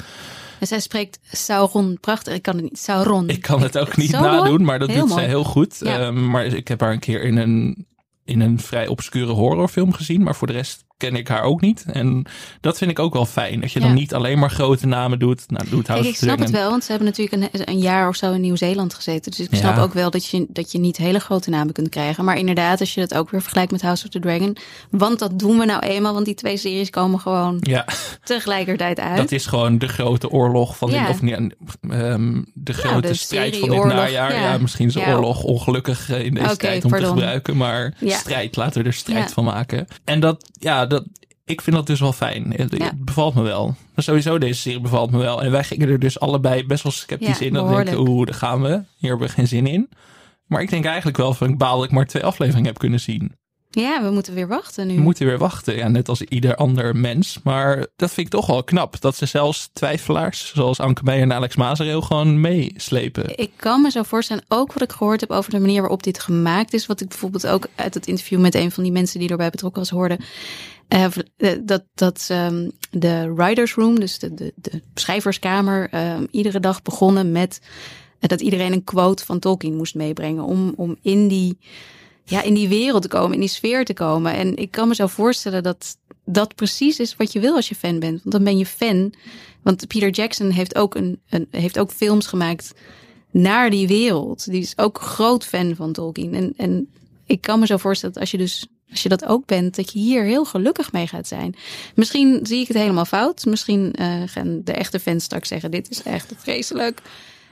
En 0.60 0.66
zij 0.66 0.80
spreekt 0.80 1.18
Sauron 1.30 1.98
prachtig. 2.00 2.34
Ik 2.34 2.42
kan 2.42 2.54
het 2.54 2.62
niet. 2.64 2.78
Sauron. 2.78 3.28
Ik 3.28 3.42
kan 3.42 3.62
het 3.62 3.78
ook 3.78 3.96
niet 3.96 4.10
Sauron? 4.10 4.32
nadoen, 4.36 4.64
maar 4.64 4.78
dat 4.78 4.88
Heel 4.88 4.98
doet 5.00 5.08
mooi. 5.08 5.20
zij 5.20 5.28
heel 5.28 5.44
goed. 5.44 5.76
Ja. 5.80 5.98
Ehm, 5.98 6.30
maar 6.30 6.44
ik 6.44 6.68
heb 6.68 6.80
haar 6.80 6.92
een 6.92 6.98
keer 6.98 7.22
in 7.22 7.36
een, 7.36 7.86
in 8.24 8.40
een 8.40 8.60
vrij 8.60 8.86
obscure 8.86 9.32
horrorfilm 9.32 9.92
gezien. 9.92 10.22
Maar 10.22 10.34
voor 10.34 10.46
de 10.46 10.52
rest 10.52 10.84
ken 11.02 11.16
ik 11.16 11.28
haar 11.28 11.42
ook 11.42 11.60
niet. 11.60 11.84
En 11.92 12.26
dat 12.60 12.78
vind 12.78 12.90
ik 12.90 12.98
ook 12.98 13.12
wel 13.12 13.26
fijn. 13.26 13.60
Dat 13.60 13.72
je 13.72 13.80
dan 13.80 13.94
niet 13.94 14.14
alleen 14.14 14.38
maar 14.38 14.50
grote 14.50 14.86
namen 14.86 15.18
doet. 15.18 15.44
Nou, 15.50 15.68
doet 15.68 15.86
Kijk, 15.86 16.04
ik 16.04 16.16
snap 16.16 16.38
het 16.38 16.50
wel, 16.50 16.70
want 16.70 16.84
ze 16.84 16.90
hebben 16.90 17.08
natuurlijk 17.08 17.52
een, 17.54 17.60
een 17.74 17.78
jaar 17.78 18.08
of 18.08 18.16
zo 18.16 18.32
in 18.32 18.40
Nieuw-Zeeland 18.40 18.94
gezeten. 18.94 19.30
Dus 19.30 19.40
ik 19.40 19.50
Ja. 19.50 19.56
snap 19.58 19.76
ook 19.78 19.92
wel 19.92 20.10
dat 20.10 20.26
je, 20.26 20.46
dat 20.48 20.72
je 20.72 20.78
niet 20.78 20.96
hele 20.96 21.18
grote 21.18 21.50
namen 21.50 21.72
kunt 21.72 21.88
krijgen. 21.88 22.24
Maar 22.24 22.36
inderdaad, 22.38 22.80
als 22.80 22.94
je 22.94 23.00
dat 23.00 23.14
ook 23.14 23.30
weer 23.30 23.40
vergelijkt 23.40 23.72
met 23.72 23.82
House 23.82 24.04
of 24.04 24.10
the 24.10 24.18
Dragon. 24.20 24.56
Want 24.90 25.18
dat 25.18 25.38
doen 25.38 25.58
we 25.58 25.64
nou 25.64 25.80
eenmaal, 25.86 26.12
want 26.14 26.24
die 26.24 26.34
twee 26.34 26.56
series 26.56 26.90
komen 26.90 27.20
gewoon 27.20 27.56
Ja, 27.60 27.84
tegelijkertijd 28.24 29.00
uit. 29.00 29.16
dat 29.16 29.32
is 29.32 29.46
gewoon 29.46 29.78
de 29.78 29.88
grote 29.88 30.30
oorlog 30.30 30.76
van 30.76 30.90
dit, 30.90 31.08
of 31.08 31.22
niet, 31.22 31.38
ehm, 31.90 32.42
de 32.54 32.72
grote 32.72 33.06
de 33.08 33.14
strijd 33.14 33.56
van 33.56 33.68
dit 33.70 33.84
najaar. 33.84 34.40
Ja. 34.40 34.58
misschien 34.58 34.86
is 34.88 34.96
oorlog 34.96 35.42
ongelukkig 35.42 36.10
eh, 36.10 36.24
in 36.24 36.34
deze 36.34 36.56
tijd 36.56 36.84
om 36.84 36.90
pardon. 36.90 37.08
te 37.08 37.14
gebruiken. 37.14 37.56
Maar 37.56 37.94
Ja. 37.98 38.16
strijd, 38.18 38.56
laten 38.56 38.82
we 38.82 38.88
er 38.88 38.94
strijd 38.94 39.32
van 39.32 39.44
maken. 39.44 39.86
En 40.04 40.20
dat, 40.20 40.44
ja, 40.58 40.86
dat, 40.92 41.04
ik 41.44 41.60
vind 41.60 41.76
dat 41.76 41.86
dus 41.86 42.00
wel 42.00 42.12
fijn. 42.12 42.52
Het, 42.56 42.76
Ja. 42.76 42.92
bevalt 42.96 43.34
me 43.34 43.42
wel. 43.42 43.66
Maar 43.94 44.04
sowieso, 44.04 44.38
deze 44.38 44.60
serie 44.60 44.80
bevalt 44.80 45.10
me 45.10 45.18
wel. 45.18 45.42
En 45.42 45.50
wij 45.50 45.64
gingen 45.64 45.88
er 45.88 45.98
dus 45.98 46.20
allebei 46.20 46.66
best 46.66 46.82
wel 46.82 46.92
sceptisch 46.92 47.38
Ja, 47.38 47.44
in. 47.46 47.52
Dan 47.52 47.66
denk 47.68 47.78
ik, 47.78 47.84
behoorlijk. 47.84 48.08
oeh, 48.18 48.26
daar 48.26 48.34
gaan 48.34 48.62
we. 48.62 48.68
Hier 48.96 49.10
hebben 49.10 49.26
we 49.28 49.32
geen 49.34 49.48
zin 49.48 49.66
in. 49.66 49.88
Maar 50.46 50.62
ik 50.62 50.70
denk 50.70 50.84
eigenlijk 50.84 51.16
wel 51.16 51.34
van, 51.34 51.48
ik 51.48 51.58
baal 51.58 51.76
dat 51.76 51.84
ik 51.84 51.90
maar 51.90 52.06
twee 52.06 52.24
afleveringen 52.24 52.66
heb 52.66 52.78
kunnen 52.78 53.00
zien. 53.00 53.32
Ja, 53.70 54.02
we 54.02 54.10
moeten 54.10 54.34
weer 54.34 54.48
wachten 54.48 54.86
nu. 54.86 54.94
We 54.94 55.00
moeten 55.00 55.26
weer 55.26 55.38
wachten. 55.38 55.76
Ja, 55.76 55.88
net 55.88 56.08
als 56.08 56.22
ieder 56.22 56.54
ander 56.56 56.96
mens. 56.96 57.38
Maar 57.44 57.76
dat 57.96 58.12
vind 58.12 58.26
ik 58.26 58.32
toch 58.32 58.46
wel 58.46 58.64
knap. 58.64 59.00
Dat 59.00 59.16
ze 59.16 59.26
zelfs 59.26 59.70
twijfelaars, 59.72 60.52
zoals 60.54 60.80
Anke 60.80 61.02
Meijer 61.04 61.22
en 61.24 61.32
Alex 61.32 61.56
Mazereel, 61.56 62.00
gewoon 62.02 62.40
meeslepen. 62.40 63.38
Ik 63.38 63.50
kan 63.56 63.82
me 63.82 63.90
zo 63.90 64.02
voorstellen, 64.02 64.44
ook 64.48 64.72
wat 64.72 64.82
ik 64.82 64.92
gehoord 64.92 65.20
heb 65.20 65.30
over 65.30 65.50
de 65.50 65.58
manier 65.60 65.80
waarop 65.80 66.02
dit 66.02 66.20
gemaakt 66.20 66.72
is. 66.74 66.86
Wat 66.86 67.00
ik 67.00 67.08
bijvoorbeeld 67.08 67.46
ook 67.46 67.66
uit 67.74 67.94
het 67.94 68.06
interview 68.06 68.40
met 68.40 68.54
een 68.54 68.70
van 68.70 68.82
die 68.82 68.92
mensen 68.92 69.20
die 69.20 69.28
erbij 69.28 69.50
betrokken 69.50 69.80
was 69.80 69.90
hoorde. 69.90 70.18
Eh, 70.88 71.04
eh, 71.36 71.58
dat 71.62 71.84
dat 71.94 72.26
ehm, 72.30 72.68
de 72.90 73.32
writers 73.34 73.74
room, 73.74 74.00
dus 74.00 74.18
de, 74.18 74.34
de, 74.34 74.52
de 74.56 74.82
schrijverskamer, 74.94 75.88
ehm, 75.90 76.26
iedere 76.30 76.60
dag 76.60 76.82
begonnen 76.82 77.32
met 77.32 77.60
eh, 78.18 78.28
dat 78.28 78.40
iedereen 78.40 78.72
een 78.72 78.84
quote 78.84 79.24
van 79.24 79.38
Tolkien 79.38 79.76
moest 79.76 79.94
meebrengen. 79.94 80.44
Om, 80.44 80.72
om 80.76 80.96
in, 81.02 81.28
die, 81.28 81.58
ja, 82.24 82.42
in 82.42 82.54
die 82.54 82.68
wereld 82.68 83.02
te 83.02 83.08
komen, 83.08 83.34
in 83.34 83.40
die 83.40 83.48
sfeer 83.48 83.84
te 83.84 83.94
komen. 83.94 84.34
En 84.34 84.56
ik 84.56 84.70
kan 84.70 84.88
me 84.88 84.94
zo 84.94 85.06
voorstellen 85.06 85.62
dat 85.62 85.96
dat 86.24 86.54
precies 86.54 86.98
is 86.98 87.16
wat 87.16 87.32
je 87.32 87.40
wil 87.40 87.54
als 87.54 87.68
je 87.68 87.74
fan 87.74 87.98
bent. 87.98 88.22
Want 88.22 88.34
dan 88.34 88.44
ben 88.44 88.58
je 88.58 88.66
fan. 88.66 89.12
Want 89.62 89.86
Peter 89.86 90.10
Jackson 90.10 90.50
heeft 90.50 90.74
ook, 90.74 90.94
een, 90.94 91.20
een, 91.28 91.46
heeft 91.50 91.78
ook 91.78 91.90
films 91.90 92.26
gemaakt 92.26 92.72
naar 93.30 93.70
die 93.70 93.86
wereld. 93.86 94.50
Die 94.50 94.60
is 94.60 94.78
ook 94.78 95.00
groot 95.00 95.44
fan 95.44 95.76
van 95.76 95.92
Tolkien. 95.92 96.34
En, 96.34 96.52
en 96.56 96.88
ik 97.26 97.40
kan 97.40 97.58
me 97.58 97.66
zo 97.66 97.76
voorstellen 97.76 98.14
dat 98.14 98.22
als 98.22 98.30
je 98.30 98.38
dus 98.38 98.66
als 98.92 99.02
je 99.02 99.08
dat 99.08 99.24
ook 99.26 99.46
bent, 99.46 99.76
dat 99.76 99.92
je 99.92 99.98
hier 99.98 100.24
heel 100.24 100.44
gelukkig 100.44 100.92
mee 100.92 101.06
gaat 101.06 101.28
zijn. 101.28 101.54
Misschien 101.94 102.40
zie 102.42 102.60
ik 102.60 102.68
het 102.68 102.76
helemaal 102.76 103.04
fout. 103.04 103.44
Misschien 103.44 103.92
eh, 103.92 104.22
gaan 104.26 104.60
de 104.64 104.72
echte 104.72 105.00
fans 105.00 105.24
straks 105.24 105.48
zeggen: 105.48 105.70
dit 105.70 105.90
is 105.90 106.02
echt 106.02 106.32
vreselijk. 106.36 107.00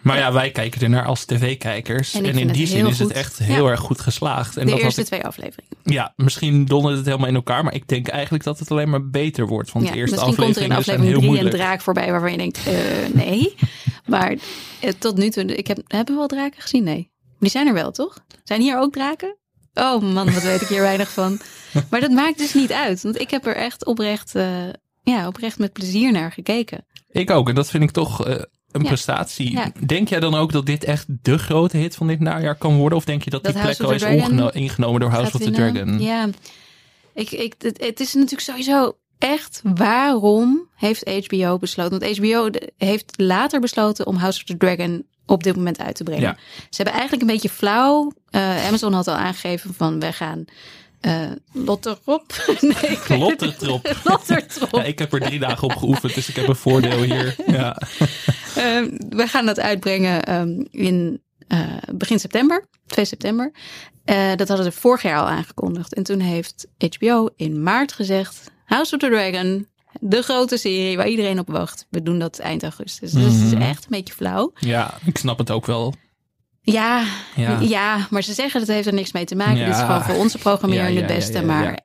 Maar 0.00 0.18
ja, 0.18 0.32
wij 0.32 0.50
kijken 0.50 0.80
er 0.80 0.90
naar 0.90 1.04
als 1.04 1.24
tv-kijkers. 1.24 2.14
En 2.14 2.24
in 2.38 2.48
die 2.48 2.66
zin 2.66 2.86
is 2.86 2.98
het 2.98 3.12
echt 3.12 3.38
heel 3.38 3.64
Ja. 3.64 3.70
erg 3.70 3.80
goed 3.80 4.00
geslaagd. 4.00 4.56
En 4.56 4.64
de 4.66 4.70
dat 4.70 4.80
eerste 4.80 5.00
ik, 5.00 5.06
twee 5.06 5.24
afleveringen. 5.24 5.70
ja, 5.84 6.12
misschien 6.16 6.64
dondert 6.64 6.96
het 6.96 7.06
helemaal 7.06 7.28
in 7.28 7.34
elkaar. 7.34 7.64
Maar 7.64 7.74
ik 7.74 7.88
denk 7.88 8.08
eigenlijk 8.08 8.44
dat 8.44 8.58
het 8.58 8.70
alleen 8.70 8.90
maar 8.90 9.08
beter 9.10 9.46
wordt. 9.46 9.72
Want 9.72 9.84
Ja, 9.86 9.92
de 9.92 9.98
eerste 9.98 10.16
misschien 10.16 10.44
komt 10.44 10.56
er 10.56 10.62
in 10.62 10.72
aflevering 10.72 11.10
heel 11.10 11.30
drie 11.32 11.44
een 11.44 11.50
draak 11.50 11.80
voorbij 11.80 12.10
waarvan 12.10 12.30
je 12.30 12.36
denkt: 12.38 12.66
eh, 12.66 12.74
nee. 13.14 13.54
maar 14.06 14.34
eh, 14.80 14.92
tot 14.98 15.16
nu 15.16 15.30
toe, 15.30 15.44
ik 15.44 15.66
heb, 15.66 15.78
hebben 15.86 16.14
we 16.14 16.18
wel 16.18 16.28
draken 16.28 16.62
gezien? 16.62 16.84
Nee. 16.84 17.10
Die 17.38 17.50
zijn 17.50 17.66
er 17.66 17.72
wel, 17.74 17.90
toch? 17.90 18.18
Zijn 18.44 18.60
hier 18.60 18.78
ook 18.78 18.92
draken? 18.92 19.36
Oh 19.74 20.02
man, 20.02 20.32
wat 20.32 20.42
weet 20.42 20.60
ik 20.60 20.68
hier 20.68 20.80
weinig 20.80 21.10
van. 21.10 21.40
Maar 21.90 22.00
dat 22.00 22.10
maakt 22.10 22.38
dus 22.38 22.54
niet 22.54 22.72
uit. 22.72 23.02
Want 23.02 23.20
ik 23.20 23.30
heb 23.30 23.46
er 23.46 23.56
echt 23.56 23.84
oprecht, 23.86 24.34
eh, 24.34 24.68
ja, 25.02 25.26
oprecht 25.26 25.58
met 25.58 25.72
plezier 25.72 26.12
naar 26.12 26.32
gekeken. 26.32 26.84
Ik 27.08 27.30
ook. 27.30 27.48
En 27.48 27.54
dat 27.54 27.70
vind 27.70 27.82
ik 27.82 27.90
toch 27.90 28.26
eh, 28.26 28.34
een 28.70 28.82
Ja. 28.82 28.88
prestatie. 28.88 29.52
Ja. 29.52 29.72
Denk 29.86 30.08
jij 30.08 30.20
dan 30.20 30.34
ook 30.34 30.52
dat 30.52 30.66
dit 30.66 30.84
echt 30.84 31.06
de 31.22 31.38
grote 31.38 31.76
hit 31.76 31.94
van 31.96 32.06
dit 32.06 32.20
najaar 32.20 32.54
kan 32.56 32.76
worden? 32.76 32.98
Of 32.98 33.04
denk 33.04 33.22
je 33.22 33.30
dat, 33.30 33.42
Dat 33.44 33.52
die 33.52 33.62
plek 33.62 33.80
al 33.80 33.92
is 33.92 34.02
ingenomen 34.52 35.00
door 35.00 35.10
House 35.10 35.34
of 35.34 35.40
the. 35.40 35.50
Dragon? 35.50 36.00
Ja, 36.00 36.28
ik, 37.14 37.30
ik, 37.30 37.54
het, 37.58 37.84
het 37.84 38.00
is 38.00 38.14
natuurlijk 38.14 38.42
sowieso 38.42 38.96
echt 39.18 39.60
waarom 39.74 40.68
heeft 40.76 41.26
HBO 41.26 41.58
besloten? 41.58 41.98
Want 42.00 42.16
HBO 42.18 42.50
heeft 42.76 43.12
later 43.16 43.60
besloten 43.60 44.06
om 44.06 44.16
House 44.16 44.38
of 44.38 44.44
the 44.44 44.56
Dragon 44.56 45.06
op 45.30 45.42
dit 45.42 45.56
moment 45.56 45.80
uit 45.80 45.94
te 45.94 46.04
brengen. 46.04 46.22
Ja. 46.22 46.36
Ze 46.58 46.76
hebben 46.82 46.94
eigenlijk 46.94 47.22
een 47.22 47.28
beetje 47.34 47.48
flauw. 47.48 48.12
eh, 48.30 48.66
Amazon 48.66 48.92
had 48.92 49.08
al 49.08 49.14
aangegeven 49.14 49.74
van 49.74 50.00
wij 50.00 50.12
gaan 50.12 50.44
eh 51.00 51.30
Lotterop. 51.52 52.44
nee, 52.60 53.18
Lottertrop. 53.18 53.96
Lottertrop. 54.04 54.70
Ja, 54.76 54.82
ik 54.82 54.98
heb 54.98 55.12
er 55.12 55.20
drie 55.20 55.38
dagen 55.38 55.62
op 55.68 55.76
geoefend, 55.76 56.14
dus 56.14 56.28
ik 56.28 56.36
heb 56.36 56.48
een 56.48 56.56
voordeel 56.56 57.02
hier. 57.02 57.34
Ja. 57.46 57.76
Ehm, 58.56 58.88
we 59.08 59.26
gaan 59.26 59.46
dat 59.46 59.60
uitbrengen 59.60 60.24
ehm, 60.24 60.64
in 60.70 61.22
eh, 61.48 61.60
begin 61.94 62.18
september, 62.20 62.64
2 62.86 63.04
september. 63.04 63.52
Dat 64.36 64.48
hadden 64.48 64.72
ze 64.72 64.72
vorig 64.72 65.02
jaar 65.02 65.18
al 65.18 65.28
aangekondigd. 65.28 65.94
En 65.94 66.02
toen 66.02 66.20
heeft 66.20 66.66
HBO 66.96 67.28
in 67.36 67.62
maart 67.62 67.92
gezegd: 67.92 68.50
House 68.64 68.94
of 68.94 69.00
the 69.00 69.08
Dragon, 69.08 69.66
de 70.00 70.22
grote 70.22 70.56
serie 70.56 70.96
waar 70.96 71.08
iedereen 71.08 71.38
op 71.38 71.48
wacht. 71.50 71.86
We 71.90 72.02
doen 72.02 72.18
dat 72.18 72.38
eind 72.38 72.62
augustus. 72.62 73.10
Dus 73.12 73.22
het 73.24 73.42
is 73.42 73.52
Mhm. 73.52 73.62
echt 73.62 73.82
een 73.84 73.90
beetje 73.90 74.14
flauw. 74.14 74.52
ja, 74.54 74.94
ik 75.04 75.18
snap 75.18 75.38
het 75.38 75.50
ook 75.50 75.66
wel. 75.66 75.94
Ja, 76.62 77.04
Ja. 77.36 77.58
ja. 77.60 78.06
maar 78.10 78.22
ze 78.22 78.32
zeggen 78.32 78.60
dat 78.60 78.68
heeft 78.68 78.86
er 78.86 78.94
niks 78.94 79.12
mee 79.12 79.24
te 79.24 79.36
maken. 79.36 79.54
Dit 79.64 79.74
is 79.74 79.80
gewoon 79.80 80.02
voor 80.02 80.14
onze 80.14 80.38
programmering 80.38 80.94
Ja, 80.94 81.04
het 81.04 81.06
beste. 81.14 81.42
maar, 81.44 81.78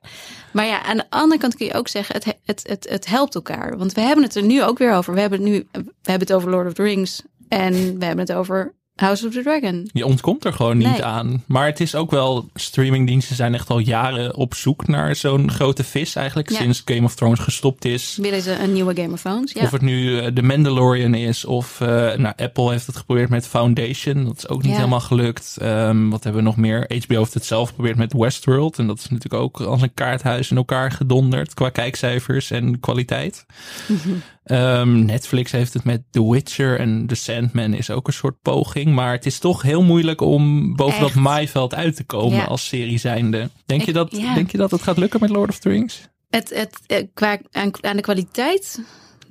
maar 0.52 0.66
ja, 0.66 0.82
aan 0.82 0.96
de 0.96 1.04
andere 1.10 1.40
kant 1.40 1.54
kun 1.56 1.66
je 1.66 1.74
ook 1.74 1.88
zeggen, 1.88 2.14
het, 2.14 2.24
het, 2.44 2.60
het, 2.68 2.86
het 2.90 3.06
helpt 3.06 3.34
elkaar. 3.34 3.78
Want 3.78 3.92
we 3.92 4.00
hebben 4.00 4.24
het 4.24 4.34
er 4.36 4.42
nu 4.42 4.62
ook 4.62 4.78
weer 4.78 4.92
over. 4.94 5.14
We 5.14 5.20
hebben 5.20 5.38
het 5.42 5.48
nu 5.48 5.66
we 5.72 5.82
hebben 6.02 6.28
het 6.28 6.32
over 6.32 6.50
Lord 6.50 6.66
of 6.66 6.72
the 6.72 6.82
Rings. 6.82 7.22
En 7.48 7.72
we 7.98 8.04
hebben 8.04 8.26
het 8.26 8.32
over 8.32 8.74
House 8.96 9.26
of 9.26 9.32
the 9.32 9.42
Dragon. 9.42 9.88
Je 9.92 10.06
ontkomt 10.06 10.44
er 10.44 10.52
gewoon 10.52 10.76
niet 10.76 10.86
Nee. 10.88 11.04
aan. 11.04 11.42
Maar 11.46 11.66
het 11.66 11.80
is 11.80 11.94
ook 11.94 12.10
wel, 12.10 12.48
streamingdiensten 12.54 13.36
zijn 13.36 13.54
echt 13.54 13.70
al 13.70 13.78
jaren 13.78 14.34
op 14.36 14.54
zoek 14.54 14.86
naar 14.86 15.16
zo'n 15.16 15.50
grote 15.50 15.84
vis 15.84 16.14
eigenlijk. 16.14 16.50
Ja. 16.50 16.56
Sinds 16.56 16.82
Game 16.84 17.02
of 17.04 17.14
Thrones 17.14 17.38
gestopt 17.38 17.84
is. 17.84 18.18
Willen 18.20 18.42
ze 18.42 18.58
een 18.58 18.72
nieuwe 18.72 18.94
Game 18.96 19.12
of 19.12 19.20
Thrones? 19.20 19.52
Ja. 19.52 19.62
Of 19.62 19.70
het 19.70 19.82
nu 19.82 20.18
eh, 20.18 20.26
The 20.32 20.42
Mandalorian 20.42 21.14
is 21.14 21.44
of 21.44 21.80
eh, 21.80 21.88
nou, 21.88 22.32
Apple 22.36 22.70
heeft 22.70 22.86
het 22.86 22.96
geprobeerd 22.96 23.28
met 23.28 23.46
Foundation. 23.46 24.24
Dat 24.24 24.36
is 24.36 24.48
ook 24.48 24.62
niet 24.62 24.70
Ja. 24.70 24.76
helemaal 24.76 25.00
gelukt. 25.00 25.56
Ehm, 25.60 26.08
wat 26.08 26.24
hebben 26.24 26.42
we 26.42 26.48
nog 26.48 26.56
meer? 26.56 26.90
HBO 27.06 27.18
heeft 27.18 27.34
het 27.34 27.44
zelf 27.44 27.68
geprobeerd 27.68 27.96
met 27.96 28.12
Westworld. 28.12 28.78
En 28.78 28.86
dat 28.86 28.98
is 28.98 29.08
natuurlijk 29.08 29.42
ook 29.42 29.60
als 29.60 29.82
een 29.82 29.94
kaarthuis 29.94 30.50
in 30.50 30.56
elkaar 30.56 30.90
gedonderd 30.92 31.54
qua 31.54 31.68
kijkcijfers 31.68 32.50
en 32.50 32.80
kwaliteit. 32.80 33.46
Mhm. 33.88 33.98
Ehm, 34.44 35.04
Netflix 35.04 35.50
heeft 35.52 35.74
het 35.74 35.84
met 35.84 36.02
The 36.10 36.30
Witcher 36.30 36.78
en 36.80 37.06
The 37.06 37.14
Sandman 37.14 37.72
is 37.74 37.90
ook 37.90 38.06
een 38.06 38.12
soort 38.12 38.42
poging. 38.42 38.85
Maar 38.94 39.12
het 39.12 39.26
is 39.26 39.38
toch 39.38 39.62
heel 39.62 39.82
moeilijk 39.82 40.20
om 40.20 40.74
boven 40.76 41.00
dat 41.00 41.14
maaiveld 41.14 41.74
uit 41.74 41.96
te 41.96 42.04
komen 42.04 42.36
Ja. 42.36 42.44
als 42.44 42.66
serie 42.68 42.98
zijnde. 42.98 43.50
Denk, 43.66 43.82
je 43.82 43.92
dat, 43.92 44.16
ja. 44.16 44.34
denk 44.34 44.50
je 44.50 44.58
dat 44.58 44.70
het 44.70 44.82
gaat 44.82 44.96
lukken 44.98 45.20
met 45.20 45.30
Lord 45.30 45.48
of 45.48 45.58
the 45.58 45.68
Rings? 45.68 46.00
Het, 46.30 46.50
het, 46.54 46.78
eh, 46.86 47.02
qua, 47.14 47.38
aan, 47.50 47.70
aan 47.84 47.96
de 47.96 48.02
kwaliteit 48.02 48.80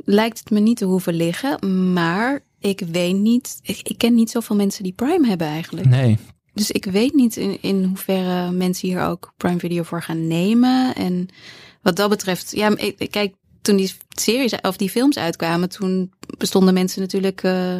lijkt 0.06 0.39
het 0.39 0.50
me 0.50 0.60
niet 0.60 0.78
te 0.78 0.86
hoeven 0.86 1.13
liggen. 1.13 1.94
Maar 1.94 2.39
ik 2.60 2.80
weet 2.91 3.15
niet, 3.15 3.60
ik, 3.62 3.80
ik 3.84 3.98
ken 3.98 4.13
niet 4.13 4.30
zoveel 4.32 4.56
mensen 4.56 4.84
die 4.84 4.94
Prime 4.94 5.28
hebben 5.28 5.48
eigenlijk. 5.48 5.88
Nee. 5.88 6.18
Dus 6.54 6.72
ik 6.72 6.86
weet 6.86 7.13
niet 7.13 7.36
in, 7.36 7.58
in 7.62 7.84
hoeverre 7.84 8.52
mensen 8.52 8.88
hier 8.88 9.02
ook 9.02 9.34
Prime 9.38 9.60
Video 9.60 9.84
voor 9.84 10.02
gaan 10.02 10.28
nemen. 10.28 10.96
En 10.96 11.28
wat 11.82 11.96
dat 11.96 12.10
betreft, 12.10 12.52
ja, 12.56 12.78
ik, 12.78 12.96
ik- 12.98 13.12
kijk, 13.12 13.34
toen 13.62 13.76
die 13.76 13.94
series 14.10 14.54
of 14.62 14.78
die 14.78 14.89
films 14.89 15.18
uitkwamen, 15.18 15.70
toen 15.70 16.12
bestonden 16.38 16.74
mensen 16.74 17.02
natuurlijk 17.02 17.44
eh, 17.44 17.78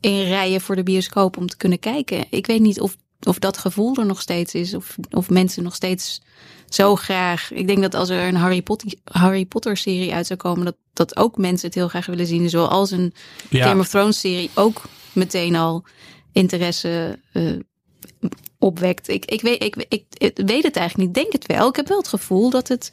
in 0.00 0.22
rijen 0.22 0.60
voor 0.60 0.76
de 0.76 0.82
bioscoop 0.82 1.36
om 1.36 1.46
te 1.46 1.56
kunnen 1.56 1.78
kijken. 1.78 2.24
Ik 2.30 2.46
weet 2.46 2.60
niet 2.60 2.80
of, 2.80 2.96
of 3.20 3.38
dat 3.38 3.58
gevoel 3.58 3.96
er 3.96 4.06
nog 4.06 4.20
steeds 4.20 4.54
is, 4.54 4.74
of, 4.74 4.96
of 5.10 5.30
mensen 5.30 5.62
nog 5.62 5.74
steeds 5.74 6.20
zo 6.68 6.96
graag. 6.96 7.52
Ik 7.52 7.66
denk 7.66 7.80
dat 7.80 7.94
als 7.94 8.08
er 8.08 8.28
een 8.28 8.36
Harry 8.36 8.62
Potter, 8.62 8.92
Harry 9.04 9.44
Potter 9.44 9.76
serie 9.76 10.14
uit 10.14 10.26
zou 10.26 10.38
komen, 10.38 10.64
dat, 10.64 10.76
dat 10.92 11.16
ook 11.16 11.36
mensen 11.36 11.66
het 11.66 11.76
heel 11.76 11.88
graag 11.88 12.06
willen 12.06 12.26
zien. 12.26 12.50
Zoals 12.50 12.90
een 12.90 13.14
Ja. 13.48 13.66
Game 13.66 13.80
of 13.80 13.88
Thrones 13.88 14.20
serie 14.20 14.50
ook 14.54 14.82
meteen 15.12 15.56
al 15.56 15.84
interesse 16.32 17.18
eh, 17.32 17.52
opwekt. 18.58 19.08
Ik, 19.08 19.24
ik, 19.24 19.40
weet, 19.40 19.62
ik, 19.62 19.76
ik, 19.88 20.04
ik 20.08 20.40
weet 20.46 20.62
het 20.62 20.76
eigenlijk 20.76 20.96
niet. 20.96 21.16
Ik 21.16 21.22
denk 21.22 21.32
het 21.32 21.46
wel. 21.46 21.68
Ik 21.68 21.76
heb 21.76 21.88
wel 21.88 21.98
het 21.98 22.08
gevoel 22.08 22.50
dat 22.50 22.68
het, 22.68 22.92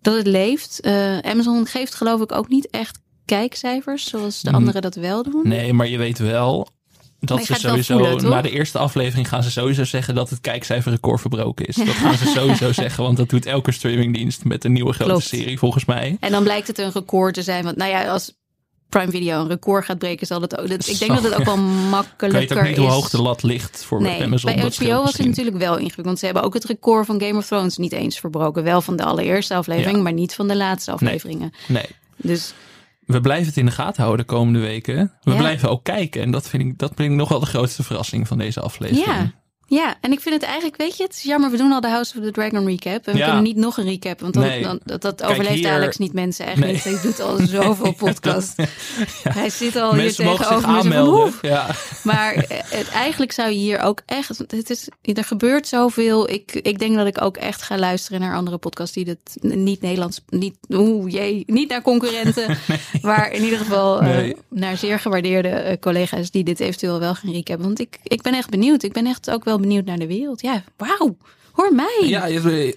dat 0.00 0.16
het 0.16 0.26
leeft. 0.26 0.80
Eh, 0.80 1.18
Amazon 1.18 1.66
geeft 1.66 1.94
geloof 1.94 2.20
ik 2.20 2.32
ook 2.32 2.48
niet 2.48 2.70
echt 2.70 2.98
kijkcijfers 3.26 4.04
zoals 4.08 4.40
de 4.42 4.48
Mm. 4.48 4.54
anderen 4.54 4.82
dat 4.82 4.94
wel 4.94 5.22
doen. 5.22 5.40
Nee, 5.48 5.72
maar 5.72 5.88
je 5.88 5.98
weet 5.98 6.18
wel 6.18 6.68
dat 7.20 7.44
ze 7.44 7.54
sowieso 7.54 7.98
voelen, 7.98 8.28
na 8.30 8.42
de 8.42 8.50
eerste 8.50 8.78
aflevering 8.78 9.28
gaan 9.28 9.42
ze 9.42 9.50
sowieso 9.50 9.84
zeggen 9.84 10.14
dat 10.14 10.30
het 10.30 10.40
kijkcijferrecord 10.40 11.20
verbroken 11.20 11.66
is. 11.66 11.76
Dat 11.76 11.86
gaan 11.88 12.16
ze 12.16 12.26
sowieso 12.38 12.72
zeggen, 12.72 13.04
want 13.04 13.16
dat 13.16 13.28
doet 13.28 13.46
elke 13.46 13.72
streamingdienst 13.72 14.44
met 14.44 14.64
een 14.64 14.72
nieuwe 14.72 14.92
grote 14.92 15.10
Klopt. 15.10 15.26
serie 15.26 15.58
volgens 15.58 15.84
mij. 15.84 16.16
En 16.20 16.30
dan 16.30 16.42
blijkt 16.42 16.66
het 16.66 16.78
een 16.78 16.92
record 16.92 17.34
te 17.34 17.42
zijn. 17.42 17.64
Want 17.64 17.76
nou 17.76 17.90
ja, 17.90 18.08
als 18.10 18.34
Prime 18.88 19.10
Video 19.10 19.40
een 19.40 19.48
record 19.48 19.84
gaat 19.84 19.98
breken, 19.98 20.26
zal 20.26 20.40
het 20.40 20.58
ook. 20.58 20.68
dat- 20.68 20.86
Ik 20.88 20.98
denk 20.98 21.10
dat 21.14 21.22
het 21.22 21.34
ook 21.34 21.44
wel 21.44 21.54
Ik 21.54 21.60
makkelijker 21.90 22.40
weet 22.40 22.58
ook 22.58 22.62
niet 22.62 22.72
is. 22.76 22.82
hoe 22.82 22.92
hoog 22.92 23.10
de 23.10 23.22
lat 23.22 23.42
ligt 23.42 23.84
voor 23.84 24.02
Nee, 24.02 24.22
Amazon. 24.22 24.52
bij 24.54 24.62
dat 24.62 24.76
HBO 24.76 25.02
was 25.02 25.16
het 25.16 25.26
natuurlijk 25.26 25.56
wel 25.58 25.72
ingewikkeld. 25.72 26.06
Want 26.06 26.18
ze 26.18 26.24
hebben 26.24 26.42
ook 26.42 26.54
het 26.54 26.64
record 26.64 27.06
van 27.06 27.20
Game 27.20 27.38
of 27.38 27.46
Thrones 27.46 27.76
niet 27.76 27.92
eens 27.92 28.18
verbroken. 28.20 28.62
Wel 28.62 28.80
van 28.80 28.96
de 28.96 29.04
allereerste 29.04 29.54
aflevering, 29.54 29.96
Ja. 29.96 30.02
maar 30.02 30.12
niet 30.12 30.34
van 30.34 30.48
de 30.48 30.56
laatste 30.56 30.90
afleveringen. 30.92 31.52
Nee. 31.68 31.86
Dus 32.16 32.52
We 33.06 33.20
blijven 33.20 33.46
het 33.46 33.56
in 33.56 33.66
de 33.66 33.72
gaten 33.72 34.02
houden 34.02 34.26
de 34.26 34.32
komende 34.32 34.58
weken. 34.60 35.12
We 35.22 35.30
Ja. 35.30 35.36
blijven 35.36 35.70
ook 35.70 35.84
kijken. 35.84 36.22
En 36.22 36.30
dat 36.30 36.48
vind 36.48 36.62
ik, 36.62 36.78
dat 36.78 36.92
vind 36.96 37.10
ik 37.10 37.16
nog 37.16 37.28
wel 37.28 37.40
de 37.40 37.46
grootste 37.46 37.82
verrassing 37.82 38.28
van 38.28 38.38
deze 38.38 38.60
aflevering. 38.60 39.06
ja. 39.06 39.32
Ja, 39.68 39.94
en 40.00 40.12
ik 40.12 40.20
vind 40.20 40.34
het 40.34 40.44
eigenlijk, 40.44 40.76
weet 40.76 40.96
je, 40.96 41.02
het 41.02 41.12
is 41.12 41.22
jammer, 41.22 41.50
we 41.50 41.56
doen 41.56 41.72
al 41.72 41.80
de 41.80 41.88
House 41.88 42.18
of 42.18 42.24
the 42.24 42.30
Dragon 42.30 42.66
recap. 42.66 43.06
En 43.06 43.12
we 43.12 43.18
Ja. 43.18 43.24
kunnen 43.24 43.42
niet 43.42 43.56
nog 43.56 43.76
een 43.76 43.84
recap, 43.84 44.20
want 44.20 44.34
dan, 44.34 44.42
Nee. 44.42 44.62
dan, 44.62 44.78
dat, 44.84 45.02
dat 45.02 45.14
Kijk, 45.14 45.30
overleeft 45.30 45.54
hier- 45.54 45.70
Alex 45.72 45.96
niet 45.96 46.12
mensen 46.12 46.46
echt 46.46 46.56
Nee. 46.58 46.72
niet. 46.72 46.84
Hij 46.84 46.98
doet 47.02 47.20
al 47.20 47.36
zoveel 47.46 47.92
podcast. 48.04 48.54
Hij 49.22 49.50
zit 49.50 49.76
al 49.76 49.94
Mensen 49.94 50.24
hier 50.26 50.36
tegenover 50.36 50.68
me. 50.68 50.74
van, 50.74 50.92
aanmelden. 50.92 51.32
Maar 52.02 52.34
eh, 52.34 52.58
het, 52.64 52.88
eigenlijk 52.88 53.32
zou 53.32 53.48
je 53.50 53.56
hier 53.56 53.80
ook 53.80 54.02
echt. 54.06 54.38
Het 54.38 54.70
is, 54.70 54.88
er 55.02 55.24
gebeurt 55.24 55.68
zoveel. 55.68 56.30
Ik, 56.30 56.52
ik 56.54 56.78
denk 56.78 56.96
dat 56.96 57.06
ik 57.06 57.22
ook 57.22 57.36
echt 57.36 57.62
ga 57.62 57.78
luisteren 57.78 58.20
naar 58.20 58.36
andere 58.36 58.58
podcasts 58.58 58.94
die 58.94 59.04
het 59.04 59.36
niet 59.54 59.80
Nederlands. 59.80 60.20
Niet, 60.28 60.56
oeh, 60.68 61.12
jee, 61.12 61.42
niet 61.46 61.68
naar 61.68 61.82
concurrenten. 61.82 62.56
Maar 63.02 63.30
in 63.32 63.42
ieder 63.42 63.58
geval 63.58 64.00
eh, 64.00 64.06
Nee. 64.06 64.36
naar 64.48 64.76
zeer 64.76 64.98
gewaardeerde 64.98 65.48
eh, 65.48 65.76
collega's 65.80 66.30
die 66.30 66.44
dit 66.44 66.60
eventueel 66.60 66.98
wel 66.98 67.14
gaan 67.14 67.32
recappen. 67.32 67.66
Want 67.66 67.80
ik, 67.80 67.98
ik 68.02 68.22
ben 68.22 68.34
echt 68.34 68.50
benieuwd. 68.50 68.82
Ik 68.82 68.92
ben 68.92 69.06
echt 69.06 69.30
ook 69.30 69.44
wel 69.44 69.55
benieuwd 69.60 69.84
naar 69.84 69.98
de 69.98 70.06
wereld. 70.06 70.40
Ja, 70.40 70.62
wauw. 70.76 71.16
Hoor 71.52 71.74
mij. 71.74 72.02
Ja, 72.04 72.24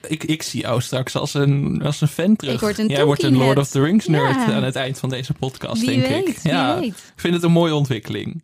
ik, 0.07 0.23
ik 0.23 0.41
zie 0.43 0.61
jou 0.61 0.81
straks 0.81 1.15
als 1.15 1.33
een, 1.33 1.81
als 1.83 2.01
een 2.01 2.07
fan 2.07 2.35
terug. 2.35 2.53
Ik 2.53 2.59
word 2.59 2.77
een 2.79 2.87
Jij 2.87 3.05
wordt 3.05 3.23
een. 3.23 3.37
Lord 3.37 3.57
of 3.57 3.69
the 3.69 3.81
Rings 3.81 4.07
nerd 4.07 4.35
Ja. 4.35 4.53
aan 4.53 4.63
het 4.63 4.75
eind 4.75 4.99
van 4.99 5.09
deze 5.09 5.33
podcast, 5.33 5.81
Wie 5.85 5.89
denk 6.01 6.07
weet, 6.25 6.27
ik. 6.27 6.37
wie 6.43 6.51
ja, 6.51 6.79
weet. 6.79 6.87
ik 6.89 6.93
vind 7.15 7.33
het 7.33 7.43
een 7.43 7.51
mooie 7.51 7.73
ontwikkeling. 7.75 8.43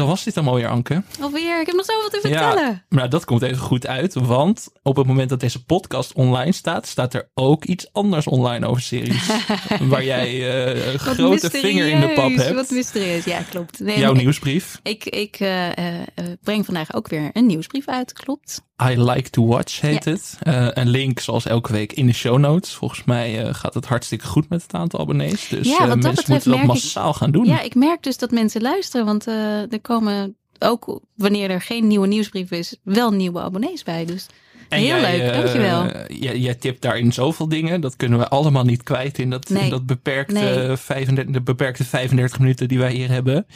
Dan 0.00 0.08
was 0.08 0.24
dit 0.24 0.34
dan 0.34 0.46
alweer, 0.46 0.68
Anke. 0.68 1.02
Alweer. 1.20 1.60
Ik 1.60 1.66
heb 1.66 1.76
nog 1.76 1.84
zoveel 1.84 2.08
te 2.10 2.18
vertellen. 2.20 2.68
Ja, 2.68 2.84
maar 2.88 3.08
dat 3.08 3.24
komt 3.24 3.42
even 3.42 3.58
goed 3.58 3.86
uit, 3.86 4.14
want 4.14 4.68
op 4.82 4.96
het 4.96 5.06
moment 5.06 5.28
dat 5.28 5.40
deze 5.40 5.64
podcast 5.64 6.12
online 6.12 6.52
staat, 6.52 6.86
staat 6.86 7.14
er 7.14 7.30
ook 7.34 7.64
iets 7.64 7.92
anders 7.92 8.26
online 8.26 8.66
over 8.66 8.82
series. 8.82 9.26
waar 9.80 10.04
jij 10.04 10.26
eh, 10.26 10.86
een 10.86 10.92
Wat 10.92 11.00
grote 11.00 11.50
vinger 11.50 11.88
in 11.88 12.00
de 12.00 12.12
pap 12.12 12.34
hebt. 12.34 12.54
Wat 12.54 12.70
mysterieus. 12.70 13.24
Ja, 13.24 13.42
klopt. 13.42 13.80
Nee, 13.80 13.98
Jouw 13.98 14.12
nieuwsbrief. 14.12 14.80
Ik, 14.82 15.04
ik 15.04 15.36
eh, 15.40 15.78
eh, 15.78 16.00
eh, 16.00 16.24
breng 16.42 16.64
vandaag 16.64 16.94
ook 16.94 17.08
weer 17.08 17.30
een 17.32 17.46
nieuwsbrief 17.46 17.86
uit, 17.86 18.12
klopt. 18.12 18.62
I 18.82 19.02
Like 19.02 19.30
to 19.30 19.46
Watch 19.46 19.80
heet 19.80 20.04
het. 20.04 20.38
Eh, 20.42 20.66
een 20.70 20.88
link 20.88 21.20
zoals 21.20 21.46
elke 21.46 21.72
week 21.72 21.92
in 21.92 22.06
de 22.06 22.12
show 22.12 22.38
notes. 22.38 22.74
Volgens 22.74 23.04
mij 23.04 23.44
eh, 23.44 23.54
gaat 23.54 23.74
het 23.74 23.86
hartstikke 23.86 24.26
goed 24.26 24.48
met 24.48 24.62
het 24.62 24.74
aantal 24.74 25.00
abonnees. 25.00 25.48
Dus 25.48 25.68
Ja, 25.68 25.86
dat 25.86 26.02
mensen 26.02 26.24
moeten 26.32 26.50
dat 26.50 26.60
ik- 26.60 26.66
massaal 26.66 27.12
gaan 27.14 27.30
doen. 27.30 27.44
Ja, 27.44 27.60
ik 27.60 27.74
merk 27.74 28.02
dus 28.02 28.18
dat 28.18 28.30
mensen 28.30 28.62
luisteren, 28.62 29.06
want 29.06 29.26
er 29.26 29.80
komen 29.82 30.36
ook 30.58 31.00
wanneer 31.16 31.50
er 31.50 31.60
geen 31.60 31.86
nieuwe 31.86 32.06
nieuwsbrief 32.06 32.50
is, 32.50 32.76
wel 32.82 33.10
nieuwe 33.12 33.40
abonnees 33.40 33.82
bij. 33.82 34.04
Dus 34.04 34.26
En 34.68 34.78
heel 34.78 34.86
jij, 34.96 35.18
leuk, 35.18 35.32
dankjewel. 35.32 35.86
jij, 36.08 36.38
jij 36.38 36.54
tipt 36.54 36.82
daarin 36.82 37.12
zoveel 37.12 37.48
dingen. 37.48 37.80
Dat 37.80 37.96
kunnen 37.96 38.18
we 38.18 38.28
allemaal 38.28 38.64
niet 38.64 38.82
kwijt 38.82 39.18
in 39.18 39.30
dat, 39.30 39.50
in 39.50 39.70
dat 39.70 39.86
beperkte, 39.86 40.32
Nee. 40.34 40.76
35, 40.76 41.34
de 41.34 41.42
beperkte 41.42 41.84
35 41.84 42.38
minuten 42.38 42.68
die 42.68 42.78
wij 42.78 42.92
hier 42.92 43.08
hebben. 43.10 43.46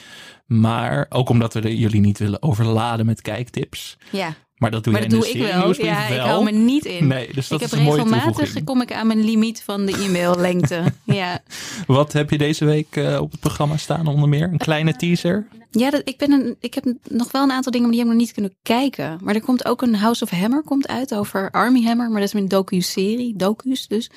Maar 0.46 1.06
ook 1.08 1.28
omdat 1.28 1.54
we 1.54 1.76
jullie 1.78 2.00
niet 2.00 2.18
willen 2.18 2.42
overladen 2.42 3.06
met 3.06 3.20
kijktips. 3.22 3.96
Ja, 4.10 4.34
Maar 4.64 4.72
dat 4.72 4.84
doe 4.84 4.92
Maar 4.92 5.02
dat 5.02 5.10
doe 5.10 5.28
ik 5.28 5.42
wel. 5.42 5.84
Ja, 5.84 6.06
ik 6.06 6.20
hou 6.20 6.44
me 6.44 6.50
niet 6.50 6.84
in. 6.84 7.06
Nee, 7.06 7.28
dus 7.32 7.48
dat 7.48 7.60
ik 7.60 7.66
is 7.66 7.72
heb 7.72 7.80
regelmatig 7.80 8.64
kom 8.64 8.80
ik 8.80 8.92
aan 8.92 9.06
mijn 9.06 9.24
limiet 9.24 9.62
van 9.62 9.86
de 9.86 9.92
e-maillengte. 9.92 10.82
ja, 11.04 11.42
Wat 11.86 12.12
heb 12.12 12.30
je 12.30 12.38
deze 12.38 12.64
week 12.64 12.96
eh, 12.96 13.20
op 13.20 13.30
het 13.30 13.40
programma 13.40 13.76
staan 13.76 14.06
onder 14.06 14.28
meer? 14.28 14.48
Een 14.52 14.58
kleine 14.58 14.96
teaser? 14.96 15.46
ja 15.70 15.90
dat, 15.90 16.00
ik, 16.04 16.18
ben 16.18 16.32
een, 16.32 16.56
ik 16.60 16.74
heb 16.74 16.84
nog 17.08 17.32
wel 17.32 17.42
een 17.42 17.52
aantal 17.52 17.72
dingen, 17.72 17.88
maar 17.88 17.96
die 17.96 18.04
heb 18.04 18.12
ik 18.12 18.18
nog 18.18 18.26
niet 18.26 18.34
kunnen 18.34 18.54
kijken. 18.62 19.18
Maar 19.22 19.34
er 19.34 19.42
komt 19.42 19.64
ook 19.64 19.82
een 19.82 19.94
House 19.96 20.24
of 20.24 20.30
Hammer 20.30 20.62
komt 20.62 20.88
uit 20.88 21.14
over 21.14 21.50
Army 21.50 21.82
Hammer. 21.82 22.10
Maar 22.10 22.20
dat 22.20 22.34
is 22.34 22.40
een 22.40 22.48
docu-serie, 22.48 23.36
docus 23.36 23.86
dus. 23.86 24.10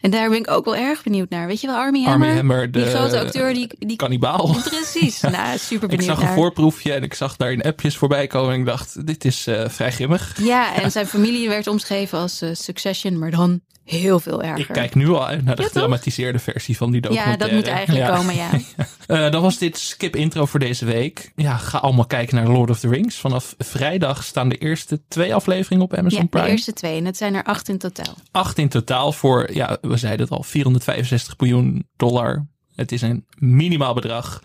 En 0.00 0.10
daar 0.10 0.28
ben 0.28 0.38
ik 0.38 0.50
ook 0.50 0.64
wel 0.64 0.76
erg 0.76 1.02
benieuwd 1.02 1.30
naar. 1.30 1.46
Weet 1.46 1.60
je 1.60 1.66
wel, 1.66 1.76
Army 1.76 2.02
Hammer? 2.02 2.34
Hammer, 2.34 2.70
de 2.70 2.82
die 2.82 2.88
grote 2.88 3.20
acteur, 3.20 3.54
die, 3.54 3.68
die 3.78 3.96
Kannibaal. 3.96 4.46
Precies, 4.64 5.20
nou, 5.20 5.58
super 5.58 5.90
Ik 5.90 5.96
benieuwd 5.98 6.18
zag 6.18 6.28
een 6.28 6.34
voorproefje 6.34 6.92
en 6.92 7.02
ik 7.02 7.14
zag 7.14 7.36
daar 7.36 7.52
in 7.52 7.62
appjes 7.62 7.96
voorbij 7.96 8.26
komen. 8.26 8.52
En 8.52 8.60
ik 8.60 8.66
dacht, 8.66 9.06
dit 9.06 9.24
is 9.24 9.46
eh, 9.46 9.68
vrij 9.68 9.92
grimmig. 9.92 10.36
Ja, 10.42 10.74
en 10.74 10.90
zijn 11.00 11.06
familie 11.06 11.48
werd 11.48 11.66
omschreven 11.66 12.18
als 12.18 12.40
eh, 12.40 12.50
Succession, 12.52 13.18
maar 13.18 13.30
dan 13.30 13.60
heel 13.90 14.20
veel 14.20 14.42
erger. 14.42 14.58
Ik 14.58 14.66
kijk 14.66 14.94
nu 14.94 15.08
al 15.08 15.26
uit 15.26 15.44
naar 15.44 15.56
de 15.56 15.62
Ja, 15.62 15.68
toch? 15.68 15.76
gedramatiseerde 15.76 16.38
versie 16.38 16.76
van 16.76 16.90
die 16.90 17.02
ja, 17.02 17.08
documentaire. 17.08 17.44
dat 17.44 17.52
moet 17.52 17.66
eigenlijk 17.66 18.06
Ja. 18.08 18.16
komen, 18.16 18.34
ja. 18.34 18.50
Eh, 19.06 19.30
dan 19.30 19.42
was 19.42 19.58
dit 19.58 19.78
skip 19.78 20.16
intro 20.16 20.46
voor 20.46 20.60
deze 20.60 20.84
week. 20.84 21.32
Ja, 21.36 21.56
ga 21.56 21.78
allemaal 21.78 22.06
kijken 22.06 22.36
naar 22.36 22.48
Lord 22.48 22.70
of 22.70 22.78
the 22.80 22.88
Rings. 22.88 23.16
Vanaf 23.16 23.54
vrijdag 23.58 24.24
staan 24.24 24.48
de 24.48 24.56
eerste 24.58 25.00
twee 25.08 25.34
afleveringen 25.34 25.84
op 25.84 25.94
Amazon 25.94 26.18
Ja, 26.18 26.24
de 26.24 26.30
Prime. 26.30 26.48
eerste 26.48 26.72
twee. 26.72 26.96
En 26.98 27.04
het 27.04 27.16
zijn 27.16 27.34
er 27.34 27.42
acht 27.44 27.68
in 27.68 27.78
totaal. 27.78 28.14
Acht 28.30 28.58
in 28.58 28.68
totaal 28.68 29.12
voor, 29.12 29.52
ja, 29.52 29.78
we 29.80 29.96
zeiden 29.96 30.20
het 30.26 30.30
al, 30.36 30.42
465 30.42 31.34
miljoen 31.38 31.88
dollar. 31.96 32.46
Het 32.74 32.92
is 32.92 33.02
een 33.02 33.24
minimaal 33.38 33.94
bedrag. 33.94 34.42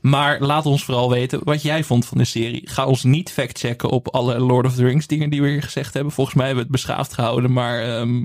Maar 0.00 0.40
laat 0.40 0.66
ons 0.66 0.84
vooral 0.84 1.10
weten 1.10 1.40
wat 1.44 1.62
jij 1.62 1.84
vond 1.84 2.06
van 2.06 2.18
de 2.18 2.24
serie. 2.24 2.62
Ga 2.64 2.86
ons 2.86 3.02
niet 3.04 3.30
factchecken 3.30 3.88
op 3.90 4.08
alle 4.08 4.38
Lord 4.38 4.66
of 4.66 4.74
the 4.74 4.84
Rings 4.84 5.06
dingen 5.06 5.30
die 5.30 5.42
we 5.42 5.48
hier 5.48 5.62
gezegd 5.62 5.94
hebben. 5.94 6.12
Volgens 6.12 6.36
mij 6.36 6.46
hebben 6.46 6.64
we 6.64 6.70
het 6.72 6.80
beschaafd 6.84 7.14
gehouden, 7.14 7.52
maar 7.52 7.82
ehm, 7.82 8.24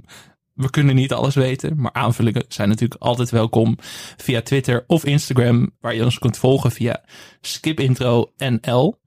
we 0.54 0.70
kunnen 0.70 0.96
niet 0.96 1.14
alles 1.14 1.36
weten. 1.36 1.82
Maar 1.82 1.94
aanvullingen 1.94 2.46
zijn 2.48 2.70
natuurlijk 2.70 3.02
altijd 3.02 3.30
welkom 3.30 3.78
via 4.18 4.42
Twitter 4.42 4.84
of 4.88 5.06
Instagram, 5.06 5.72
waar 5.80 5.96
je 5.96 6.04
ons 6.04 6.20
kunt 6.20 6.38
volgen 6.38 6.72
via 6.72 7.04
skipintro.nl. 7.42 9.02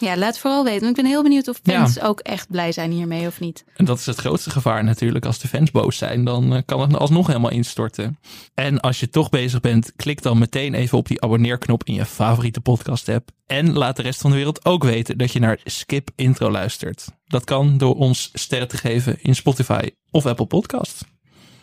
Ja, 0.00 0.16
laat 0.16 0.38
vooral 0.38 0.64
weten. 0.64 0.80
Want 0.80 0.96
ik 0.96 1.02
ben 1.02 1.12
heel 1.12 1.22
benieuwd 1.22 1.48
of 1.48 1.60
fans 1.62 2.00
ook 2.00 2.20
echt 2.20 2.50
blij 2.50 2.72
zijn 2.72 2.90
hiermee 2.90 3.26
of 3.26 3.40
niet. 3.40 3.64
En 3.76 3.84
dat 3.84 3.98
is 3.98 4.06
het 4.06 4.18
grootste 4.18 4.50
gevaar 4.50 4.84
natuurlijk. 4.84 5.26
Als 5.26 5.38
de 5.38 5.48
fans 5.48 5.70
boos 5.70 5.96
zijn, 5.96 6.24
dan 6.24 6.54
eh, 6.54 6.62
kan 6.64 6.80
het 6.80 6.96
alsnog 6.96 7.26
helemaal 7.26 7.50
instorten. 7.50 8.18
En 8.54 8.80
als 8.80 9.00
je 9.00 9.08
toch 9.08 9.28
bezig 9.28 9.60
bent, 9.60 9.92
klik 9.96 10.22
dan 10.22 10.38
meteen 10.38 10.74
even 10.74 10.98
op 10.98 11.08
die 11.08 11.20
abonneerknop 11.20 11.84
in 11.84 11.94
je 11.94 12.04
favoriete 12.04 12.60
podcast 12.60 13.08
app. 13.08 13.30
En 13.46 13.72
laat 13.72 13.96
de 13.96 14.02
rest 14.02 14.20
van 14.20 14.30
de 14.30 14.36
wereld 14.36 14.64
ook 14.64 14.84
weten 14.84 15.18
dat 15.18 15.32
je 15.32 15.40
naar 15.40 15.60
Skip 15.64 16.10
Intro 16.16 16.50
luistert. 16.50 17.06
Dat 17.26 17.44
kan 17.44 17.78
door 17.78 17.94
ons 17.94 18.30
sterren 18.32 18.68
te 18.68 18.76
geven 18.76 19.22
in 19.22 19.34
Spotify 19.34 19.88
of 20.10 20.26
Apple 20.26 20.46
Podcast. 20.46 21.04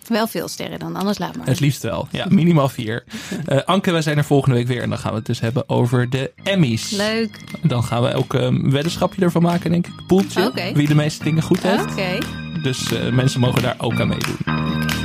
Wel 0.08 0.28
veel 0.28 0.48
sterren 0.48 0.80
dan, 0.80 0.96
anders 0.96 1.18
laat 1.18 1.38
maar. 1.38 1.48
Het 1.48 1.60
liefst 1.60 1.82
wel. 1.84 2.08
Ja, 2.12 2.26
minimaal 2.30 2.70
vier. 2.70 3.04
Eh, 3.46 3.62
Anke, 3.64 3.92
wij 3.92 4.02
zijn 4.02 4.18
er 4.18 4.24
volgende 4.24 4.56
week 4.56 4.68
weer. 4.68 4.82
En 4.82 4.90
dan 4.90 4.98
gaan 4.98 5.12
we 5.12 5.18
het 5.18 5.26
dus 5.26 5.40
hebben 5.40 5.70
over 5.70 6.10
de 6.10 6.32
Emmys. 6.44 6.90
Leuk. 6.92 7.40
Dan 7.64 7.84
gaan 7.84 8.02
we 8.02 8.14
ook 8.14 8.34
een 8.34 8.72
weddenschapje 8.72 9.22
ervan 9.22 9.42
maken, 9.42 9.72
denk 9.72 9.88
ik. 9.88 9.94
Poeltje. 10.08 10.72
Wie 10.74 10.88
de 10.88 10.96
meeste 10.96 11.24
dingen 11.24 11.44
goed 11.44 11.64
heeft. 11.64 11.92
Oké. 11.92 12.18
Dus 12.64 12.94
eh, 12.94 13.12
mensen 13.12 13.40
mogen 13.40 13.62
daar 13.62 13.76
ook 13.78 14.00
aan 14.00 14.08
meedoen. 14.08 14.38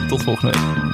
Tot 0.08 0.22
volgende 0.22 0.58
week. 0.58 0.88